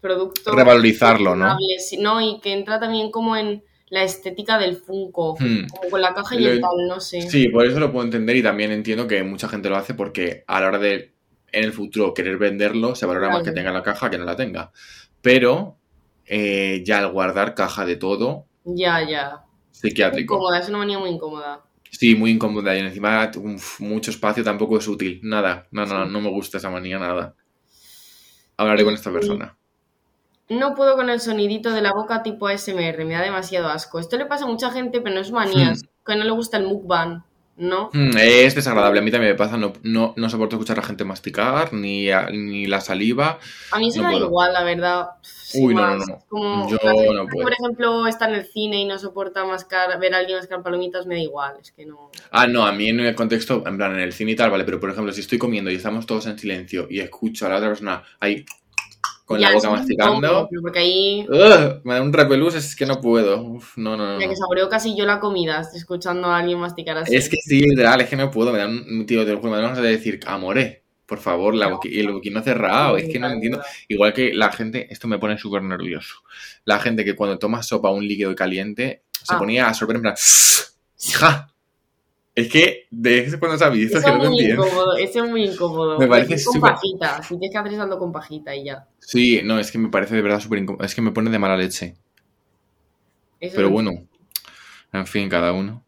producto. 0.00 0.52
Revalorizarlo, 0.54 1.34
¿no? 1.36 1.56
No, 2.00 2.20
y 2.20 2.40
que 2.40 2.52
entra 2.52 2.78
también 2.80 3.10
como 3.10 3.36
en 3.36 3.62
la 3.92 4.04
estética 4.04 4.58
del 4.58 4.76
Funko. 4.78 5.36
Hmm. 5.38 5.66
Como 5.68 5.90
con 5.90 6.00
la 6.00 6.14
caja 6.14 6.34
y 6.34 6.46
el 6.46 6.62
tal, 6.62 6.88
no 6.88 6.98
sé. 6.98 7.20
Sí, 7.28 7.48
por 7.50 7.66
eso 7.66 7.78
lo 7.78 7.92
puedo 7.92 8.06
entender 8.06 8.34
y 8.36 8.42
también 8.42 8.72
entiendo 8.72 9.06
que 9.06 9.22
mucha 9.22 9.48
gente 9.48 9.68
lo 9.68 9.76
hace 9.76 9.92
porque 9.92 10.44
a 10.46 10.62
la 10.62 10.68
hora 10.68 10.78
de 10.78 11.12
en 11.52 11.64
el 11.64 11.74
futuro 11.74 12.14
querer 12.14 12.38
venderlo 12.38 12.94
se 12.94 13.04
valora 13.04 13.28
más 13.28 13.42
que 13.42 13.52
tenga 13.52 13.70
la 13.70 13.82
caja 13.82 14.08
que 14.08 14.16
no 14.16 14.24
la 14.24 14.34
tenga. 14.34 14.72
Pero 15.20 15.76
eh, 16.24 16.82
ya 16.86 17.00
al 17.00 17.12
guardar 17.12 17.54
caja 17.54 17.84
de 17.84 17.96
todo, 17.96 18.46
Ya, 18.64 19.06
ya. 19.06 19.42
psiquiátrico. 19.70 20.36
Incómoda, 20.36 20.60
es 20.60 20.70
una 20.70 20.78
manía 20.78 20.98
muy 20.98 21.10
incómoda. 21.10 21.62
Sí, 21.90 22.14
muy 22.14 22.30
incómoda 22.30 22.74
y 22.74 22.80
encima 22.80 23.30
uf, 23.36 23.78
mucho 23.80 24.10
espacio 24.10 24.42
tampoco 24.42 24.78
es 24.78 24.88
útil. 24.88 25.20
Nada, 25.22 25.68
no, 25.70 25.84
no, 25.84 26.06
no 26.06 26.20
me 26.22 26.30
gusta 26.30 26.56
esa 26.56 26.70
manía, 26.70 26.98
nada. 26.98 27.34
hablaré 28.56 28.84
con 28.84 28.94
esta 28.94 29.12
persona. 29.12 29.58
No 30.48 30.74
puedo 30.74 30.96
con 30.96 31.08
el 31.08 31.20
sonidito 31.20 31.70
de 31.70 31.80
la 31.82 31.92
boca 31.92 32.22
tipo 32.22 32.46
ASMR, 32.46 33.04
me 33.04 33.14
da 33.14 33.22
demasiado 33.22 33.68
asco. 33.68 33.98
Esto 33.98 34.16
le 34.18 34.26
pasa 34.26 34.44
a 34.44 34.48
mucha 34.48 34.70
gente, 34.70 35.00
pero 35.00 35.14
no 35.14 35.20
es 35.20 35.30
manía, 35.30 35.70
es 35.72 35.84
que 36.04 36.16
no 36.16 36.24
le 36.24 36.30
gusta 36.32 36.56
el 36.58 36.64
mukbang, 36.66 37.22
¿no? 37.56 37.90
Mm, 37.92 38.16
Es 38.18 38.54
desagradable, 38.54 38.98
a 38.98 39.02
mí 39.02 39.10
también 39.10 39.32
me 39.32 39.38
pasa, 39.38 39.56
no, 39.56 39.72
no, 39.82 40.12
no 40.16 40.28
soporto 40.28 40.56
escuchar 40.56 40.78
a 40.78 40.82
la 40.82 40.86
gente 40.86 41.04
masticar, 41.04 41.72
ni, 41.72 42.10
a- 42.10 42.28
ni 42.30 42.66
la 42.66 42.80
saliva. 42.80 43.38
A 43.70 43.78
mí 43.78 43.90
se 43.90 43.98
No 43.98 44.04
me 44.04 44.10
da 44.10 44.18
puedo. 44.18 44.26
igual, 44.26 44.52
la 44.52 44.64
verdad. 44.64 45.06
Sin 45.22 45.66
Uy, 45.66 45.74
no, 45.74 45.96
no, 45.96 46.04
no. 46.06 46.18
Como 46.28 46.68
Yo 46.68 46.78
gente 46.78 47.12
no 47.14 47.26
puedo. 47.26 47.44
Por 47.44 47.52
ejemplo, 47.52 48.06
está 48.06 48.28
en 48.28 48.34
el 48.34 48.44
cine 48.46 48.80
y 48.80 48.84
no 48.84 48.98
soporta 48.98 49.44
mascar, 49.44 49.98
ver 50.00 50.14
a 50.14 50.18
alguien 50.18 50.38
mascar 50.38 50.62
palomitas, 50.62 51.06
me 51.06 51.14
da 51.14 51.20
igual, 51.22 51.54
es 51.62 51.72
que 51.72 51.86
no. 51.86 52.10
Ah, 52.30 52.46
no, 52.46 52.66
a 52.66 52.72
mí 52.72 52.88
en 52.88 53.00
el 53.00 53.14
contexto, 53.14 53.62
en 53.66 53.76
plan, 53.76 53.92
en 53.94 54.00
el 54.00 54.12
cine 54.12 54.32
y 54.32 54.36
tal, 54.36 54.50
vale, 54.50 54.64
pero 54.64 54.80
por 54.80 54.90
ejemplo, 54.90 55.12
si 55.12 55.20
estoy 55.20 55.38
comiendo 55.38 55.70
y 55.70 55.76
estamos 55.76 56.04
todos 56.04 56.26
en 56.26 56.38
silencio 56.38 56.86
y 56.90 57.00
escucho 57.00 57.46
a 57.46 57.50
la 57.50 57.56
otra 57.56 57.68
persona 57.68 58.02
ahí 58.20 58.44
con 59.24 59.38
Ya, 59.40 59.48
la 59.50 59.54
boca 59.56 59.70
masticando, 59.70 60.48
pero 60.50 60.62
Porque 60.62 60.78
ahí, 60.80 61.26
¡ugh! 61.28 61.80
me 61.84 61.94
da 61.94 62.02
un 62.02 62.12
repelús, 62.12 62.54
es 62.54 62.74
que 62.76 62.84
no 62.86 63.00
puedo. 63.00 63.40
Uf, 63.42 63.76
no, 63.78 63.96
no, 63.96 64.14
no. 64.14 64.20
ya 64.20 64.28
que 64.28 64.36
saboreo 64.36 64.68
casi 64.68 64.96
yo 64.96 65.04
la 65.06 65.20
comida, 65.20 65.60
estoy 65.60 65.78
escuchando 65.78 66.28
a 66.28 66.38
alguien 66.38 66.58
masticar 66.58 66.98
así. 66.98 67.14
Es 67.14 67.28
que 67.28 67.36
sí, 67.36 67.60
literal, 67.60 68.00
es 68.00 68.08
que 68.08 68.16
no 68.16 68.30
puedo, 68.30 68.52
me 68.52 68.58
da 68.58 68.66
un 68.66 69.06
tío, 69.06 69.24
te 69.24 69.32
lo 69.32 69.38
juro, 69.40 69.52
me 69.52 69.58
da 69.62 69.72
de 69.74 69.88
decir, 69.88 70.20
amore, 70.26 70.82
por 71.06 71.18
favor, 71.18 71.54
la 71.54 71.70
boqui- 71.70 71.90
y 71.92 72.00
el 72.00 72.10
boquino 72.12 72.42
cerrado, 72.42 72.96
es 72.96 73.08
que 73.08 73.18
no 73.18 73.28
lo 73.28 73.34
entiendo. 73.34 73.60
Igual 73.88 74.12
que 74.12 74.32
la 74.34 74.50
gente, 74.50 74.86
esto 74.90 75.08
me 75.08 75.18
pone 75.18 75.36
súper 75.38 75.62
nervioso. 75.62 76.16
La 76.64 76.78
gente 76.78 77.04
que 77.04 77.14
cuando 77.14 77.38
toma 77.38 77.62
sopa 77.62 77.90
un 77.90 78.06
líquido 78.06 78.34
caliente 78.34 79.02
se 79.22 79.34
Ah. 79.34 79.38
ponía 79.38 79.68
a 79.68 79.74
sorber 79.74 79.96
en 79.96 80.02
plan, 80.02 80.14
hija. 81.08 81.51
Es 82.34 82.48
que, 82.50 82.86
de 82.90 83.18
eso 83.18 83.38
cuando 83.38 83.70
visto, 83.70 83.98
Eso 83.98 84.06
que 84.06 84.12
es 84.12 84.18
no 84.18 84.30
lo 84.30 84.40
incómodo, 84.40 84.96
eso 84.96 85.24
es 85.24 85.30
muy 85.30 85.44
incómodo. 85.44 85.98
Me 85.98 86.06
parece 86.06 86.34
Es 86.34 86.46
con 86.46 86.60
pajita, 86.60 87.22
si 87.22 87.38
tienes 87.38 87.62
que 87.62 87.76
saldo 87.76 87.98
con 87.98 88.10
pajita 88.10 88.56
y 88.56 88.64
ya. 88.64 88.88
Sí, 89.00 89.42
no, 89.44 89.58
es 89.58 89.70
que 89.70 89.78
me 89.78 89.90
parece 89.90 90.14
de 90.14 90.22
verdad 90.22 90.40
súper 90.40 90.60
incómodo. 90.60 90.84
Es 90.84 90.94
que 90.94 91.02
me 91.02 91.10
pone 91.10 91.30
de 91.30 91.38
mala 91.38 91.58
leche. 91.58 91.94
Eso 93.38 93.56
Pero 93.56 93.68
bueno, 93.68 93.90
en 94.92 95.06
fin, 95.06 95.28
cada 95.28 95.52
uno. 95.52 95.84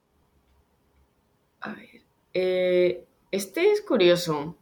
A 1.63 1.73
ver. 1.73 2.03
eh, 2.35 3.05
este 3.31 3.71
es 3.73 3.81
curioso. 3.81 4.59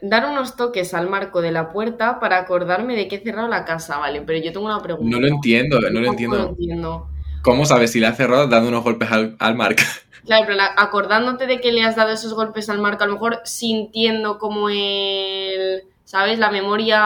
Dar 0.00 0.24
unos 0.24 0.56
toques 0.56 0.94
al 0.94 1.10
marco 1.10 1.42
de 1.42 1.52
la 1.52 1.72
puerta 1.72 2.20
para 2.20 2.38
acordarme 2.38 2.96
de 2.96 3.06
que 3.06 3.16
he 3.16 3.22
cerrado 3.22 3.48
la 3.48 3.66
casa, 3.66 3.98
vale, 3.98 4.22
pero 4.22 4.38
yo 4.38 4.50
tengo 4.50 4.64
una 4.64 4.80
pregunta. 4.80 5.14
No 5.14 5.20
lo 5.20 5.28
entiendo, 5.28 5.78
no 5.78 6.00
lo 6.00 6.06
entiendo. 6.06 6.48
entiendo. 6.48 7.10
¿Cómo 7.42 7.66
sabes 7.66 7.92
si 7.92 8.00
le 8.00 8.06
ha 8.06 8.14
cerrado 8.14 8.46
dando 8.48 8.70
unos 8.70 8.82
golpes 8.82 9.10
al, 9.12 9.36
al 9.38 9.56
marca? 9.56 9.84
Claro, 10.24 10.44
pero 10.46 10.62
acordándote 10.76 11.46
de 11.46 11.60
que 11.60 11.72
le 11.72 11.82
has 11.82 11.96
dado 11.96 12.10
esos 12.10 12.34
golpes 12.34 12.68
al 12.68 12.78
marco, 12.78 13.04
a 13.04 13.06
lo 13.06 13.14
mejor 13.14 13.40
sintiendo 13.44 14.38
como 14.38 14.68
el, 14.68 15.84
¿sabes? 16.04 16.38
La 16.38 16.50
memoria, 16.50 17.02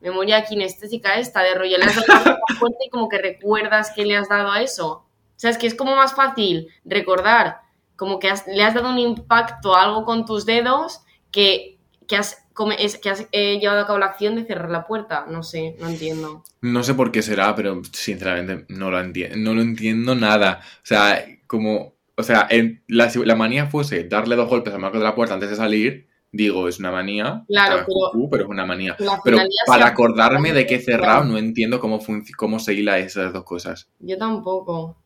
memoria 0.00 0.44
kinestésica 0.44 1.16
esta 1.16 1.42
de 1.42 1.54
rollo, 1.54 1.78
le 1.78 1.84
has 1.84 2.06
dado 2.06 2.36
fuerte 2.58 2.86
y 2.86 2.90
como 2.90 3.08
que 3.08 3.18
recuerdas 3.18 3.90
que 3.90 4.06
le 4.06 4.16
has 4.16 4.28
dado 4.28 4.50
a 4.52 4.62
eso. 4.62 4.88
O 4.88 5.38
sea, 5.38 5.50
es 5.50 5.58
que 5.58 5.66
es 5.66 5.74
como 5.74 5.96
más 5.96 6.14
fácil 6.14 6.68
recordar 6.84 7.60
como 7.96 8.18
que 8.18 8.32
le 8.46 8.62
has 8.62 8.74
dado 8.74 8.90
un 8.90 8.98
impacto 8.98 9.74
a 9.74 9.82
algo 9.84 10.04
con 10.04 10.24
tus 10.24 10.46
dedos 10.46 11.00
que, 11.30 11.78
que 12.06 12.16
has, 12.16 12.45
come- 12.56 12.76
es- 12.80 12.98
que 12.98 13.10
has 13.10 13.28
eh, 13.30 13.60
llevado 13.60 13.82
a 13.82 13.86
cabo 13.86 13.98
la 14.00 14.06
acción 14.06 14.34
de 14.34 14.44
cerrar 14.44 14.70
la 14.70 14.86
puerta. 14.88 15.26
No 15.30 15.44
sé, 15.44 15.76
no 15.78 15.88
entiendo. 15.88 16.42
No 16.62 16.82
sé 16.82 16.94
por 16.94 17.12
qué 17.12 17.22
será, 17.22 17.54
pero 17.54 17.80
sinceramente 17.92 18.64
no 18.68 18.90
lo 18.90 18.98
entiendo, 18.98 19.36
no 19.38 19.54
lo 19.54 19.62
entiendo 19.62 20.14
nada. 20.16 20.60
O 20.82 20.86
sea, 20.86 21.24
como, 21.46 21.94
o 22.16 22.22
sea, 22.24 22.48
en, 22.50 22.82
la, 22.88 23.08
si 23.10 23.24
la 23.24 23.36
manía 23.36 23.66
fuese 23.66 24.02
darle 24.04 24.34
dos 24.34 24.48
golpes 24.48 24.74
al 24.74 24.80
marco 24.80 24.98
de 24.98 25.04
la 25.04 25.14
puerta 25.14 25.34
antes 25.34 25.50
de 25.50 25.56
salir, 25.56 26.08
digo, 26.32 26.66
es 26.68 26.78
una 26.80 26.90
manía. 26.90 27.44
Claro, 27.46 27.84
pero- 27.86 28.10
cucú, 28.12 28.28
pero 28.30 28.42
es 28.44 28.48
una 28.48 28.66
manía. 28.66 28.96
Pero 29.22 29.38
para 29.66 29.86
acordarme 29.86 30.52
de 30.52 30.66
que 30.66 30.74
he 30.76 30.80
cerrado, 30.80 31.20
Claro. 31.20 31.24
no 31.32 31.38
entiendo 31.38 31.78
cómo, 31.78 32.00
cómo 32.36 32.58
se 32.58 32.74
hila 32.74 32.98
esas 32.98 33.32
dos 33.32 33.44
cosas. 33.44 33.88
Yo 34.00 34.18
tampoco. 34.18 34.96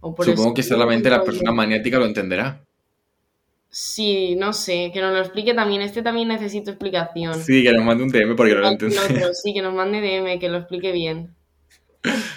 O 0.00 0.14
por 0.14 0.26
Supongo 0.26 0.48
eso- 0.48 0.54
que 0.54 0.62
solamente 0.62 1.08
la 1.08 1.22
persona 1.22 1.52
maniática 1.52 1.98
lo 1.98 2.04
entenderá. 2.06 2.60
Sí, 3.76 4.36
no 4.36 4.52
sé, 4.52 4.92
que 4.94 5.00
nos 5.00 5.12
lo 5.12 5.18
explique 5.18 5.52
también. 5.52 5.82
Este 5.82 6.00
también 6.00 6.28
necesito 6.28 6.70
explicación. 6.70 7.34
Sí, 7.42 7.64
que 7.64 7.72
nos 7.72 7.84
mande 7.84 8.04
un 8.04 8.10
DM 8.10 8.36
porque 8.36 8.54
no 8.54 8.60
lo 8.60 8.70
otro, 8.70 8.88
sí, 9.34 9.52
que 9.52 9.62
nos 9.62 9.74
mande 9.74 10.00
DM, 10.00 10.38
que 10.38 10.48
lo 10.48 10.58
explique 10.58 10.92
bien. 10.92 11.34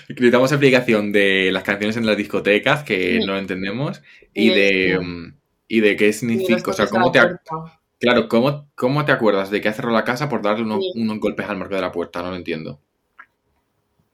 Necesitamos 0.09 0.51
explicación 0.51 1.11
de 1.11 1.51
las 1.51 1.61
canciones 1.61 1.95
en 1.95 2.07
las 2.07 2.17
discotecas 2.17 2.83
que 2.83 3.19
Sí. 3.19 3.25
no 3.27 3.37
entendemos 3.37 4.01
Y 4.33 4.49
y 4.49 4.55
de 4.55 4.99
mm, 4.99 5.33
y 5.67 5.79
de 5.81 5.95
qué 5.95 6.11
significa, 6.11 6.71
o 6.71 6.73
sea, 6.73 6.87
cómo 6.87 7.11
te, 7.11 7.19
claro, 7.99 8.27
cómo, 8.29 8.67
cómo 8.73 9.05
te 9.05 9.11
acuerdas 9.11 9.51
de 9.51 9.61
que 9.61 9.71
cerrado 9.73 9.93
la 9.95 10.05
casa 10.05 10.29
por 10.29 10.41
darle 10.41 10.63
unos, 10.63 10.79
Sí. 10.93 11.01
unos 11.01 11.19
golpes 11.19 11.47
al 11.47 11.57
marco 11.57 11.75
de 11.75 11.81
la 11.81 11.91
puerta, 11.91 12.23
no 12.23 12.31
lo 12.31 12.35
entiendo. 12.35 12.79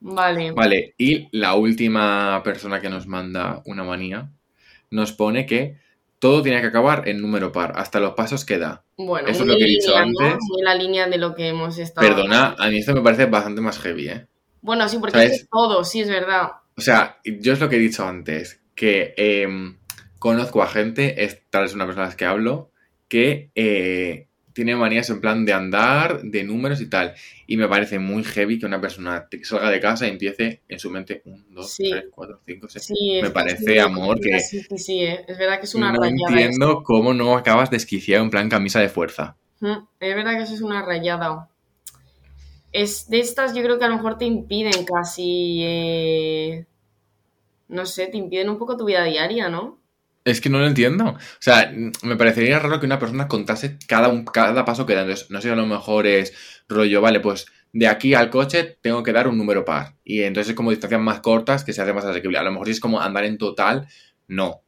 Vale. 0.00 0.52
Vale, 0.52 0.94
y 0.98 1.28
la 1.32 1.54
última 1.54 2.42
persona 2.42 2.80
que 2.82 2.90
nos 2.90 3.06
manda 3.06 3.62
una 3.64 3.82
manía 3.84 4.30
nos 4.90 5.12
pone 5.12 5.46
que 5.46 5.78
todo 6.24 6.40
tiene 6.40 6.62
que 6.62 6.68
acabar 6.68 7.06
en 7.06 7.20
número 7.20 7.52
par, 7.52 7.74
hasta 7.76 8.00
los 8.00 8.14
pasos 8.14 8.46
que 8.46 8.56
da. 8.56 8.82
Bueno, 8.96 9.28
Eso 9.28 9.42
es 9.42 9.46
lo 9.46 9.58
que 9.58 9.64
he 9.64 9.68
dicho 9.68 9.90
línea, 9.90 10.06
¿no? 10.06 10.24
antes. 10.24 10.38
Muy 10.48 10.60
en 10.60 10.64
la 10.64 10.74
línea 10.74 11.06
de 11.06 11.18
lo 11.18 11.34
que 11.34 11.48
hemos 11.48 11.76
estado. 11.76 12.08
Perdona, 12.08 12.56
a 12.58 12.70
mí 12.70 12.78
esto 12.78 12.94
me 12.94 13.02
parece 13.02 13.26
bastante 13.26 13.60
más 13.60 13.78
heavy, 13.78 14.08
¿eh? 14.08 14.26
Bueno, 14.62 14.88
sí, 14.88 14.96
porque 14.96 15.22
es 15.22 15.46
todo, 15.50 15.84
sí, 15.84 16.00
es 16.00 16.08
verdad. 16.08 16.52
O 16.78 16.80
sea, 16.80 17.18
yo 17.26 17.52
es 17.52 17.60
lo 17.60 17.68
que 17.68 17.76
he 17.76 17.78
dicho 17.78 18.06
antes, 18.06 18.62
que 18.74 19.12
em, 19.18 19.76
conozco 20.18 20.62
a 20.62 20.66
gente, 20.66 21.24
es, 21.24 21.42
tal 21.50 21.64
vez 21.64 21.74
una 21.74 21.84
persona 21.84 22.04
de 22.04 22.08
las 22.08 22.16
que 22.16 22.24
hablo, 22.24 22.70
que 23.06 23.50
eh, 23.54 24.28
tiene 24.54 24.74
manías 24.76 25.10
en 25.10 25.20
plan 25.20 25.44
de 25.44 25.52
andar, 25.52 26.22
de 26.22 26.44
números 26.44 26.80
y 26.80 26.88
tal. 26.88 27.12
Y 27.46 27.56
me 27.58 27.68
parece 27.68 27.98
muy 27.98 28.24
heavy 28.24 28.58
que 28.58 28.64
una 28.66 28.80
persona 28.80 29.28
salga 29.42 29.68
de 29.70 29.80
casa 29.80 30.06
y 30.06 30.10
empiece 30.10 30.62
en 30.68 30.78
su 30.78 30.90
mente 30.90 31.20
1, 31.26 31.44
2, 31.50 31.70
Sí. 31.70 31.90
3, 31.90 32.04
4, 32.10 32.40
5, 32.46 32.68
6. 32.70 32.84
Sí, 32.86 33.18
Me 33.20 33.30
parece, 33.30 33.64
sí, 33.74 33.78
amor, 33.78 34.18
que- 34.20 34.40
Sí, 34.40 34.60
sí, 34.62 34.78
sí, 34.78 35.00
eh. 35.02 35.24
es 35.28 35.36
verdad 35.36 35.58
que 35.58 35.66
es 35.66 35.74
una 35.74 35.92
No 35.92 36.04
entiendo 36.04 36.82
cómo 36.84 37.12
no 37.12 37.36
acabas 37.36 37.68
desquiciado 37.70 38.24
en 38.24 38.30
plan 38.30 38.48
camisa 38.48 38.80
de 38.80 38.88
fuerza. 38.88 39.36
Es 40.00 40.14
verdad 40.14 40.36
que 40.36 40.42
eso 40.44 40.54
es 40.54 40.62
una 40.62 40.82
rayada. 40.82 41.48
Es 42.72 43.08
de 43.08 43.20
estas, 43.20 43.54
yo 43.54 43.62
creo 43.62 43.78
que 43.78 43.84
a 43.84 43.88
lo 43.88 43.96
mejor 43.96 44.18
te 44.18 44.24
impiden 44.24 44.84
casi. 44.84 45.60
eh, 45.64 46.66
no 47.68 47.86
sé, 47.86 48.06
te 48.08 48.16
impiden 48.18 48.50
un 48.50 48.58
poco 48.58 48.76
tu 48.76 48.84
vida 48.84 49.04
diaria, 49.04 49.48
¿no? 49.48 49.78
Es 50.24 50.40
que 50.40 50.48
no 50.48 50.58
lo 50.58 50.66
entiendo. 50.66 51.04
O 51.10 51.16
sea, 51.38 51.70
me 52.02 52.16
parecería 52.16 52.58
raro 52.58 52.80
que 52.80 52.86
una 52.86 52.98
persona 52.98 53.28
contase 53.28 53.78
cada, 53.86 54.08
un, 54.08 54.24
cada 54.24 54.64
paso 54.64 54.86
que 54.86 54.94
da. 54.94 55.02
Entonces, 55.02 55.30
no 55.30 55.40
sé, 55.40 55.50
a 55.50 55.54
lo 55.56 55.66
mejor 55.66 56.06
es 56.06 56.32
rollo, 56.68 57.00
vale, 57.02 57.20
pues 57.20 57.46
de 57.72 57.88
aquí 57.88 58.14
al 58.14 58.30
coche 58.30 58.78
tengo 58.80 59.02
que 59.02 59.12
dar 59.12 59.28
un 59.28 59.36
número 59.36 59.64
par. 59.64 59.94
Y 60.02 60.22
entonces 60.22 60.50
es 60.50 60.56
como 60.56 60.70
distancias 60.70 61.00
más 61.00 61.20
cortas 61.20 61.62
que 61.64 61.72
se 61.74 61.82
hace 61.82 61.92
más 61.92 62.04
asequible. 62.06 62.38
A 62.38 62.42
lo 62.42 62.52
mejor 62.52 62.66
si 62.68 62.72
es 62.72 62.80
como 62.80 63.00
andar 63.00 63.24
en 63.24 63.36
total, 63.36 63.86
no. 64.28 64.62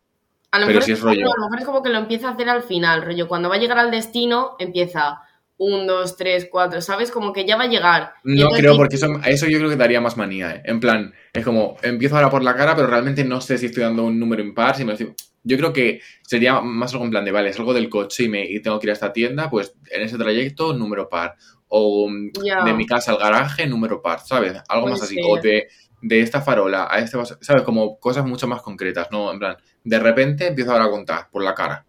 A 0.50 0.58
lo, 0.60 0.66
Pero 0.66 0.78
mejor 0.78 0.82
si 0.82 0.92
es 0.92 1.00
como- 1.00 1.12
rollo. 1.14 1.26
a 1.26 1.36
lo 1.40 1.44
mejor 1.46 1.58
es 1.60 1.64
como 1.64 1.82
que 1.82 1.88
lo 1.90 1.98
empieza 1.98 2.28
a 2.28 2.32
hacer 2.32 2.48
al 2.50 2.62
final, 2.62 3.02
rollo. 3.02 3.26
Cuando 3.26 3.48
va 3.48 3.54
a 3.54 3.58
llegar 3.58 3.78
al 3.78 3.90
destino, 3.90 4.56
empieza 4.58 5.20
1, 5.58 5.84
2, 5.86 6.16
3, 6.16 6.48
4, 6.50 6.80
¿sabes? 6.80 7.10
Como 7.10 7.32
que 7.32 7.46
ya 7.46 7.56
va 7.56 7.64
a 7.64 7.68
llegar. 7.68 8.12
No 8.24 8.34
entonces 8.34 8.60
creo, 8.60 8.76
porque 8.76 8.96
eso, 8.96 9.08
eso 9.24 9.46
yo 9.46 9.58
creo 9.58 9.70
que 9.70 9.76
daría 9.76 10.00
más 10.00 10.16
manía, 10.16 10.56
¿eh? 10.56 10.62
En 10.64 10.80
plan, 10.80 11.14
es 11.32 11.44
como, 11.44 11.76
empiezo 11.82 12.16
ahora 12.16 12.30
por 12.30 12.42
la 12.42 12.54
cara, 12.54 12.74
pero 12.76 12.88
realmente 12.88 13.24
no 13.24 13.40
sé 13.40 13.56
si 13.58 13.66
estoy 13.66 13.82
dando 13.82 14.04
un 14.04 14.18
número 14.18 14.42
impar, 14.42 14.76
si 14.76 14.84
me 14.84 14.92
estoy- 14.92 15.14
Yo 15.42 15.56
creo 15.56 15.72
que 15.72 16.00
sería 16.22 16.60
más 16.60 16.92
algo 16.92 17.04
en 17.04 17.10
plan 17.12 17.24
de, 17.24 17.30
vale, 17.32 17.52
salgo 17.52 17.72
del 17.72 17.88
coche 17.88 18.24
y, 18.24 18.28
me, 18.28 18.44
y 18.44 18.60
tengo 18.60 18.78
que 18.80 18.86
ir 18.86 18.90
a 18.90 18.94
esta 18.94 19.12
tienda, 19.12 19.48
pues 19.48 19.74
en 19.90 20.02
ese 20.02 20.18
trayecto, 20.18 20.74
número 20.74 21.08
par. 21.08 21.36
O 21.68 22.08
mm, 22.08 22.32
de 22.64 22.72
mi 22.74 22.84
casa 22.86 23.12
al 23.12 23.18
garaje, 23.18 23.66
número 23.66 24.02
par, 24.02 24.20
¿sabes? 24.20 24.54
Algo 24.68 24.88
más 24.88 24.98
Puede 24.98 25.12
así. 25.12 25.16
O 25.24 25.40
de, 25.40 25.68
de 26.02 26.20
esta 26.20 26.40
farola 26.42 26.88
a 26.90 26.98
este 26.98 27.16
vaso, 27.16 27.38
¿sabes? 27.40 27.62
Como 27.62 27.98
cosas 27.98 28.24
mucho 28.26 28.46
más 28.46 28.60
concretas, 28.60 29.08
¿no? 29.10 29.32
En 29.32 29.38
plan, 29.38 29.56
de 29.84 29.98
repente 29.98 30.48
empiezo 30.48 30.72
ahora 30.72 30.84
a 30.86 30.90
contar 30.90 31.30
por 31.30 31.42
la 31.42 31.54
cara. 31.54 31.86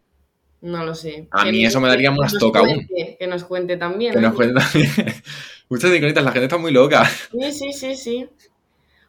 No 0.62 0.84
lo 0.86 0.96
sé. 0.96 1.28
A 1.32 1.44
Que 1.44 1.52
mí 1.52 1.66
eso 1.66 1.80
me 1.80 1.88
daría 1.88 2.12
más 2.12 2.34
toca 2.38 2.60
aún. 2.60 2.74
cuente, 2.86 3.16
Que 3.20 3.28
nos 3.28 3.44
cuente 3.44 3.78
también. 3.78 4.14
Que 4.14 4.20
¿no? 4.20 4.28
nos 4.30 4.36
cuentan 4.36 4.64
Muchas 5.70 5.92
incógnitas, 5.94 6.24
la 6.24 6.32
gente 6.32 6.46
está 6.46 6.58
muy 6.58 6.72
loca. 6.72 7.06
Sí, 7.06 7.52
sí, 7.52 7.74
sí, 7.74 7.96
sí. 7.96 8.30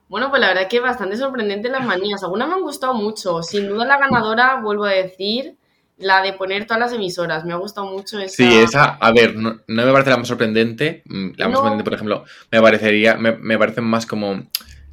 Bueno, 0.09 0.31
pues 0.31 0.41
la 0.41 0.49
verdad 0.49 0.69
que 0.69 0.81
bastante 0.81 1.17
sorprendente 1.17 1.69
las 1.69 1.85
manías. 1.87 2.23
Algunas 2.23 2.49
me 2.49 2.55
han 2.55 2.63
gustado 2.63 2.95
mucho. 2.95 3.43
Sin 3.43 3.69
duda 3.69 3.85
la 3.85 3.99
ganadora, 3.99 4.61
vuelvo 4.61 4.85
a 4.85 4.91
decir, 4.91 5.57
la 5.99 6.23
de 6.23 6.33
poner 6.33 6.67
todas 6.67 6.81
las 6.81 6.93
emisoras. 6.93 7.45
Me 7.45 7.53
ha 7.53 7.57
gustado 7.57 7.87
mucho 7.87 8.19
esa. 8.19 8.35
Sí, 8.35 8.59
esa, 8.59 8.85
a 8.97 9.13
ver, 9.13 9.37
no, 9.37 9.61
no 9.67 9.87
me 9.87 9.93
parece 9.93 10.11
la 10.11 10.17
más 10.17 10.29
sorprendente. 10.29 11.03
Mm, 11.07 11.31
La 11.37 11.47
más 11.47 11.53
No. 11.53 11.57
sorprendente, 11.59 11.85
por 11.85 11.95
ejemplo, 11.95 12.25
me 12.51 12.61
parecería, 12.61 13.15
me, 13.17 13.33
me 13.37 13.59
parece 13.59 13.81
más 13.83 14.07
como 14.07 14.43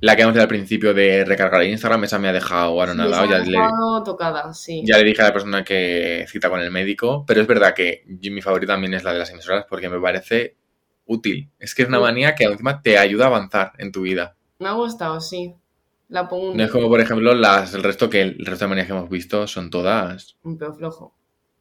la 0.02 0.16
que 0.16 0.22
hemos 0.24 0.38
al 0.38 0.48
principio 0.48 0.94
de 0.94 1.26
recargar 1.26 1.62
el 1.62 1.70
Instagram, 1.70 2.04
esa 2.04 2.20
me 2.20 2.28
ha 2.28 2.34
dejado 2.34 2.84
esa 2.84 3.26
Ya 3.26 3.40
le, 3.40 3.58
tocada, 4.04 4.54
sí. 4.54 4.84
ya 4.86 4.98
le 4.98 5.04
dije 5.04 5.22
a 5.22 5.26
la 5.26 5.34
persona 5.34 5.64
que 5.64 6.26
cita 6.28 6.50
con 6.50 6.60
el 6.60 6.72
médico, 6.72 7.24
pero 7.26 7.42
es 7.42 7.48
verdad 7.48 7.74
que 7.74 8.04
mi 8.06 8.42
favorita 8.42 8.74
también 8.74 8.94
es 8.94 9.04
la 9.04 9.14
de 9.14 9.20
las 9.20 9.32
emisoras 9.32 9.66
porque 9.70 9.90
me 9.90 10.00
parece 10.00 10.58
útil. 11.06 11.50
Es 11.60 11.74
que 11.74 11.84
es 11.84 11.88
una 11.88 12.00
manía 12.00 12.36
que 12.36 12.44
encima 12.44 12.82
te 12.82 12.98
ayuda 12.98 13.26
a 13.26 13.28
avanzar 13.28 13.74
en 13.78 13.92
tu 13.92 14.02
vida. 14.02 14.36
Me 14.60 14.68
ha 14.68 14.74
gustado, 14.74 15.20
sí. 15.22 15.54
La 16.10 16.28
pongo 16.28 16.52
un, 16.52 16.58
No 16.58 16.64
es 16.64 16.72
como, 16.72 16.88
por 16.88 17.02
ejemplo, 17.02 17.34
las, 17.34 17.74
el 17.74 17.84
resto 17.84 18.10
que 18.10 18.22
el 18.22 18.46
resto 18.46 18.66
de 18.66 18.70
manías 18.70 18.88
que 18.88 18.94
hemos 18.94 19.10
visto 19.10 19.48
son 19.48 19.70
todas 19.70 20.38
un 20.44 20.58
peo 20.58 20.74
flojo. 20.74 21.16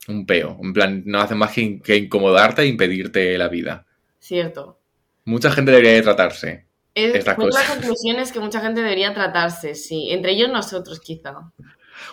Un 0.07 0.27
peo. 0.27 0.59
En 0.63 0.73
plan, 0.75 1.03
no 1.07 1.21
hace 1.21 1.35
más 1.35 1.53
que, 1.53 1.81
que 1.81 1.97
incomodarte 1.97 2.63
e 2.63 2.67
impedirte 2.67 3.39
la 3.39 3.49
vida. 3.49 3.87
Cierto. 4.19 4.79
Mucha 5.25 5.51
gente 5.51 5.71
debería 5.71 5.95
de 5.95 6.03
tratarse. 6.03 6.67
Es, 6.95 7.13
pues 7.13 7.27
la 7.27 7.37
cosas. 7.37 7.67
conclusión 7.67 8.17
es 8.19 8.33
que 8.33 8.41
mucha 8.41 8.61
gente 8.61 8.83
debería 8.83 9.13
tratarse, 9.15 9.75
sí. 9.75 10.11
Entre 10.11 10.33
ellos 10.33 10.51
nosotros, 10.51 11.01
quizá. 11.01 11.35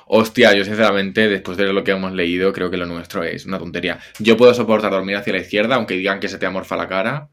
Hostia, 0.07 0.53
yo 0.53 0.63
sinceramente, 0.63 1.27
después 1.27 1.57
de 1.57 1.71
lo 1.71 1.83
que 1.83 1.91
hemos 1.91 2.11
leído, 2.13 2.53
creo 2.53 2.69
que 2.69 2.77
lo 2.77 2.85
nuestro 2.85 3.23
es 3.23 3.45
una 3.45 3.59
tontería. 3.59 3.99
Yo 4.19 4.37
puedo 4.37 4.53
soportar 4.53 4.91
dormir 4.91 5.15
hacia 5.15 5.33
la 5.33 5.39
izquierda, 5.39 5.75
aunque 5.75 5.95
digan 5.95 6.19
que 6.19 6.27
se 6.27 6.37
te 6.37 6.45
amorfa 6.45 6.75
la 6.75 6.87
cara. 6.87 7.29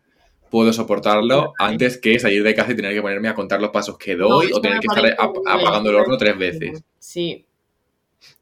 Puedo 0.50 0.72
soportarlo 0.72 1.52
antes 1.58 1.98
que 1.98 2.18
salir 2.18 2.42
de 2.42 2.54
casa 2.54 2.72
y 2.72 2.76
tener 2.76 2.94
que 2.94 3.02
ponerme 3.02 3.28
a 3.28 3.34
contar 3.34 3.60
los 3.60 3.70
pasos 3.70 3.98
que 3.98 4.16
doy 4.16 4.50
No, 4.50 4.56
o 4.56 4.60
tener 4.62 4.80
que 4.80 4.86
estar 4.86 5.04
ap- 5.18 5.36
apagando 5.46 5.90
el 5.90 5.96
horno 5.96 6.16
tres 6.16 6.38
veces. 6.38 6.82
Sí, 6.98 7.46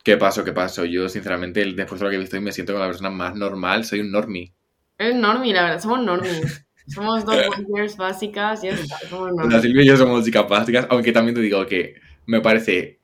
¿Qué 0.03 0.17
paso, 0.17 0.43
qué 0.43 0.53
paso? 0.55 0.87
Yo, 0.87 1.07
sinceramente, 1.11 1.63
después 1.75 2.01
de 2.01 2.05
lo 2.05 2.11
que 2.11 2.17
he 2.17 2.21
visto, 2.21 2.37
hoy 2.37 2.43
me 2.43 2.53
siento 2.53 2.73
como 2.73 2.83
la 2.85 2.89
persona 2.91 3.11
más 3.11 3.35
normal. 3.35 3.85
Soy 3.85 4.01
un 4.01 4.11
normie. 4.11 4.55
es 4.99 5.15
normie, 5.15 5.55
la 5.55 5.63
verdad. 5.63 5.81
Somos 5.81 6.01
normies. 6.05 6.66
Somos 6.87 7.25
dos 7.25 7.37
warriors 7.49 7.97
básicas 7.97 8.63
y 8.65 8.69
está. 8.69 8.99
Somos 9.09 9.33
La 9.33 9.43
normies. 9.43 9.63
Silvia 9.63 9.83
y 9.83 9.87
yo 9.87 9.97
somos 9.97 10.25
chicas 10.25 10.49
básicas, 10.49 10.87
aunque 10.91 11.13
también 11.13 11.35
te 11.35 11.41
digo 11.41 11.67
que 11.67 11.95
me 12.27 12.41
parece, 12.41 13.01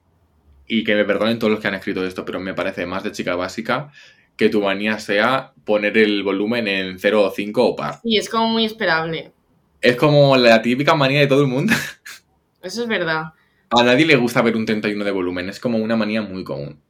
y 0.67 0.85
que 0.85 0.95
me 0.95 1.05
perdonen 1.05 1.39
todos 1.39 1.51
los 1.53 1.61
que 1.61 1.69
han 1.69 1.75
escrito 1.75 2.05
esto, 2.05 2.25
pero 2.25 2.41
me 2.41 2.55
parece 2.55 2.87
más 2.87 3.03
de 3.03 3.13
chica 3.13 3.35
básica 3.37 3.91
que 4.37 4.49
tu 4.49 4.63
manía 4.63 4.99
sea 4.99 5.53
poner 5.65 5.99
el 5.99 6.23
volumen 6.23 6.67
en 6.69 6.99
0 6.99 7.23
o 7.25 7.31
5 7.31 7.65
o 7.67 7.77
par. 7.77 8.01
Sí, 8.03 8.17
es 8.17 8.29
como 8.31 8.49
muy 8.49 8.65
esperable. 8.65 9.33
Es 9.81 9.97
como 9.97 10.37
la 10.37 10.63
típica 10.63 10.95
manía 10.95 11.21
de 11.21 11.27
todo 11.27 11.43
el 11.43 11.49
mundo. 11.49 11.73
Eso 12.63 12.83
es 12.83 12.89
verdad. 12.89 13.35
A 13.71 13.83
nadie 13.83 14.07
le 14.07 14.17
gusta 14.17 14.43
ver 14.43 14.57
un 14.57 14.65
31 14.65 15.05
de 15.05 15.11
volumen, 15.11 15.49
es 15.49 15.59
como 15.61 15.79
una 15.79 15.97
manía 15.97 16.23
muy 16.23 16.45
común. 16.45 16.81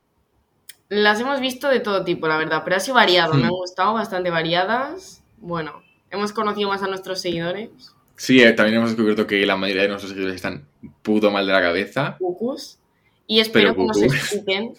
Las 0.89 1.21
hemos 1.21 1.41
visto 1.41 1.69
de 1.69 1.81
todo 1.81 2.05
tipo, 2.05 2.29
la 2.29 2.37
verdad, 2.37 2.63
pero 2.65 2.77
ha 2.77 2.81
sido 2.81 2.97
variado. 2.97 3.35
Me 3.35 3.41
Hmm. 3.43 3.45
han 3.47 3.51
gustado 3.51 3.95
bastante 3.95 4.31
variadas. 4.31 5.23
Bueno, 5.39 5.82
hemos 6.13 6.33
conocido 6.33 6.69
más 6.69 6.83
a 6.83 6.87
nuestros 6.87 7.21
seguidores. 7.21 7.71
Sí, 8.17 8.41
eh, 8.41 8.53
también 8.53 8.79
hemos 8.79 8.91
descubierto 8.91 9.27
que 9.27 9.45
la 9.45 9.57
mayoría 9.57 9.83
de 9.83 9.89
nuestros 9.89 10.11
seguidores 10.11 10.37
están 10.37 10.67
puto 11.03 11.31
mal 11.31 11.47
de 11.47 11.53
la 11.53 11.61
cabeza. 11.61 12.17
cucus. 12.19 12.79
Y 13.27 13.41
espero 13.41 13.75
Pero 13.75 13.77
que 13.77 13.87
nos 13.87 14.03
expliquen 14.03 14.75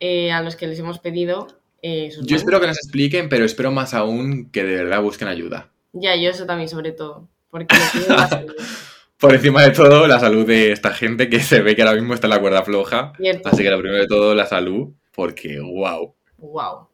eh, 0.00 0.32
a 0.32 0.42
los 0.42 0.56
que 0.56 0.66
les 0.66 0.78
hemos 0.78 0.98
pedido 0.98 1.46
eh, 1.80 2.10
sus 2.10 2.26
Yo 2.26 2.36
espero 2.36 2.60
que 2.60 2.66
nos 2.66 2.76
expliquen, 2.78 3.28
pero 3.28 3.44
espero 3.44 3.70
más 3.70 3.94
aún 3.94 4.50
que 4.50 4.64
de 4.64 4.76
verdad 4.76 5.02
busquen 5.02 5.28
ayuda. 5.28 5.70
Ya, 5.92 6.16
yo 6.16 6.30
eso 6.30 6.44
también, 6.44 6.68
sobre 6.68 6.92
todo. 6.92 7.28
Porque. 7.50 7.74
Por 9.18 9.32
encima 9.32 9.62
de 9.62 9.70
todo, 9.70 10.06
la 10.06 10.18
salud 10.18 10.44
de 10.46 10.72
esta 10.72 10.92
gente 10.92 11.30
que 11.30 11.40
se 11.40 11.62
ve 11.62 11.76
que 11.76 11.82
ahora 11.82 11.94
mismo 11.94 12.12
está 12.12 12.26
en 12.26 12.32
la 12.32 12.40
cuerda 12.40 12.64
floja. 12.64 13.12
Cierto. 13.16 13.48
Así 13.48 13.62
que 13.62 13.70
lo 13.70 13.78
primero 13.78 14.00
de 14.02 14.08
todo, 14.08 14.34
la 14.34 14.44
salud, 14.44 14.88
porque 15.14 15.60
wow. 15.60 16.14
Wow. 16.38 16.88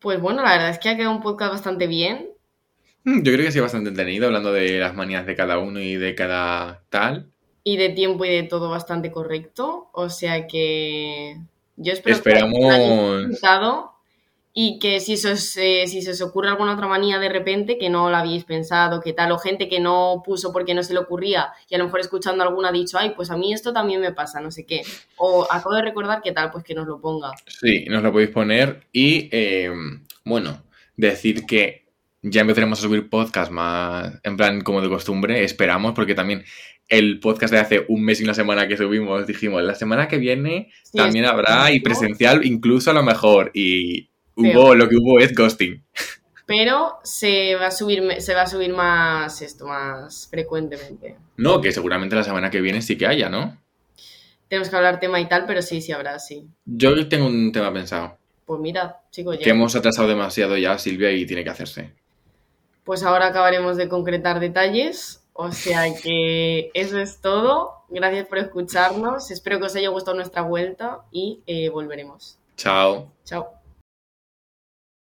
Pues 0.00 0.20
bueno, 0.20 0.42
la 0.42 0.52
verdad 0.52 0.70
es 0.70 0.78
que 0.78 0.88
ha 0.88 0.96
quedado 0.96 1.12
un 1.12 1.22
podcast 1.22 1.52
bastante 1.52 1.86
bien. 1.86 2.30
Mm, 3.04 3.22
Yo 3.22 3.32
creo 3.32 3.46
que 3.46 3.52
sí 3.52 3.60
bastante 3.60 3.88
entretenido 3.90 4.26
hablando 4.26 4.52
de 4.52 4.78
las 4.78 4.94
manías 4.94 5.26
de 5.26 5.34
cada 5.34 5.58
uno 5.58 5.80
y 5.80 5.94
de 5.96 6.14
cada 6.14 6.82
tal. 6.90 7.30
Y 7.64 7.76
de 7.76 7.90
tiempo 7.90 8.24
y 8.24 8.28
de 8.30 8.42
todo 8.44 8.70
bastante 8.70 9.10
correcto. 9.10 9.88
O 9.92 10.08
sea 10.10 10.46
que 10.46 11.36
yo 11.76 11.92
espero 11.92 12.16
Esperamos- 12.16 12.58
que 12.58 12.60
lo 12.66 12.70
hayáis 12.70 13.28
disfrutado 13.28 13.92
y 14.54 14.78
que 14.80 14.98
si 15.00 15.16
se, 15.16 15.32
os, 15.32 15.56
eh, 15.58 15.84
si 15.86 16.02
se 16.02 16.10
os 16.12 16.20
ocurre 16.22 16.48
alguna 16.48 16.72
otra 16.74 16.88
manía 16.88 17.18
de 17.18 17.28
repente 17.28 17.78
que 17.78 17.90
no 17.90 18.10
la 18.10 18.20
habéis 18.20 18.44
pensado, 18.44 19.00
que 19.00 19.12
tal, 19.12 19.30
o 19.32 19.38
gente 19.38 19.68
que 19.68 19.78
no 19.78 20.22
puso 20.24 20.52
porque 20.52 20.74
no 20.74 20.82
se 20.82 20.94
le 20.94 20.98
ocurría 21.00 21.52
y 21.68 21.74
a 21.74 21.78
lo 21.78 21.84
mejor 21.84 22.00
escuchando 22.00 22.42
alguna 22.42 22.70
ha 22.70 22.72
dicho, 22.72 22.98
ay, 22.98 23.10
pues 23.14 23.30
a 23.30 23.36
mí 23.36 23.52
esto 23.52 23.72
también 23.72 24.00
me 24.00 24.12
pasa, 24.12 24.40
no 24.40 24.50
sé 24.50 24.66
qué. 24.66 24.82
O 25.16 25.46
acabo 25.48 25.74
de 25.76 25.82
recordar 25.82 26.22
que 26.22 26.32
tal, 26.32 26.50
pues 26.50 26.64
que 26.64 26.74
nos 26.74 26.86
lo 26.88 27.00
ponga. 27.00 27.30
Sí, 27.46 27.84
nos 27.88 28.02
lo 28.02 28.10
podéis 28.10 28.30
poner. 28.30 28.86
Y 28.92 29.28
eh, 29.30 29.70
bueno, 30.24 30.62
decir 30.96 31.44
que 31.46 31.86
ya 32.22 32.40
empezaremos 32.40 32.78
a 32.78 32.82
subir 32.82 33.08
podcast 33.08 33.50
más 33.50 34.18
en 34.22 34.36
plan 34.36 34.60
como 34.62 34.80
de 34.80 34.88
costumbre. 34.88 35.44
Esperamos, 35.44 35.92
porque 35.92 36.14
también 36.14 36.44
el 36.88 37.20
podcast 37.20 37.52
de 37.52 37.60
hace 37.60 37.84
un 37.88 38.02
mes 38.02 38.20
y 38.20 38.24
una 38.24 38.34
semana 38.34 38.66
que 38.66 38.76
subimos, 38.76 39.26
dijimos, 39.26 39.62
la 39.62 39.74
semana 39.74 40.08
que 40.08 40.18
viene 40.18 40.70
Sí, 40.82 40.96
también 40.96 41.26
habrá 41.26 41.70
y 41.70 41.80
presencial, 41.80 42.44
incluso 42.44 42.90
a 42.90 42.94
lo 42.94 43.02
mejor. 43.02 43.50
Y 43.54 44.10
hubo, 44.34 44.74
lo 44.74 44.88
que 44.88 44.96
hubo 44.96 45.18
es 45.20 45.34
ghosting. 45.34 45.84
Pero 46.46 46.98
se 47.04 47.56
va 47.56 47.66
a 47.66 47.70
subir, 47.70 48.22
se 48.22 48.34
va 48.34 48.42
a 48.42 48.46
subir 48.46 48.72
más 48.72 49.42
esto, 49.42 49.66
más 49.66 50.28
frecuentemente. 50.30 51.16
No, 51.36 51.60
que 51.60 51.72
seguramente 51.72 52.16
la 52.16 52.24
semana 52.24 52.48
que 52.48 52.62
viene 52.62 52.80
sí 52.80 52.96
que 52.96 53.06
haya, 53.06 53.28
¿no? 53.28 53.58
Tenemos 54.48 54.70
que 54.70 54.76
hablar 54.76 54.98
tema 54.98 55.20
y 55.20 55.28
tal, 55.28 55.44
pero 55.44 55.60
sí, 55.60 55.82
sí 55.82 55.92
habrá, 55.92 56.18
sí. 56.18 56.48
Yo 56.64 57.06
tengo 57.06 57.26
un 57.26 57.52
tema 57.52 57.70
pensado. 57.70 58.16
Pues 58.46 58.58
mira, 58.62 59.02
chicos, 59.10 59.36
ya. 59.38 59.44
Que 59.44 59.50
hemos 59.50 59.76
atrasado 59.76 60.08
demasiado 60.08 60.56
ya 60.56 60.78
Silvia 60.78 61.12
y 61.12 61.26
tiene 61.26 61.44
que 61.44 61.50
hacerse. 61.50 61.92
Pues 62.88 63.02
ahora 63.02 63.26
acabaremos 63.26 63.76
de 63.76 63.86
concretar 63.86 64.40
detalles. 64.40 65.22
O 65.34 65.52
sea 65.52 65.94
que 66.02 66.70
eso 66.72 66.98
es 66.98 67.20
todo. 67.20 67.84
Gracias 67.90 68.26
por 68.26 68.38
escucharnos. 68.38 69.30
Espero 69.30 69.58
que 69.58 69.66
os 69.66 69.76
haya 69.76 69.90
gustado 69.90 70.16
nuestra 70.16 70.40
vuelta 70.40 71.02
y 71.10 71.42
eh, 71.46 71.68
volveremos. 71.68 72.38
Chao. 72.56 73.12
Chao. 73.26 73.57